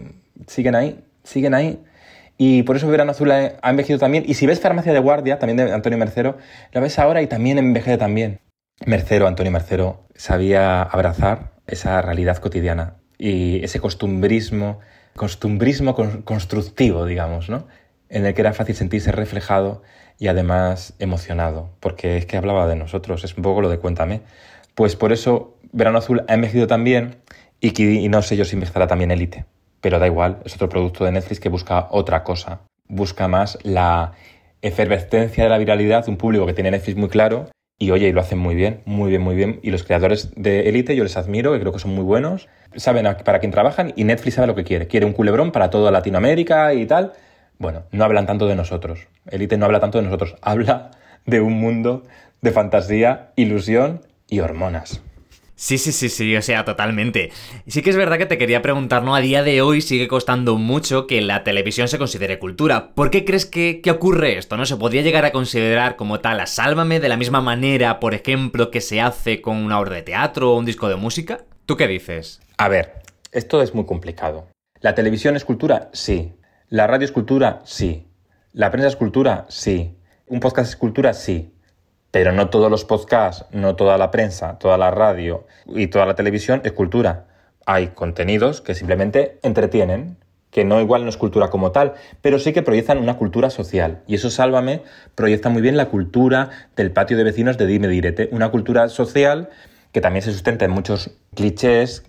siguen 0.47 0.75
ahí, 0.75 1.01
siguen 1.23 1.55
ahí. 1.55 1.81
Y 2.37 2.65
por 2.65 2.77
eso 2.77 2.89
Verano 2.89 3.13
Azul 3.13 3.31
ha 3.31 3.71
envejecido 3.71 4.01
también. 4.01 4.25
Y 4.27 4.35
si 4.35 4.47
ves 4.47 4.61
Farmacia 4.61 4.93
de 4.93 4.99
Guardia, 4.99 5.39
también 5.39 5.57
de 5.57 5.73
Antonio 5.73 5.99
Mercero, 5.99 6.37
la 6.73 6.81
ves 6.81 6.99
ahora 6.99 7.23
y 7.23 7.29
también 7.29 7.59
envejece 7.59 7.97
también. 7.97 8.41
Mercero, 8.87 9.27
Antonio 9.27 9.51
Mercero, 9.51 10.05
sabía 10.15 10.83
abrazar 10.83 11.53
esa 11.67 12.03
realidad 12.03 12.37
cotidiana 12.37 12.97
y 13.17 13.65
ese 13.65 13.81
costumbrismo, 13.81 14.81
costumbrismo 15.17 15.95
constructivo, 16.25 17.07
digamos, 17.07 17.49
¿no? 17.49 17.67
En 18.09 18.27
el 18.27 18.35
que 18.35 18.43
era 18.43 18.53
fácil 18.53 18.75
sentirse 18.75 19.11
reflejado 19.11 19.83
y 20.19 20.29
además 20.29 20.95
emocionado, 20.99 21.71
porque 21.81 22.19
es 22.19 22.27
que 22.27 22.37
hablaba 22.37 22.69
de 22.69 22.77
nosotros, 22.77 23.25
es 23.25 23.37
un 23.37 23.43
poco 23.43 23.63
lo 23.63 23.71
de 23.71 23.79
cuéntame. 23.79 24.21
Pues 24.75 24.97
por 24.97 25.13
eso 25.13 25.57
Verano 25.73 25.99
Azul 25.99 26.23
ha 26.29 26.35
envejecido 26.35 26.67
también 26.67 27.17
y, 27.61 28.09
no 28.09 28.21
sé 28.21 28.37
yo 28.37 28.45
si 28.45 28.55
envejecerá 28.55 28.87
también 28.87 29.11
Elite 29.11 29.47
pero 29.81 29.99
da 29.99 30.07
igual, 30.07 30.39
es 30.47 30.55
otro 30.55 30.71
producto 30.71 31.05
de 31.05 31.13
Netflix 31.13 31.41
que 31.41 31.51
busca 31.51 31.89
otra 31.91 32.25
cosa. 32.25 32.63
Busca 32.89 33.29
más 33.29 33.59
la 33.65 34.13
efervescencia 34.63 35.45
de 35.45 35.51
la 35.51 35.59
viralidad 35.59 36.09
un 36.09 36.17
público 36.17 36.47
que 36.47 36.55
tiene 36.55 36.71
Netflix 36.71 36.97
muy 36.97 37.11
claro 37.11 37.51
y 37.79 37.91
oye, 37.91 38.09
y 38.09 38.13
lo 38.13 38.21
hacen 38.21 38.39
muy 38.39 38.55
bien, 38.55 38.83
muy 38.85 39.11
bien, 39.11 39.23
muy 39.23 39.35
bien. 39.35 39.61
Y 39.63 39.71
los 39.71 39.83
creadores 39.83 40.33
de 40.37 40.69
Elite 40.69 40.95
yo 40.95 41.03
les 41.03 41.17
admiro, 41.17 41.53
que 41.53 41.61
creo 41.61 41.73
que 41.73 41.79
son 41.79 41.95
muy 41.95 42.05
buenos, 42.05 42.49
saben 42.77 43.07
para 43.25 43.41
quién 43.41 43.53
trabajan 43.53 43.93
y 43.97 44.05
Netflix 44.05 44.35
sabe 44.37 44.47
lo 44.47 44.55
que 44.55 44.65
quiere. 44.65 44.87
Quiere 44.87 45.07
un 45.07 45.13
culebrón 45.13 45.53
para 45.53 45.71
toda 45.71 45.91
Latinoamérica 45.91 46.73
y 46.75 46.87
tal. 46.87 47.13
Bueno, 47.59 47.85
no 47.91 48.05
hablan 48.05 48.27
tanto 48.27 48.47
de 48.47 48.55
nosotros. 48.55 49.09
Elite 49.31 49.57
no 49.57 49.67
habla 49.67 49.81
tanto 49.81 49.99
de 49.99 50.05
nosotros, 50.05 50.37
habla 50.43 50.91
de 51.27 51.41
un 51.41 51.55
mundo 51.55 52.05
de 52.41 52.53
fantasía, 52.53 53.33
ilusión 53.37 54.03
y 54.29 54.41
hormonas. 54.41 55.03
Sí, 55.57 55.79
sí, 55.79 55.93
sí, 55.93 56.09
sí, 56.09 56.37
o 56.37 56.43
sea, 56.43 56.65
totalmente. 56.65 57.31
Sí 57.69 57.83
que 57.83 57.91
es 57.91 57.97
verdad 57.97 58.19
que 58.19 58.27
te 58.27 58.39
quería 58.39 58.61
preguntar, 58.61 59.05
¿no? 59.05 59.15
A 59.15 59.21
día 59.21 59.45
de 59.45 59.63
hoy 59.63 59.83
sigue 59.83 60.09
costando 60.09 60.57
mucho 60.57 61.07
que 61.07 61.21
la 61.21 61.45
televisión 61.45 61.87
se 61.87 61.99
considere 61.99 62.41
cultura. 62.41 62.93
¿Por 62.95 63.11
qué 63.11 63.25
crees 63.25 63.47
que, 63.47 63.81
ocurre 63.89 64.37
esto? 64.37 64.57
¿No? 64.57 64.67
¿Se 64.67 64.77
podría 64.77 65.03
llegar 65.03 65.25
a 65.25 65.31
considerar 65.31 65.95
como 65.95 66.19
tal 66.19 66.41
a 66.41 66.47
Sálvame 66.47 66.99
de 66.99 67.09
la 67.09 67.17
misma 67.17 67.41
manera, 67.41 68.01
por 68.01 68.15
ejemplo, 68.15 68.73
que 68.73 68.81
se 68.81 69.01
hace 69.01 69.41
con 69.41 69.59
una 69.59 69.79
obra 69.79 69.95
de 69.95 70.03
teatro 70.03 70.53
o 70.53 70.59
un 70.59 70.65
disco 70.65 70.89
de 70.89 70.97
música? 70.97 71.45
¿Tú 71.67 71.77
qué 71.77 71.87
dices? 71.87 72.41
A 72.59 72.69
ver, 72.69 72.95
esto 73.31 73.63
es 73.63 73.75
muy 73.75 73.87
complicado. 73.87 74.49
¿La 74.81 74.97
televisión 74.97 75.37
es 75.37 75.45
cultura? 75.45 75.89
Sí. 75.93 76.33
¿La 76.69 76.89
radio 76.89 77.05
es 77.05 77.13
cultura? 77.13 77.61
Sí. 77.65 78.09
¿La 78.53 78.73
prensa 78.73 78.89
es 78.89 78.97
cultura? 78.97 79.47
Sí. 79.49 79.97
¿Un 80.27 80.41
podcast 80.41 80.71
es 80.71 80.77
cultura? 80.77 81.15
Sí. 81.15 81.54
Pero 82.15 82.31
no 82.31 82.49
todos 82.49 82.71
los 82.71 82.85
podcasts, 82.85 83.45
no 83.51 83.75
toda 83.75 83.99
la 83.99 84.13
prensa, 84.13 84.57
toda 84.61 84.79
la 84.79 84.93
radio 84.93 85.49
y 85.67 85.89
toda 85.89 86.07
la 86.07 86.15
televisión 86.15 86.61
es 86.63 86.71
cultura. 86.71 87.25
Hay 87.67 87.89
contenidos 87.89 88.61
que 88.61 88.77
simplemente 88.77 89.41
entretienen, 89.43 90.17
que 90.53 90.65
no 90.65 90.81
igual 90.81 91.03
no 91.03 91.09
es 91.09 91.17
cultura 91.17 91.51
como 91.51 91.73
tal, 91.73 91.95
pero 92.23 92.39
sí 92.39 92.53
que 92.53 92.63
proyectan 92.63 92.99
una 92.99 93.17
cultura 93.17 93.51
social. 93.51 94.05
Y 94.07 94.15
eso, 94.15 94.31
sálvame, 94.31 94.83
proyecta 95.17 95.49
muy 95.49 95.61
bien 95.61 95.77
la 95.77 95.87
cultura 95.87 96.51
del 96.77 96.93
patio 96.93 97.17
de 97.17 97.25
vecinos 97.25 97.59
de 97.59 97.67
Dime 97.67 97.89
Direte, 97.89 98.29
una 98.31 98.53
cultura 98.53 98.89
social 98.91 99.49
que 99.91 100.01
también 100.01 100.23
se 100.23 100.31
sustenta 100.31 100.65
en 100.67 100.71
muchos 100.71 101.11
clichés 101.35 102.05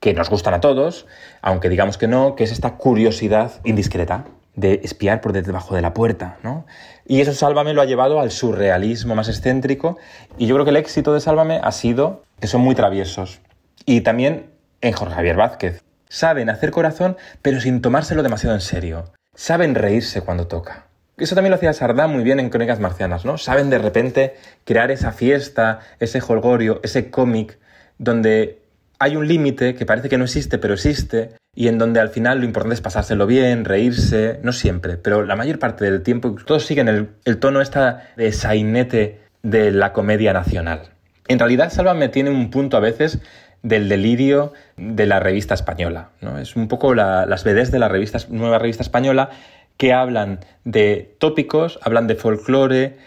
que 0.00 0.12
nos 0.12 0.28
gustan 0.28 0.52
a 0.52 0.60
todos, 0.60 1.06
aunque 1.40 1.70
digamos 1.70 1.96
que 1.96 2.08
no, 2.08 2.36
que 2.36 2.44
es 2.44 2.52
esta 2.52 2.76
curiosidad 2.76 3.52
indiscreta 3.64 4.26
de 4.54 4.80
espiar 4.84 5.20
por 5.20 5.32
debajo 5.32 5.74
de 5.74 5.82
la 5.82 5.94
puerta, 5.94 6.38
¿no? 6.42 6.66
Y 7.08 7.20
eso 7.20 7.32
Sálvame 7.32 7.72
lo 7.72 7.82
ha 7.82 7.86
llevado 7.86 8.20
al 8.20 8.30
surrealismo 8.30 9.14
más 9.14 9.28
excéntrico 9.28 9.96
y 10.38 10.46
yo 10.46 10.56
creo 10.56 10.64
que 10.64 10.70
el 10.70 10.76
éxito 10.76 11.14
de 11.14 11.20
Sálvame 11.20 11.60
ha 11.62 11.72
sido 11.72 12.24
que 12.40 12.48
son 12.48 12.62
muy 12.62 12.74
traviesos. 12.74 13.40
Y 13.84 14.00
también 14.00 14.50
en 14.80 14.92
Jorge 14.92 15.14
Javier 15.14 15.36
Vázquez. 15.36 15.82
Saben 16.08 16.50
hacer 16.50 16.70
corazón 16.70 17.16
pero 17.42 17.60
sin 17.60 17.80
tomárselo 17.80 18.22
demasiado 18.22 18.54
en 18.54 18.60
serio. 18.60 19.12
Saben 19.34 19.74
reírse 19.74 20.22
cuando 20.22 20.46
toca. 20.46 20.86
Eso 21.18 21.34
también 21.34 21.50
lo 21.50 21.56
hacía 21.56 21.72
Sardá 21.72 22.08
muy 22.08 22.24
bien 22.24 22.40
en 22.40 22.50
Crónicas 22.50 22.80
Marcianas, 22.80 23.24
¿no? 23.24 23.38
Saben 23.38 23.70
de 23.70 23.78
repente 23.78 24.36
crear 24.64 24.90
esa 24.90 25.12
fiesta, 25.12 25.80
ese 25.98 26.20
holgorio, 26.20 26.80
ese 26.82 27.10
cómic, 27.10 27.58
donde 27.98 28.60
hay 28.98 29.16
un 29.16 29.26
límite 29.26 29.74
que 29.74 29.86
parece 29.86 30.08
que 30.08 30.18
no 30.18 30.24
existe, 30.24 30.58
pero 30.58 30.74
existe, 30.74 31.30
y 31.58 31.68
en 31.68 31.78
donde 31.78 32.00
al 32.00 32.10
final 32.10 32.38
lo 32.38 32.44
importante 32.44 32.74
es 32.74 32.82
pasárselo 32.82 33.26
bien, 33.26 33.64
reírse, 33.64 34.38
no 34.42 34.52
siempre, 34.52 34.98
pero 34.98 35.24
la 35.24 35.36
mayor 35.36 35.58
parte 35.58 35.86
del 35.86 36.02
tiempo 36.02 36.36
todos 36.44 36.66
siguen 36.66 36.86
el, 37.24 37.38
tono 37.38 37.62
esta 37.62 38.10
de 38.14 38.30
sainete 38.30 39.20
de 39.42 39.72
la 39.72 39.94
comedia 39.94 40.34
nacional. 40.34 40.90
En 41.28 41.38
realidad, 41.38 41.72
Sálvame 41.72 42.10
tiene 42.10 42.28
un 42.28 42.50
punto 42.50 42.76
a 42.76 42.80
veces 42.80 43.20
del 43.62 43.88
delirio 43.88 44.52
de 44.76 45.06
la 45.06 45.18
revista 45.18 45.54
española. 45.54 46.10
¿no? 46.20 46.38
Es 46.38 46.56
un 46.56 46.68
poco 46.68 46.94
las 46.94 47.42
BDs 47.42 47.72
de 47.72 47.78
la 47.78 47.88
revista, 47.88 48.18
nueva 48.28 48.58
revista 48.58 48.82
española 48.82 49.30
que 49.78 49.94
hablan 49.94 50.40
de 50.64 51.16
tópicos, 51.18 51.78
hablan 51.82 52.06
de 52.06 52.16
folclore 52.16 52.98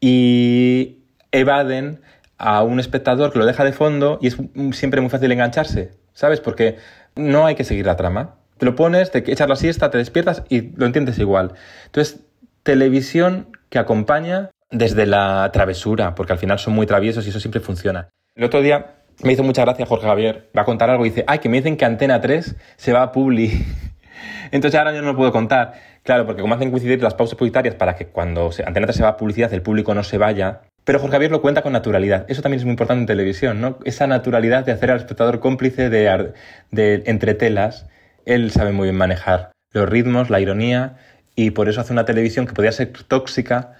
y 0.00 0.98
evaden 1.32 2.00
a 2.38 2.62
un 2.62 2.78
espectador 2.78 3.32
que 3.32 3.40
lo 3.40 3.46
deja 3.46 3.64
de 3.64 3.72
fondo 3.72 4.18
y 4.22 4.28
es 4.28 4.36
siempre 4.72 5.00
muy 5.00 5.10
fácil 5.10 5.32
engancharse, 5.32 5.90
¿sabes? 6.12 6.40
Porque 6.40 6.76
no 7.16 7.46
hay 7.46 7.54
que 7.54 7.64
seguir 7.64 7.86
la 7.86 7.96
trama. 7.96 8.36
Te 8.58 8.64
lo 8.64 8.74
pones, 8.74 9.10
te 9.10 9.18
echas 9.30 9.48
la 9.48 9.56
siesta, 9.56 9.90
te 9.90 9.98
despiertas 9.98 10.44
y 10.48 10.70
lo 10.76 10.86
entiendes 10.86 11.18
igual. 11.18 11.54
Entonces, 11.86 12.20
televisión 12.62 13.56
que 13.68 13.78
acompaña 13.78 14.50
desde 14.70 15.06
la 15.06 15.50
travesura, 15.52 16.14
porque 16.14 16.32
al 16.32 16.38
final 16.38 16.58
son 16.58 16.74
muy 16.74 16.86
traviesos 16.86 17.26
y 17.26 17.30
eso 17.30 17.40
siempre 17.40 17.60
funciona. 17.60 18.08
El 18.34 18.44
otro 18.44 18.62
día 18.62 18.96
me 19.22 19.32
hizo 19.32 19.42
mucha 19.42 19.62
gracia 19.62 19.86
Jorge 19.86 20.06
Javier, 20.06 20.50
va 20.56 20.62
a 20.62 20.64
contar 20.64 20.90
algo 20.90 21.04
y 21.06 21.10
dice, 21.10 21.24
ay, 21.26 21.38
que 21.38 21.48
me 21.48 21.58
dicen 21.58 21.76
que 21.76 21.84
Antena 21.84 22.20
3 22.20 22.56
se 22.76 22.92
va 22.92 23.02
a 23.02 23.12
Publi. 23.12 23.64
Entonces 24.50 24.78
ahora 24.78 24.94
yo 24.94 25.02
no 25.02 25.08
lo 25.08 25.16
puedo 25.16 25.32
contar. 25.32 25.74
Claro, 26.02 26.26
porque 26.26 26.42
como 26.42 26.54
hacen 26.54 26.70
coincidir 26.70 27.02
las 27.02 27.14
pausas 27.14 27.36
publicitarias 27.36 27.74
para 27.74 27.96
que 27.96 28.06
cuando 28.06 28.50
Antena 28.64 28.86
3 28.86 28.96
se 28.96 29.02
va 29.02 29.10
a 29.10 29.16
publicidad 29.16 29.52
el 29.52 29.62
público 29.62 29.94
no 29.94 30.04
se 30.04 30.18
vaya, 30.18 30.62
pero 30.86 31.00
Jorge 31.00 31.14
Javier 31.16 31.32
lo 31.32 31.42
cuenta 31.42 31.62
con 31.62 31.72
naturalidad. 31.72 32.26
Eso 32.28 32.42
también 32.42 32.60
es 32.60 32.64
muy 32.64 32.70
importante 32.70 33.00
en 33.00 33.06
televisión, 33.06 33.60
¿no? 33.60 33.76
Esa 33.84 34.06
naturalidad 34.06 34.64
de 34.64 34.70
hacer 34.70 34.92
al 34.92 34.98
espectador 34.98 35.40
cómplice 35.40 35.90
de, 35.90 36.32
de 36.70 37.02
entretelas. 37.06 37.88
Él 38.24 38.52
sabe 38.52 38.70
muy 38.70 38.84
bien 38.84 38.96
manejar 38.96 39.50
los 39.72 39.88
ritmos, 39.88 40.30
la 40.30 40.38
ironía, 40.38 40.96
y 41.34 41.50
por 41.50 41.68
eso 41.68 41.80
hace 41.80 41.92
una 41.92 42.04
televisión 42.04 42.46
que 42.46 42.52
podría 42.52 42.70
ser 42.70 42.92
tóxica, 43.08 43.72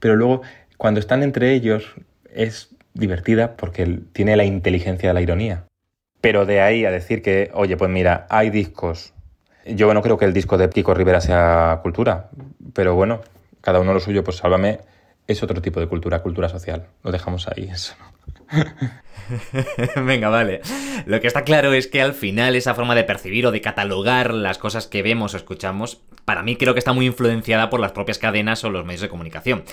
pero 0.00 0.16
luego 0.16 0.40
cuando 0.78 0.98
están 0.98 1.22
entre 1.22 1.52
ellos 1.52 1.94
es 2.32 2.70
divertida 2.94 3.58
porque 3.58 4.00
tiene 4.14 4.34
la 4.34 4.44
inteligencia 4.44 5.10
de 5.10 5.14
la 5.14 5.20
ironía. 5.20 5.64
Pero 6.22 6.46
de 6.46 6.62
ahí 6.62 6.86
a 6.86 6.90
decir 6.90 7.20
que, 7.20 7.50
oye, 7.52 7.76
pues 7.76 7.90
mira, 7.90 8.26
hay 8.30 8.48
discos. 8.48 9.12
Yo 9.66 9.92
no 9.92 10.00
creo 10.00 10.16
que 10.16 10.24
el 10.24 10.32
disco 10.32 10.56
de 10.56 10.70
Kiko 10.70 10.94
Rivera 10.94 11.20
sea 11.20 11.80
cultura, 11.82 12.30
pero 12.72 12.94
bueno, 12.94 13.20
cada 13.60 13.78
uno 13.78 13.92
lo 13.92 14.00
suyo, 14.00 14.24
pues 14.24 14.38
sálvame 14.38 14.80
es 15.26 15.42
otro 15.42 15.60
tipo 15.60 15.80
de 15.80 15.86
cultura, 15.86 16.22
cultura 16.22 16.48
social. 16.48 16.86
Lo 17.02 17.12
dejamos 17.12 17.48
ahí, 17.48 17.68
eso. 17.72 17.94
Venga, 19.96 20.28
vale. 20.28 20.60
Lo 21.04 21.20
que 21.20 21.26
está 21.26 21.42
claro 21.42 21.72
es 21.72 21.86
que 21.88 22.00
al 22.00 22.14
final 22.14 22.54
esa 22.54 22.74
forma 22.74 22.94
de 22.94 23.04
percibir 23.04 23.46
o 23.46 23.50
de 23.50 23.60
catalogar 23.60 24.32
las 24.32 24.58
cosas 24.58 24.86
que 24.86 25.02
vemos 25.02 25.34
o 25.34 25.36
escuchamos, 25.36 26.00
para 26.24 26.42
mí 26.42 26.56
creo 26.56 26.74
que 26.74 26.78
está 26.78 26.92
muy 26.92 27.06
influenciada 27.06 27.70
por 27.70 27.80
las 27.80 27.92
propias 27.92 28.18
cadenas 28.18 28.62
o 28.64 28.70
los 28.70 28.84
medios 28.84 29.00
de 29.02 29.08
comunicación. 29.08 29.64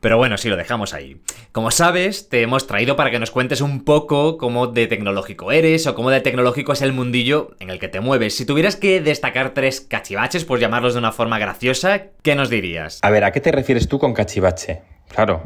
Pero 0.00 0.16
bueno, 0.16 0.38
sí, 0.38 0.48
lo 0.48 0.56
dejamos 0.56 0.94
ahí. 0.94 1.20
Como 1.52 1.70
sabes, 1.70 2.30
te 2.30 2.40
hemos 2.40 2.66
traído 2.66 2.96
para 2.96 3.10
que 3.10 3.18
nos 3.18 3.30
cuentes 3.30 3.60
un 3.60 3.84
poco 3.84 4.38
cómo 4.38 4.66
de 4.66 4.86
tecnológico 4.86 5.52
eres 5.52 5.86
o 5.86 5.94
cómo 5.94 6.10
de 6.10 6.22
tecnológico 6.22 6.72
es 6.72 6.80
el 6.80 6.94
mundillo 6.94 7.54
en 7.60 7.68
el 7.68 7.78
que 7.78 7.88
te 7.88 8.00
mueves. 8.00 8.34
Si 8.34 8.46
tuvieras 8.46 8.76
que 8.76 9.02
destacar 9.02 9.52
tres 9.52 9.82
cachivaches, 9.82 10.46
por 10.46 10.58
llamarlos 10.58 10.94
de 10.94 11.00
una 11.00 11.12
forma 11.12 11.38
graciosa, 11.38 12.04
¿qué 12.22 12.34
nos 12.34 12.48
dirías? 12.48 13.00
A 13.02 13.10
ver, 13.10 13.24
¿a 13.24 13.32
qué 13.32 13.42
te 13.42 13.52
refieres 13.52 13.88
tú 13.88 13.98
con 13.98 14.14
cachivache? 14.14 14.80
Claro, 15.14 15.42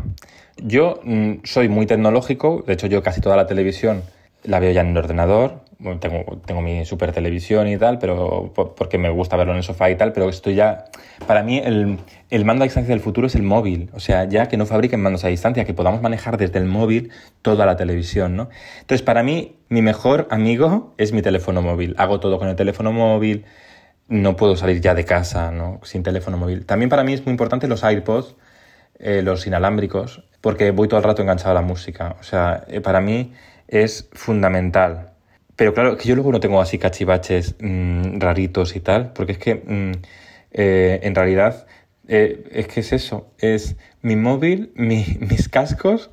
yo 0.57 1.01
mm, 1.03 1.37
soy 1.45 1.69
muy 1.69 1.87
tecnológico, 1.87 2.63
de 2.67 2.75
hecho 2.75 2.87
yo 2.87 3.03
casi 3.03 3.21
toda 3.21 3.37
la 3.37 3.47
televisión 3.47 4.03
la 4.45 4.61
veo 4.61 4.73
ya 4.73 4.83
en 4.83 4.89
el 4.89 4.99
ordenador, 4.99 5.65
tengo, 6.01 6.63
mi 6.63 6.85
super 6.85 7.13
televisión 7.13 7.67
y 7.69 7.77
tal, 7.77 7.99
pero 7.99 8.53
porque 8.55 8.99
me 8.99 9.11
gusta 9.11 9.37
verlo 9.37 9.53
en 9.53 9.59
el 9.59 9.65
sofá 9.65 9.91
y 9.91 9.97
tal, 9.97 10.13
pero 10.13 10.29
esto 10.29 10.51
ya, 10.51 10.85
para 11.27 11.43
mí 11.43 11.59
el, 11.59 11.99
mando 12.45 12.63
a 12.65 12.67
distancia 12.67 12.95
del 12.95 13.01
futuro 13.01 13.27
es 13.27 13.35
el 13.35 13.43
móvil, 13.43 13.91
o 13.95 14.01
sea, 14.01 14.25
ya 14.25 14.49
que 14.49 14.57
no 14.57 14.67
fabriquen 14.67 15.01
mandos 15.01 15.25
a 15.25 15.29
distancia, 15.29 15.65
que 15.65 15.75
podamos 15.75 16.03
manejar 16.03 16.37
desde 16.37 16.59
el 16.59 16.67
móvil 16.67 17.11
toda 17.43 17.67
la 17.67 17.77
televisión, 17.77 18.37
¿no? 18.37 18.49
Entonces, 18.81 19.03
para 19.03 19.23
mí, 19.23 19.57
mi 19.69 19.83
mejor 19.83 20.29
amigo 20.31 20.95
es 20.99 21.13
mi 21.13 21.23
teléfono 21.23 21.63
móvil, 21.63 21.95
hago 21.99 22.21
todo 22.21 22.39
con 22.39 22.49
el 22.49 22.57
teléfono 22.57 22.93
móvil, 22.93 23.45
no 24.09 24.37
puedo 24.37 24.57
salir 24.57 24.81
ya 24.81 24.95
de 24.95 25.05
casa. 25.05 25.53
Sin 25.83 26.03
teléfono 26.03 26.37
móvil. 26.37 26.67
También 26.67 26.91
para 26.91 27.05
mí 27.05 27.15
es 27.15 27.25
muy 27.25 27.31
importante 27.31 27.69
los 27.69 27.83
iPods, 27.83 28.37
eh, 28.99 29.23
los 29.23 29.47
inalámbricos, 29.47 30.25
porque 30.41 30.71
voy 30.71 30.89
todo 30.89 30.99
el 30.99 31.05
rato 31.05 31.23
enganchado 31.23 31.51
a 31.53 31.55
la 31.55 31.63
música, 31.63 32.17
o 32.21 32.23
sea, 32.23 32.65
eh, 32.69 32.81
para 32.81 33.01
mí 33.01 33.33
es 33.69 34.09
fundamental. 34.13 35.11
Pero 35.57 35.75
claro, 35.75 35.97
que 35.97 36.09
yo 36.09 36.15
luego 36.15 36.33
no 36.33 36.41
tengo 36.41 36.61
así 36.61 36.79
cachivaches 36.79 37.57
mmm, 37.61 38.19
raritos 38.19 38.77
y 38.77 38.81
tal, 38.81 39.13
porque 39.13 39.33
es 39.33 39.39
que 39.39 39.55
mmm, 39.55 39.93
eh, 40.53 41.01
en 41.03 41.15
realidad 41.15 41.67
es 42.07 42.67
que 42.67 42.81
es 42.81 42.93
eso, 42.93 43.33
es 43.39 43.77
mi 44.03 44.15
móvil, 44.15 44.73
mi, 44.77 45.05
mis 45.21 45.49
cascos 45.49 46.11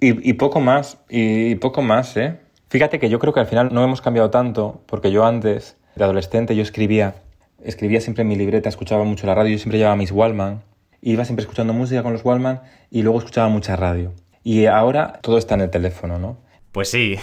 y, 0.00 0.32
poco 0.34 0.60
más, 0.60 0.98
y 1.08 1.56
poco 1.56 1.82
más, 1.82 2.16
¿eh? 2.16 2.38
Fíjate 2.70 2.98
que 2.98 3.08
yo 3.08 3.18
creo 3.18 3.32
que 3.32 3.40
al 3.40 3.46
final 3.46 3.70
no 3.72 3.82
hemos 3.82 4.00
cambiado 4.00 4.30
tanto, 4.30 4.82
porque 4.86 5.10
yo 5.10 5.24
antes, 5.24 5.76
de 5.96 6.04
adolescente, 6.04 6.54
yo 6.54 6.62
escribía, 6.62 7.14
escribía 7.62 8.00
siempre 8.00 8.22
en 8.22 8.28
mi 8.28 8.36
libreta, 8.36 8.68
escuchaba 8.68 9.04
mucho 9.04 9.26
la 9.26 9.34
radio, 9.34 9.52
yo 9.52 9.58
siempre 9.58 9.78
llevaba 9.78 9.96
mis 9.96 10.12
Wallman, 10.12 10.62
iba 11.02 11.24
siempre 11.24 11.42
escuchando 11.42 11.72
música 11.72 12.02
con 12.02 12.12
los 12.12 12.24
Wallman 12.24 12.62
y 12.90 13.02
luego 13.02 13.18
escuchaba 13.18 13.48
mucha 13.48 13.76
radio. 13.76 14.12
Y 14.42 14.66
ahora 14.66 15.20
todo 15.22 15.38
está 15.38 15.54
en 15.54 15.62
el 15.62 15.70
teléfono, 15.70 16.18
¿no? 16.18 16.38
Pues 16.72 16.90
sí. 16.90 17.16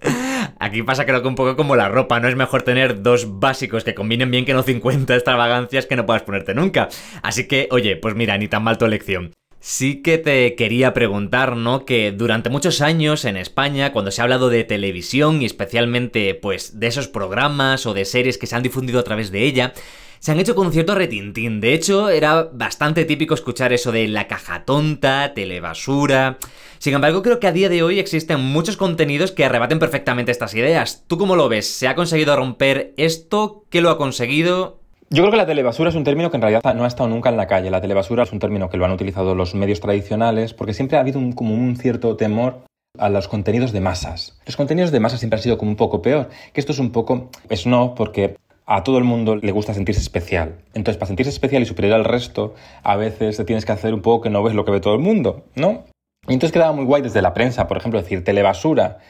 Aquí 0.58 0.82
pasa 0.82 1.06
creo 1.06 1.22
que 1.22 1.28
un 1.28 1.34
poco 1.34 1.56
como 1.56 1.76
la 1.76 1.88
ropa, 1.88 2.18
no 2.20 2.28
es 2.28 2.36
mejor 2.36 2.62
tener 2.62 3.02
dos 3.02 3.38
básicos 3.40 3.84
que 3.84 3.94
combinen 3.94 4.30
bien 4.30 4.44
que 4.44 4.54
no 4.54 4.62
50 4.62 5.14
extravagancias 5.14 5.86
que 5.86 5.96
no 5.96 6.06
puedas 6.06 6.22
ponerte 6.22 6.54
nunca. 6.54 6.88
Así 7.22 7.46
que, 7.46 7.68
oye, 7.70 7.96
pues 7.96 8.14
mira, 8.14 8.36
ni 8.38 8.48
tan 8.48 8.64
mal 8.64 8.78
tu 8.78 8.84
elección. 8.84 9.32
Sí 9.64 10.02
que 10.02 10.18
te 10.18 10.56
quería 10.56 10.92
preguntar, 10.92 11.56
¿no? 11.56 11.84
Que 11.84 12.10
durante 12.10 12.50
muchos 12.50 12.80
años 12.80 13.24
en 13.24 13.36
España, 13.36 13.92
cuando 13.92 14.10
se 14.10 14.20
ha 14.20 14.24
hablado 14.24 14.50
de 14.50 14.64
televisión 14.64 15.40
y 15.40 15.44
especialmente, 15.44 16.34
pues, 16.34 16.80
de 16.80 16.88
esos 16.88 17.06
programas 17.06 17.86
o 17.86 17.94
de 17.94 18.04
series 18.04 18.38
que 18.38 18.48
se 18.48 18.56
han 18.56 18.64
difundido 18.64 18.98
a 18.98 19.04
través 19.04 19.30
de 19.30 19.44
ella, 19.44 19.72
se 20.18 20.32
han 20.32 20.40
hecho 20.40 20.56
con 20.56 20.72
cierto 20.72 20.96
retintín. 20.96 21.60
De 21.60 21.74
hecho, 21.74 22.10
era 22.10 22.50
bastante 22.52 23.04
típico 23.04 23.34
escuchar 23.34 23.72
eso 23.72 23.92
de 23.92 24.08
la 24.08 24.26
caja 24.26 24.64
tonta, 24.64 25.32
telebasura. 25.32 26.38
Sin 26.80 26.94
embargo, 26.94 27.22
creo 27.22 27.38
que 27.38 27.46
a 27.46 27.52
día 27.52 27.68
de 27.68 27.84
hoy 27.84 28.00
existen 28.00 28.40
muchos 28.40 28.76
contenidos 28.76 29.30
que 29.30 29.44
arrebaten 29.44 29.78
perfectamente 29.78 30.32
estas 30.32 30.54
ideas. 30.54 31.04
¿Tú 31.06 31.18
cómo 31.18 31.36
lo 31.36 31.48
ves? 31.48 31.68
¿Se 31.68 31.86
ha 31.86 31.94
conseguido 31.94 32.34
romper 32.34 32.94
esto? 32.96 33.64
¿Qué 33.70 33.80
lo 33.80 33.90
ha 33.90 33.98
conseguido? 33.98 34.81
Yo 35.12 35.22
creo 35.22 35.30
que 35.30 35.36
la 35.36 35.44
telebasura 35.44 35.90
es 35.90 35.94
un 35.94 36.04
término 36.04 36.30
que 36.30 36.38
en 36.38 36.40
realidad 36.40 36.74
no 36.74 36.84
ha 36.84 36.88
estado 36.88 37.06
nunca 37.06 37.28
en 37.28 37.36
la 37.36 37.46
calle. 37.46 37.70
La 37.70 37.82
telebasura 37.82 38.22
es 38.22 38.32
un 38.32 38.38
término 38.38 38.70
que 38.70 38.78
lo 38.78 38.86
han 38.86 38.92
utilizado 38.92 39.34
los 39.34 39.54
medios 39.54 39.78
tradicionales 39.78 40.54
porque 40.54 40.72
siempre 40.72 40.96
ha 40.96 41.00
habido 41.00 41.18
un, 41.18 41.32
como 41.32 41.54
un 41.54 41.76
cierto 41.76 42.16
temor 42.16 42.60
a 42.98 43.10
los 43.10 43.28
contenidos 43.28 43.72
de 43.72 43.82
masas. 43.82 44.40
Los 44.46 44.56
contenidos 44.56 44.90
de 44.90 45.00
masas 45.00 45.20
siempre 45.20 45.36
han 45.36 45.42
sido 45.42 45.58
como 45.58 45.70
un 45.70 45.76
poco 45.76 46.00
peor, 46.00 46.30
que 46.54 46.60
esto 46.60 46.72
es 46.72 46.78
un 46.78 46.92
poco, 46.92 47.28
es 47.50 47.66
no, 47.66 47.94
porque 47.94 48.36
a 48.64 48.84
todo 48.84 48.96
el 48.96 49.04
mundo 49.04 49.36
le 49.36 49.52
gusta 49.52 49.74
sentirse 49.74 50.00
especial. 50.00 50.54
Entonces, 50.72 50.96
para 50.96 51.08
sentirse 51.08 51.28
especial 51.28 51.60
y 51.60 51.66
superior 51.66 51.94
al 51.94 52.06
resto, 52.06 52.54
a 52.82 52.96
veces 52.96 53.36
te 53.36 53.44
tienes 53.44 53.66
que 53.66 53.72
hacer 53.72 53.92
un 53.92 54.00
poco 54.00 54.22
que 54.22 54.30
no 54.30 54.42
ves 54.42 54.54
lo 54.54 54.64
que 54.64 54.70
ve 54.70 54.80
todo 54.80 54.94
el 54.94 55.00
mundo, 55.00 55.44
¿no? 55.54 55.84
Y 56.26 56.32
entonces 56.32 56.52
quedaba 56.52 56.72
muy 56.72 56.86
guay 56.86 57.02
desde 57.02 57.20
la 57.20 57.34
prensa, 57.34 57.68
por 57.68 57.76
ejemplo, 57.76 58.00
decir 58.00 58.24
telebasura, 58.24 59.00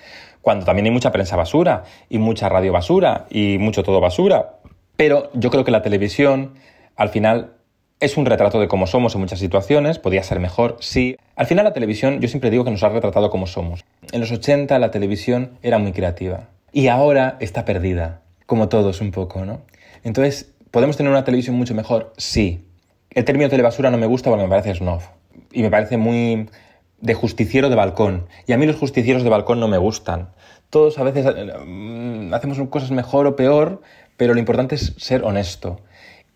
cuando 0.41 0.65
también 0.65 0.87
hay 0.87 0.93
mucha 0.93 1.13
prensa 1.13 1.37
basura, 1.37 1.85
y 2.09 2.19
mucha 2.19 2.49
radio 2.49 2.73
basura, 2.73 3.27
y 3.31 3.59
mucho 3.59 3.85
todo 3.85 4.01
basura. 4.01 4.57
Pero 4.97 5.31
yo 5.35 5.51
creo 5.51 5.65
que 5.65 5.71
la 5.71 5.83
televisión, 5.83 6.55
al 6.97 7.09
final, 7.09 7.55
es 8.01 8.17
un 8.17 8.27
retrato 8.27 8.61
de 8.61 8.69
cómo 8.69 8.87
somos 8.87 9.15
en 9.15 9.21
muchas 9.21 9.39
situaciones, 9.39 9.99
podría 9.99 10.23
ser 10.23 10.41
mejor, 10.41 10.77
sí. 10.81 11.17
Al 11.37 11.47
final 11.47 11.65
la 11.65 11.73
televisión, 11.73 12.21
yo 12.21 12.29
siempre 12.29 12.51
digo 12.51 12.65
que 12.65 12.71
nos 12.71 12.83
ha 12.83 12.89
retratado 12.89 13.31
como 13.31 13.47
somos. 13.47 13.85
En 14.11 14.21
los 14.21 14.33
80 14.33 14.79
la 14.79 14.91
televisión 14.91 15.59
era 15.63 15.79
muy 15.79 15.93
creativa, 15.93 16.49
y 16.73 16.89
ahora 16.89 17.37
está 17.41 17.65
perdida 17.65 18.23
como 18.47 18.69
todos 18.69 19.01
un 19.01 19.13
poco, 19.13 19.45
¿no? 19.45 19.61
Entonces, 20.05 20.53
¿podemos 20.71 20.97
tener 20.97 21.13
una 21.13 21.25
televisión 21.25 21.57
mucho 21.57 21.75
mejor? 21.75 22.13
Sí. 22.17 22.67
El 23.11 23.25
término 23.25 23.49
telebasura 23.51 23.91
no 23.91 23.99
me 23.99 24.07
gusta 24.07 24.31
porque 24.31 24.45
me 24.45 24.49
parece 24.49 24.75
snob. 24.75 25.01
Y 25.53 25.63
me 25.63 25.71
parece 25.71 25.97
muy 25.97 26.49
de 27.01 27.15
justiciero 27.15 27.69
de 27.69 27.77
balcón. 27.77 28.27
Y 28.47 28.53
a 28.53 28.59
mí 28.59 28.67
los 28.67 28.77
justicieros 28.77 29.23
de 29.23 29.31
balcón 29.31 29.61
no 29.61 29.69
me 29.69 29.77
gustan. 29.79 30.31
Todos 30.71 30.99
a 30.99 31.03
veces 31.03 31.27
eh, 31.27 32.31
hacemos 32.33 32.59
cosas 32.71 32.91
mejor 32.91 33.27
o 33.27 33.37
peor, 33.37 33.83
pero 34.17 34.35
lo 34.35 34.41
importante 34.41 34.75
es 34.75 34.95
ser 34.99 35.25
honesto. 35.25 35.81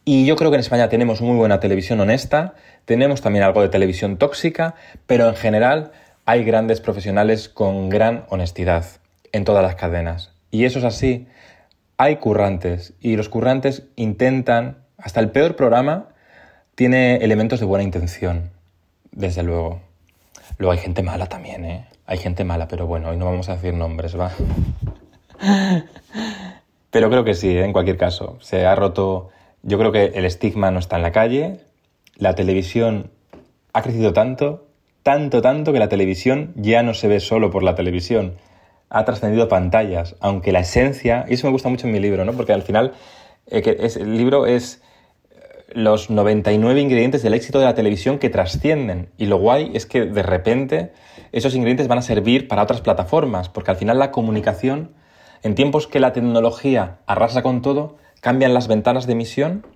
Y 0.04 0.26
yo 0.26 0.36
creo 0.36 0.50
que 0.50 0.56
en 0.56 0.60
España 0.60 0.88
tenemos 0.88 1.20
muy 1.20 1.36
buena 1.36 1.60
televisión 1.60 2.00
honesta, 2.00 2.54
tenemos 2.84 3.22
también 3.22 3.44
algo 3.44 3.62
de 3.62 3.68
televisión 3.68 4.18
tóxica, 4.18 4.74
pero 5.06 5.28
en 5.28 5.36
general 5.36 5.92
hay 6.24 6.44
grandes 6.44 6.80
profesionales 6.80 7.48
con 7.48 7.88
gran 7.88 8.24
honestidad 8.28 8.84
en 9.32 9.44
todas 9.44 9.62
las 9.62 9.74
cadenas. 9.74 10.32
Y 10.50 10.64
eso 10.64 10.78
es 10.78 10.84
así 10.84 11.26
hay 11.98 12.16
currantes 12.16 12.94
y 13.00 13.16
los 13.16 13.28
currantes 13.28 13.84
intentan, 13.96 14.78
hasta 14.98 15.20
el 15.20 15.30
peor 15.30 15.56
programa 15.56 16.08
tiene 16.74 17.16
elementos 17.16 17.60
de 17.60 17.66
buena 17.66 17.84
intención, 17.84 18.50
desde 19.12 19.42
luego. 19.42 19.80
Luego 20.58 20.72
hay 20.72 20.78
gente 20.78 21.02
mala 21.02 21.26
también, 21.26 21.64
¿eh? 21.64 21.86
Hay 22.06 22.18
gente 22.18 22.44
mala, 22.44 22.68
pero 22.68 22.86
bueno, 22.86 23.08
hoy 23.08 23.16
no 23.16 23.24
vamos 23.24 23.48
a 23.48 23.56
decir 23.56 23.74
nombres, 23.74 24.18
va. 24.18 24.30
Pero 26.96 27.10
creo 27.10 27.24
que 27.24 27.34
sí, 27.34 27.50
¿eh? 27.50 27.62
en 27.62 27.74
cualquier 27.74 27.98
caso. 27.98 28.38
Se 28.40 28.64
ha 28.64 28.74
roto. 28.74 29.28
Yo 29.62 29.76
creo 29.76 29.92
que 29.92 30.12
el 30.14 30.24
estigma 30.24 30.70
no 30.70 30.78
está 30.78 30.96
en 30.96 31.02
la 31.02 31.12
calle. 31.12 31.60
La 32.16 32.34
televisión 32.34 33.10
ha 33.74 33.82
crecido 33.82 34.14
tanto, 34.14 34.68
tanto, 35.02 35.42
tanto 35.42 35.74
que 35.74 35.78
la 35.78 35.90
televisión 35.90 36.54
ya 36.56 36.82
no 36.82 36.94
se 36.94 37.06
ve 37.06 37.20
solo 37.20 37.50
por 37.50 37.62
la 37.62 37.74
televisión 37.74 38.36
ha 38.88 39.04
trascendido 39.04 39.46
pantallas, 39.46 40.16
aunque 40.20 40.52
la 40.52 40.60
esencia, 40.60 41.26
y 41.28 41.34
eso 41.34 41.46
me 41.46 41.52
gusta 41.52 41.68
mucho 41.68 41.86
en 41.86 41.92
mi 41.92 42.00
libro, 42.00 42.24
¿no? 42.24 42.32
porque 42.32 42.54
al 42.54 42.62
final 42.62 42.94
eh, 43.46 43.76
es, 43.78 43.96
el 43.98 44.16
libro 44.16 44.46
es 44.46 44.80
eh, 45.32 45.74
los 45.74 46.08
99 46.08 46.80
ingredientes 46.80 47.22
del 47.22 47.34
éxito 47.34 47.58
de 47.58 47.66
la 47.66 47.74
televisión 47.74 48.18
que 48.18 48.30
trascienden. 48.30 49.10
Y 49.18 49.26
lo 49.26 49.36
guay 49.36 49.70
es 49.74 49.84
que 49.84 50.06
de 50.06 50.22
repente 50.22 50.92
esos 51.32 51.54
ingredientes 51.54 51.88
van 51.88 51.98
a 51.98 52.02
servir 52.02 52.48
para 52.48 52.62
otras 52.62 52.80
plataformas, 52.80 53.50
porque 53.50 53.70
al 53.70 53.76
final 53.76 53.98
la 53.98 54.12
comunicación, 54.12 54.92
en 55.42 55.54
tiempos 55.54 55.86
que 55.86 56.00
la 56.00 56.12
tecnología 56.12 56.98
arrasa 57.06 57.42
con 57.42 57.62
todo, 57.62 57.96
cambian 58.20 58.54
las 58.54 58.68
ventanas 58.68 59.06
de 59.06 59.12
emisión, 59.12 59.66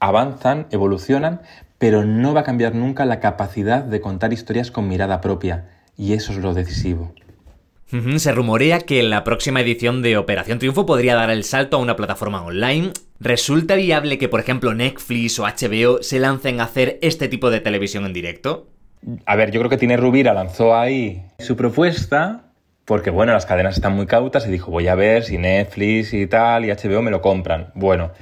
avanzan, 0.00 0.66
evolucionan, 0.70 1.42
pero 1.78 2.04
no 2.04 2.34
va 2.34 2.40
a 2.40 2.44
cambiar 2.44 2.74
nunca 2.74 3.04
la 3.04 3.20
capacidad 3.20 3.82
de 3.84 4.00
contar 4.00 4.32
historias 4.32 4.70
con 4.70 4.88
mirada 4.88 5.20
propia. 5.20 5.68
Y 5.96 6.12
eso 6.12 6.32
es 6.32 6.38
lo 6.38 6.54
decisivo. 6.54 7.12
Se 8.16 8.32
rumorea 8.32 8.80
que 8.80 9.02
la 9.02 9.24
próxima 9.24 9.62
edición 9.62 10.02
de 10.02 10.18
Operación 10.18 10.58
Triunfo 10.58 10.84
podría 10.84 11.14
dar 11.14 11.30
el 11.30 11.42
salto 11.42 11.78
a 11.78 11.80
una 11.80 11.96
plataforma 11.96 12.44
online. 12.44 12.90
¿Resulta 13.18 13.76
viable 13.76 14.18
que, 14.18 14.28
por 14.28 14.40
ejemplo, 14.40 14.74
Netflix 14.74 15.38
o 15.38 15.44
HBO 15.44 16.02
se 16.02 16.18
lancen 16.18 16.60
a 16.60 16.64
hacer 16.64 16.98
este 17.00 17.28
tipo 17.28 17.50
de 17.50 17.60
televisión 17.60 18.04
en 18.04 18.12
directo? 18.12 18.68
A 19.24 19.36
ver, 19.36 19.50
yo 19.52 19.60
creo 19.60 19.70
que 19.70 19.78
Tiene 19.78 19.96
Rubira 19.96 20.34
lanzó 20.34 20.76
ahí 20.76 21.24
su 21.38 21.56
propuesta 21.56 22.47
porque, 22.88 23.10
bueno, 23.10 23.34
las 23.34 23.44
cadenas 23.44 23.76
están 23.76 23.94
muy 23.94 24.06
cautas 24.06 24.46
y 24.46 24.50
dijo, 24.50 24.70
voy 24.70 24.88
a 24.88 24.94
ver 24.94 25.22
si 25.22 25.36
Netflix 25.36 26.14
y 26.14 26.26
tal 26.26 26.64
y 26.64 26.70
HBO 26.70 27.02
me 27.02 27.10
lo 27.10 27.20
compran. 27.20 27.70
Bueno, 27.74 28.12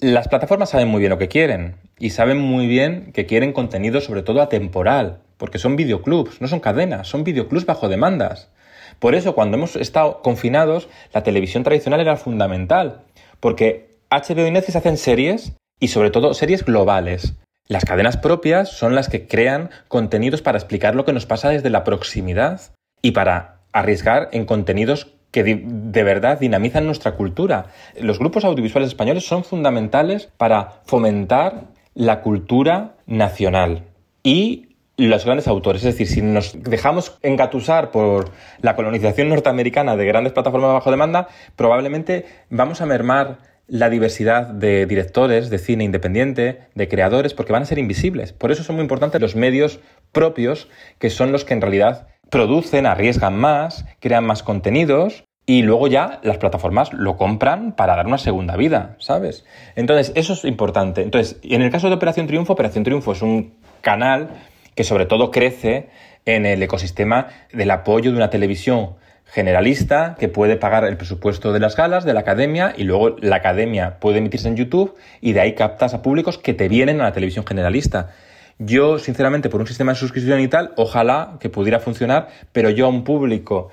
las 0.00 0.26
plataformas 0.26 0.70
saben 0.70 0.88
muy 0.88 0.98
bien 0.98 1.10
lo 1.10 1.18
que 1.18 1.28
quieren 1.28 1.76
y 2.00 2.10
saben 2.10 2.38
muy 2.38 2.66
bien 2.66 3.12
que 3.12 3.26
quieren 3.26 3.52
contenido 3.52 4.00
sobre 4.00 4.22
todo 4.22 4.42
atemporal, 4.42 5.20
porque 5.36 5.60
son 5.60 5.76
videoclubs, 5.76 6.40
no 6.40 6.48
son 6.48 6.58
cadenas, 6.58 7.06
son 7.06 7.22
videoclubs 7.22 7.64
bajo 7.64 7.88
demandas. 7.88 8.50
Por 8.98 9.14
eso, 9.14 9.36
cuando 9.36 9.56
hemos 9.56 9.76
estado 9.76 10.20
confinados, 10.20 10.88
la 11.14 11.22
televisión 11.22 11.62
tradicional 11.62 12.00
era 12.00 12.16
fundamental, 12.16 13.02
porque 13.38 13.98
HBO 14.10 14.48
y 14.48 14.50
Netflix 14.50 14.74
hacen 14.74 14.96
series 14.96 15.52
y 15.78 15.88
sobre 15.88 16.10
todo 16.10 16.34
series 16.34 16.64
globales. 16.64 17.34
Las 17.68 17.84
cadenas 17.84 18.16
propias 18.16 18.68
son 18.68 18.96
las 18.96 19.08
que 19.08 19.28
crean 19.28 19.70
contenidos 19.86 20.42
para 20.42 20.58
explicar 20.58 20.96
lo 20.96 21.04
que 21.04 21.12
nos 21.12 21.24
pasa 21.24 21.50
desde 21.50 21.70
la 21.70 21.84
proximidad 21.84 22.60
y 23.00 23.12
para 23.12 23.51
arriesgar 23.72 24.28
en 24.32 24.44
contenidos 24.44 25.14
que 25.30 25.42
de 25.44 26.02
verdad 26.02 26.38
dinamizan 26.38 26.84
nuestra 26.84 27.12
cultura. 27.12 27.66
Los 27.98 28.18
grupos 28.18 28.44
audiovisuales 28.44 28.88
españoles 28.88 29.26
son 29.26 29.44
fundamentales 29.44 30.28
para 30.36 30.82
fomentar 30.84 31.64
la 31.94 32.20
cultura 32.20 32.96
nacional 33.06 33.84
y 34.22 34.68
los 34.96 35.24
grandes 35.24 35.48
autores. 35.48 35.84
Es 35.84 35.94
decir, 35.94 36.06
si 36.06 36.22
nos 36.22 36.62
dejamos 36.62 37.18
engatusar 37.22 37.90
por 37.90 38.30
la 38.60 38.76
colonización 38.76 39.30
norteamericana 39.30 39.96
de 39.96 40.04
grandes 40.04 40.32
plataformas 40.32 40.74
bajo 40.74 40.90
demanda, 40.90 41.28
probablemente 41.56 42.26
vamos 42.50 42.80
a 42.82 42.86
mermar 42.86 43.38
la 43.66 43.90
diversidad 43.90 44.46
de 44.46 44.86
directores 44.86 45.50
de 45.50 45.58
cine 45.58 45.84
independiente, 45.84 46.60
de 46.74 46.88
creadores, 46.88 47.34
porque 47.34 47.52
van 47.52 47.62
a 47.62 47.66
ser 47.66 47.78
invisibles. 47.78 48.32
Por 48.32 48.52
eso 48.52 48.64
son 48.64 48.76
muy 48.76 48.82
importantes 48.82 49.20
los 49.20 49.36
medios 49.36 49.80
propios, 50.12 50.68
que 50.98 51.10
son 51.10 51.32
los 51.32 51.44
que 51.44 51.54
en 51.54 51.60
realidad 51.60 52.08
producen, 52.30 52.86
arriesgan 52.86 53.36
más, 53.36 53.84
crean 54.00 54.24
más 54.24 54.42
contenidos 54.42 55.24
y 55.44 55.62
luego 55.62 55.88
ya 55.88 56.20
las 56.22 56.38
plataformas 56.38 56.92
lo 56.92 57.16
compran 57.16 57.72
para 57.72 57.96
dar 57.96 58.06
una 58.06 58.18
segunda 58.18 58.56
vida, 58.56 58.96
¿sabes? 58.98 59.44
Entonces, 59.74 60.12
eso 60.14 60.34
es 60.34 60.44
importante. 60.44 61.02
Entonces, 61.02 61.38
en 61.42 61.62
el 61.62 61.70
caso 61.70 61.88
de 61.88 61.94
Operación 61.94 62.26
Triunfo, 62.26 62.52
Operación 62.52 62.84
Triunfo 62.84 63.12
es 63.12 63.22
un 63.22 63.54
canal 63.80 64.30
que 64.74 64.84
sobre 64.84 65.06
todo 65.06 65.30
crece 65.30 65.88
en 66.24 66.46
el 66.46 66.62
ecosistema 66.62 67.28
del 67.52 67.70
apoyo 67.70 68.10
de 68.12 68.16
una 68.16 68.30
televisión 68.30 68.94
generalista 69.32 70.14
que 70.18 70.28
puede 70.28 70.56
pagar 70.56 70.84
el 70.84 70.98
presupuesto 70.98 71.54
de 71.54 71.60
las 71.60 71.74
galas, 71.74 72.04
de 72.04 72.12
la 72.12 72.20
academia, 72.20 72.74
y 72.76 72.84
luego 72.84 73.16
la 73.20 73.36
academia 73.36 73.98
puede 73.98 74.18
emitirse 74.18 74.46
en 74.46 74.56
YouTube 74.56 74.94
y 75.22 75.32
de 75.32 75.40
ahí 75.40 75.54
captas 75.54 75.94
a 75.94 76.02
públicos 76.02 76.36
que 76.36 76.52
te 76.52 76.68
vienen 76.68 77.00
a 77.00 77.04
la 77.04 77.12
televisión 77.12 77.46
generalista. 77.46 78.10
Yo, 78.58 78.98
sinceramente, 78.98 79.48
por 79.48 79.60
un 79.60 79.66
sistema 79.66 79.92
de 79.92 79.98
suscripción 79.98 80.38
y 80.40 80.48
tal, 80.48 80.72
ojalá 80.76 81.38
que 81.40 81.48
pudiera 81.48 81.80
funcionar, 81.80 82.28
pero 82.52 82.68
yo 82.68 82.84
a 82.84 82.90
un 82.90 83.04
público 83.04 83.70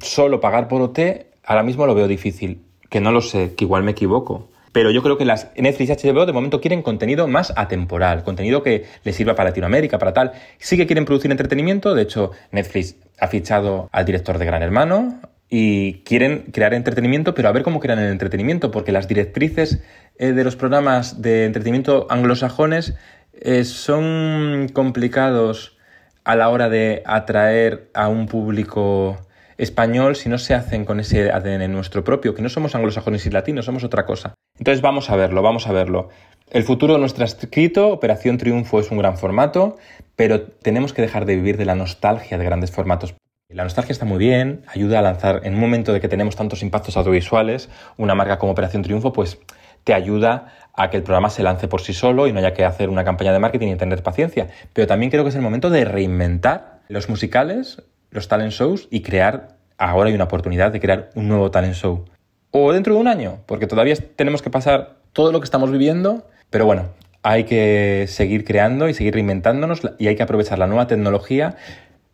solo 0.00 0.40
pagar 0.40 0.68
por 0.68 0.80
OT, 0.80 0.98
ahora 1.44 1.62
mismo 1.62 1.86
lo 1.86 1.94
veo 1.94 2.08
difícil. 2.08 2.62
Que 2.88 3.00
no 3.00 3.12
lo 3.12 3.20
sé, 3.20 3.54
que 3.54 3.64
igual 3.64 3.82
me 3.82 3.90
equivoco. 3.90 4.48
Pero 4.74 4.90
yo 4.90 5.04
creo 5.04 5.16
que 5.16 5.24
las 5.24 5.52
Netflix 5.56 6.04
y 6.04 6.10
HBO 6.10 6.26
de 6.26 6.32
momento 6.32 6.60
quieren 6.60 6.82
contenido 6.82 7.28
más 7.28 7.52
atemporal, 7.54 8.24
contenido 8.24 8.64
que 8.64 8.86
les 9.04 9.14
sirva 9.14 9.36
para 9.36 9.50
Latinoamérica, 9.50 10.00
para 10.00 10.12
tal. 10.12 10.32
Sí 10.58 10.76
que 10.76 10.86
quieren 10.86 11.04
producir 11.04 11.30
entretenimiento, 11.30 11.94
de 11.94 12.02
hecho 12.02 12.32
Netflix 12.50 12.96
ha 13.20 13.28
fichado 13.28 13.88
al 13.92 14.04
director 14.04 14.36
de 14.36 14.46
Gran 14.46 14.64
Hermano 14.64 15.20
y 15.48 16.00
quieren 16.00 16.46
crear 16.52 16.74
entretenimiento, 16.74 17.36
pero 17.36 17.48
a 17.48 17.52
ver 17.52 17.62
cómo 17.62 17.78
crean 17.78 18.00
el 18.00 18.10
entretenimiento, 18.10 18.72
porque 18.72 18.90
las 18.90 19.06
directrices 19.06 19.80
eh, 20.18 20.32
de 20.32 20.42
los 20.42 20.56
programas 20.56 21.22
de 21.22 21.44
entretenimiento 21.44 22.08
anglosajones 22.10 22.94
eh, 23.32 23.62
son 23.62 24.68
complicados 24.72 25.78
a 26.24 26.34
la 26.34 26.48
hora 26.48 26.68
de 26.68 27.04
atraer 27.06 27.90
a 27.94 28.08
un 28.08 28.26
público 28.26 29.24
español 29.58 30.16
si 30.16 30.28
no 30.28 30.38
se 30.38 30.54
hacen 30.54 30.84
con 30.84 31.00
ese 31.00 31.30
ADN 31.30 31.72
nuestro 31.72 32.04
propio, 32.04 32.34
que 32.34 32.42
no 32.42 32.48
somos 32.48 32.74
anglosajones 32.74 33.26
y 33.26 33.30
latinos, 33.30 33.64
somos 33.64 33.84
otra 33.84 34.06
cosa. 34.06 34.34
Entonces 34.58 34.82
vamos 34.82 35.10
a 35.10 35.16
verlo, 35.16 35.42
vamos 35.42 35.66
a 35.66 35.72
verlo. 35.72 36.08
El 36.50 36.64
futuro 36.64 36.98
no 36.98 37.06
está 37.06 37.24
escrito, 37.24 37.88
Operación 37.88 38.38
Triunfo 38.38 38.78
es 38.80 38.90
un 38.90 38.98
gran 38.98 39.16
formato, 39.16 39.76
pero 40.16 40.42
tenemos 40.42 40.92
que 40.92 41.02
dejar 41.02 41.24
de 41.24 41.36
vivir 41.36 41.56
de 41.56 41.64
la 41.64 41.74
nostalgia 41.74 42.38
de 42.38 42.44
grandes 42.44 42.70
formatos. 42.70 43.14
La 43.48 43.64
nostalgia 43.64 43.92
está 43.92 44.04
muy 44.04 44.18
bien, 44.18 44.62
ayuda 44.68 44.98
a 44.98 45.02
lanzar, 45.02 45.42
en 45.44 45.54
un 45.54 45.60
momento 45.60 45.92
de 45.92 46.00
que 46.00 46.08
tenemos 46.08 46.34
tantos 46.34 46.62
impactos 46.62 46.96
audiovisuales, 46.96 47.68
una 47.96 48.14
marca 48.14 48.38
como 48.38 48.52
Operación 48.52 48.82
Triunfo, 48.82 49.12
pues 49.12 49.38
te 49.84 49.94
ayuda 49.94 50.52
a 50.72 50.90
que 50.90 50.96
el 50.96 51.02
programa 51.02 51.30
se 51.30 51.42
lance 51.42 51.68
por 51.68 51.80
sí 51.80 51.92
solo 51.92 52.26
y 52.26 52.32
no 52.32 52.40
haya 52.40 52.54
que 52.54 52.64
hacer 52.64 52.88
una 52.88 53.04
campaña 53.04 53.32
de 53.32 53.38
marketing 53.38 53.68
y 53.68 53.76
tener 53.76 54.02
paciencia. 54.02 54.48
Pero 54.72 54.86
también 54.86 55.10
creo 55.10 55.22
que 55.22 55.28
es 55.28 55.36
el 55.36 55.42
momento 55.42 55.70
de 55.70 55.84
reinventar 55.84 56.80
los 56.88 57.08
musicales, 57.08 57.82
los 58.14 58.28
talent 58.28 58.52
shows 58.52 58.88
y 58.90 59.02
crear, 59.02 59.56
ahora 59.76 60.08
hay 60.08 60.14
una 60.14 60.24
oportunidad 60.24 60.72
de 60.72 60.80
crear 60.80 61.10
un 61.14 61.28
nuevo 61.28 61.50
talent 61.50 61.74
show. 61.74 62.06
O 62.52 62.72
dentro 62.72 62.94
de 62.94 63.00
un 63.00 63.08
año, 63.08 63.40
porque 63.46 63.66
todavía 63.66 63.96
tenemos 64.16 64.40
que 64.40 64.48
pasar 64.48 64.96
todo 65.12 65.32
lo 65.32 65.40
que 65.40 65.44
estamos 65.44 65.70
viviendo, 65.70 66.26
pero 66.48 66.64
bueno, 66.64 66.90
hay 67.22 67.44
que 67.44 68.06
seguir 68.08 68.44
creando 68.44 68.88
y 68.88 68.94
seguir 68.94 69.14
reinventándonos 69.14 69.82
y 69.98 70.06
hay 70.06 70.14
que 70.14 70.22
aprovechar 70.22 70.58
la 70.58 70.68
nueva 70.68 70.86
tecnología 70.86 71.56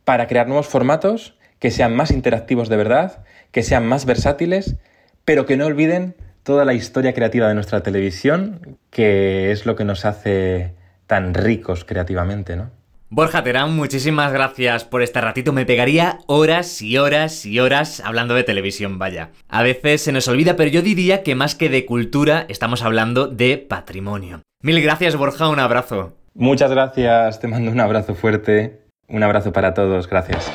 para 0.05 0.27
crear 0.27 0.49
nuevos 0.49 0.67
formatos 0.67 1.37
que 1.59 1.71
sean 1.71 1.95
más 1.95 2.11
interactivos 2.11 2.71
de 2.71 2.77
verdad, 2.77 3.23
que 3.51 3.63
sean 3.63 3.87
más 3.87 4.07
versátiles, 4.07 4.77
pero 5.27 5.45
que 5.45 5.59
no 5.59 5.67
olviden 5.67 6.17
toda 6.43 6.65
la 6.65 6.73
historia 6.73 7.13
creativa 7.13 7.47
de 7.47 7.55
nuestra 7.55 7.83
televisión, 7.83 8.79
que 8.89 9.53
es 9.53 9.67
lo 9.67 9.77
que 9.77 9.85
nos 9.85 10.07
hace 10.07 10.75
tan 11.07 11.35
ricos 11.35 11.85
creativamente, 11.85 12.57
¿no? 12.57 12.71
Borja 13.13 13.43
Terán, 13.43 13.75
muchísimas 13.75 14.33
gracias 14.33 14.85
por 14.85 15.03
este 15.03 15.21
ratito. 15.21 15.53
Me 15.53 15.67
pegaría 15.67 16.19
horas 16.29 16.81
y 16.81 16.97
horas 16.97 17.45
y 17.45 17.59
horas 17.59 18.01
hablando 18.05 18.35
de 18.35 18.45
televisión, 18.45 19.01
vaya. 19.01 19.31
A 19.49 19.65
veces 19.65 20.03
se 20.03 20.13
nos 20.13 20.29
olvida, 20.29 20.55
pero 20.55 20.71
yo 20.71 20.81
diría 20.81 21.25
que 21.25 21.35
más 21.35 21.57
que 21.57 21.69
de 21.69 21.87
cultura, 21.87 22.47
estamos 22.49 22.85
hablando 22.85 23.27
de 23.27 23.59
patrimonio. 23.59 24.43
Mil 24.63 24.81
gracias, 24.81 25.17
Borja, 25.17 25.49
un 25.49 25.59
abrazo. 25.59 26.13
Muchas 26.35 26.71
gracias, 26.71 27.41
te 27.41 27.49
mando 27.49 27.73
un 27.73 27.81
abrazo 27.81 28.15
fuerte. 28.15 28.83
Un 29.09 29.25
abrazo 29.25 29.53
para 29.53 29.75
todos, 29.75 30.09
gracias. 30.09 30.53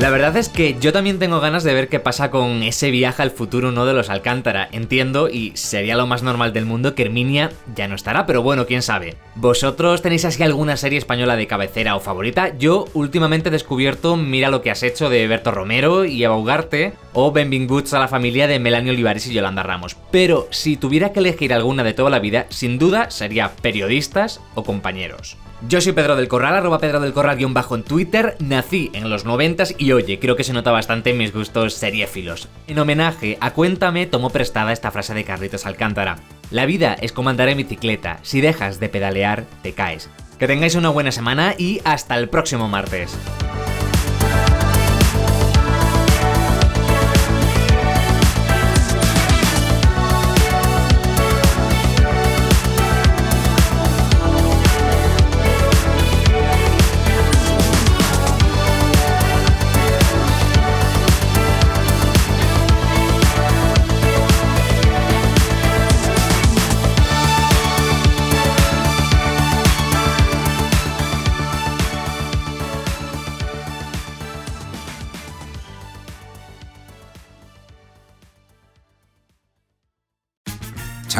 La 0.00 0.08
verdad 0.08 0.34
es 0.38 0.48
que 0.48 0.78
yo 0.80 0.94
también 0.94 1.18
tengo 1.18 1.40
ganas 1.40 1.62
de 1.62 1.74
ver 1.74 1.88
qué 1.88 2.00
pasa 2.00 2.30
con 2.30 2.62
ese 2.62 2.90
viaje 2.90 3.20
al 3.20 3.32
futuro 3.32 3.70
no 3.70 3.84
de 3.84 3.92
los 3.92 4.08
Alcántara. 4.08 4.66
Entiendo 4.72 5.28
y 5.28 5.52
sería 5.56 5.94
lo 5.94 6.06
más 6.06 6.22
normal 6.22 6.54
del 6.54 6.64
mundo 6.64 6.94
que 6.94 7.02
Herminia 7.02 7.50
ya 7.76 7.86
no 7.86 7.96
estará, 7.96 8.24
pero 8.24 8.42
bueno, 8.42 8.64
quién 8.64 8.80
sabe. 8.80 9.16
¿Vosotros 9.34 10.00
tenéis 10.00 10.24
así 10.24 10.42
alguna 10.42 10.78
serie 10.78 10.96
española 10.96 11.36
de 11.36 11.46
cabecera 11.46 11.96
o 11.96 12.00
favorita? 12.00 12.56
Yo 12.56 12.86
últimamente 12.94 13.50
he 13.50 13.52
descubierto 13.52 14.16
Mira 14.16 14.48
lo 14.48 14.62
que 14.62 14.70
has 14.70 14.82
hecho 14.82 15.10
de 15.10 15.28
Berto 15.28 15.50
Romero 15.50 16.06
y 16.06 16.24
Eva 16.24 16.38
Ugarte 16.38 16.94
o 17.12 17.30
Benvinguts 17.30 17.92
a 17.92 17.98
la 17.98 18.08
familia 18.08 18.46
de 18.46 18.58
Melanie 18.58 18.92
Olivares 18.92 19.26
y 19.26 19.34
Yolanda 19.34 19.62
Ramos. 19.62 19.98
Pero 20.10 20.48
si 20.50 20.78
tuviera 20.78 21.12
que 21.12 21.20
elegir 21.20 21.52
alguna 21.52 21.84
de 21.84 21.92
toda 21.92 22.08
la 22.08 22.20
vida, 22.20 22.46
sin 22.48 22.78
duda 22.78 23.10
sería 23.10 23.52
periodistas 23.60 24.40
o 24.54 24.64
compañeros. 24.64 25.36
Yo 25.68 25.80
soy 25.82 25.92
Pedro 25.92 26.16
del 26.16 26.28
Corral, 26.28 26.54
arroba 26.54 26.78
Pedro 26.78 27.00
del 27.00 27.12
Corral 27.12 27.36
guion 27.36 27.52
bajo 27.52 27.74
en 27.74 27.82
Twitter, 27.82 28.34
nací 28.40 28.90
en 28.94 29.10
los 29.10 29.26
noventas 29.26 29.74
y 29.76 29.92
oye, 29.92 30.18
creo 30.18 30.34
que 30.34 30.42
se 30.42 30.54
nota 30.54 30.70
bastante 30.70 31.10
en 31.10 31.18
mis 31.18 31.34
gustos 31.34 31.74
seriéfilos. 31.74 32.48
En 32.66 32.78
homenaje 32.78 33.36
a 33.42 33.52
Cuéntame 33.52 34.06
tomo 34.06 34.30
prestada 34.30 34.72
esta 34.72 34.90
frase 34.90 35.12
de 35.12 35.24
Carlitos 35.24 35.66
Alcántara. 35.66 36.16
La 36.50 36.64
vida 36.64 36.94
es 36.94 37.12
como 37.12 37.28
andar 37.28 37.50
en 37.50 37.58
bicicleta, 37.58 38.20
si 38.22 38.40
dejas 38.40 38.80
de 38.80 38.88
pedalear, 38.88 39.44
te 39.62 39.72
caes. 39.72 40.08
Que 40.38 40.46
tengáis 40.46 40.76
una 40.76 40.88
buena 40.88 41.12
semana 41.12 41.54
y 41.58 41.82
hasta 41.84 42.16
el 42.16 42.30
próximo 42.30 42.66
martes. 42.66 43.14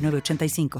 906985. 0.00 0.68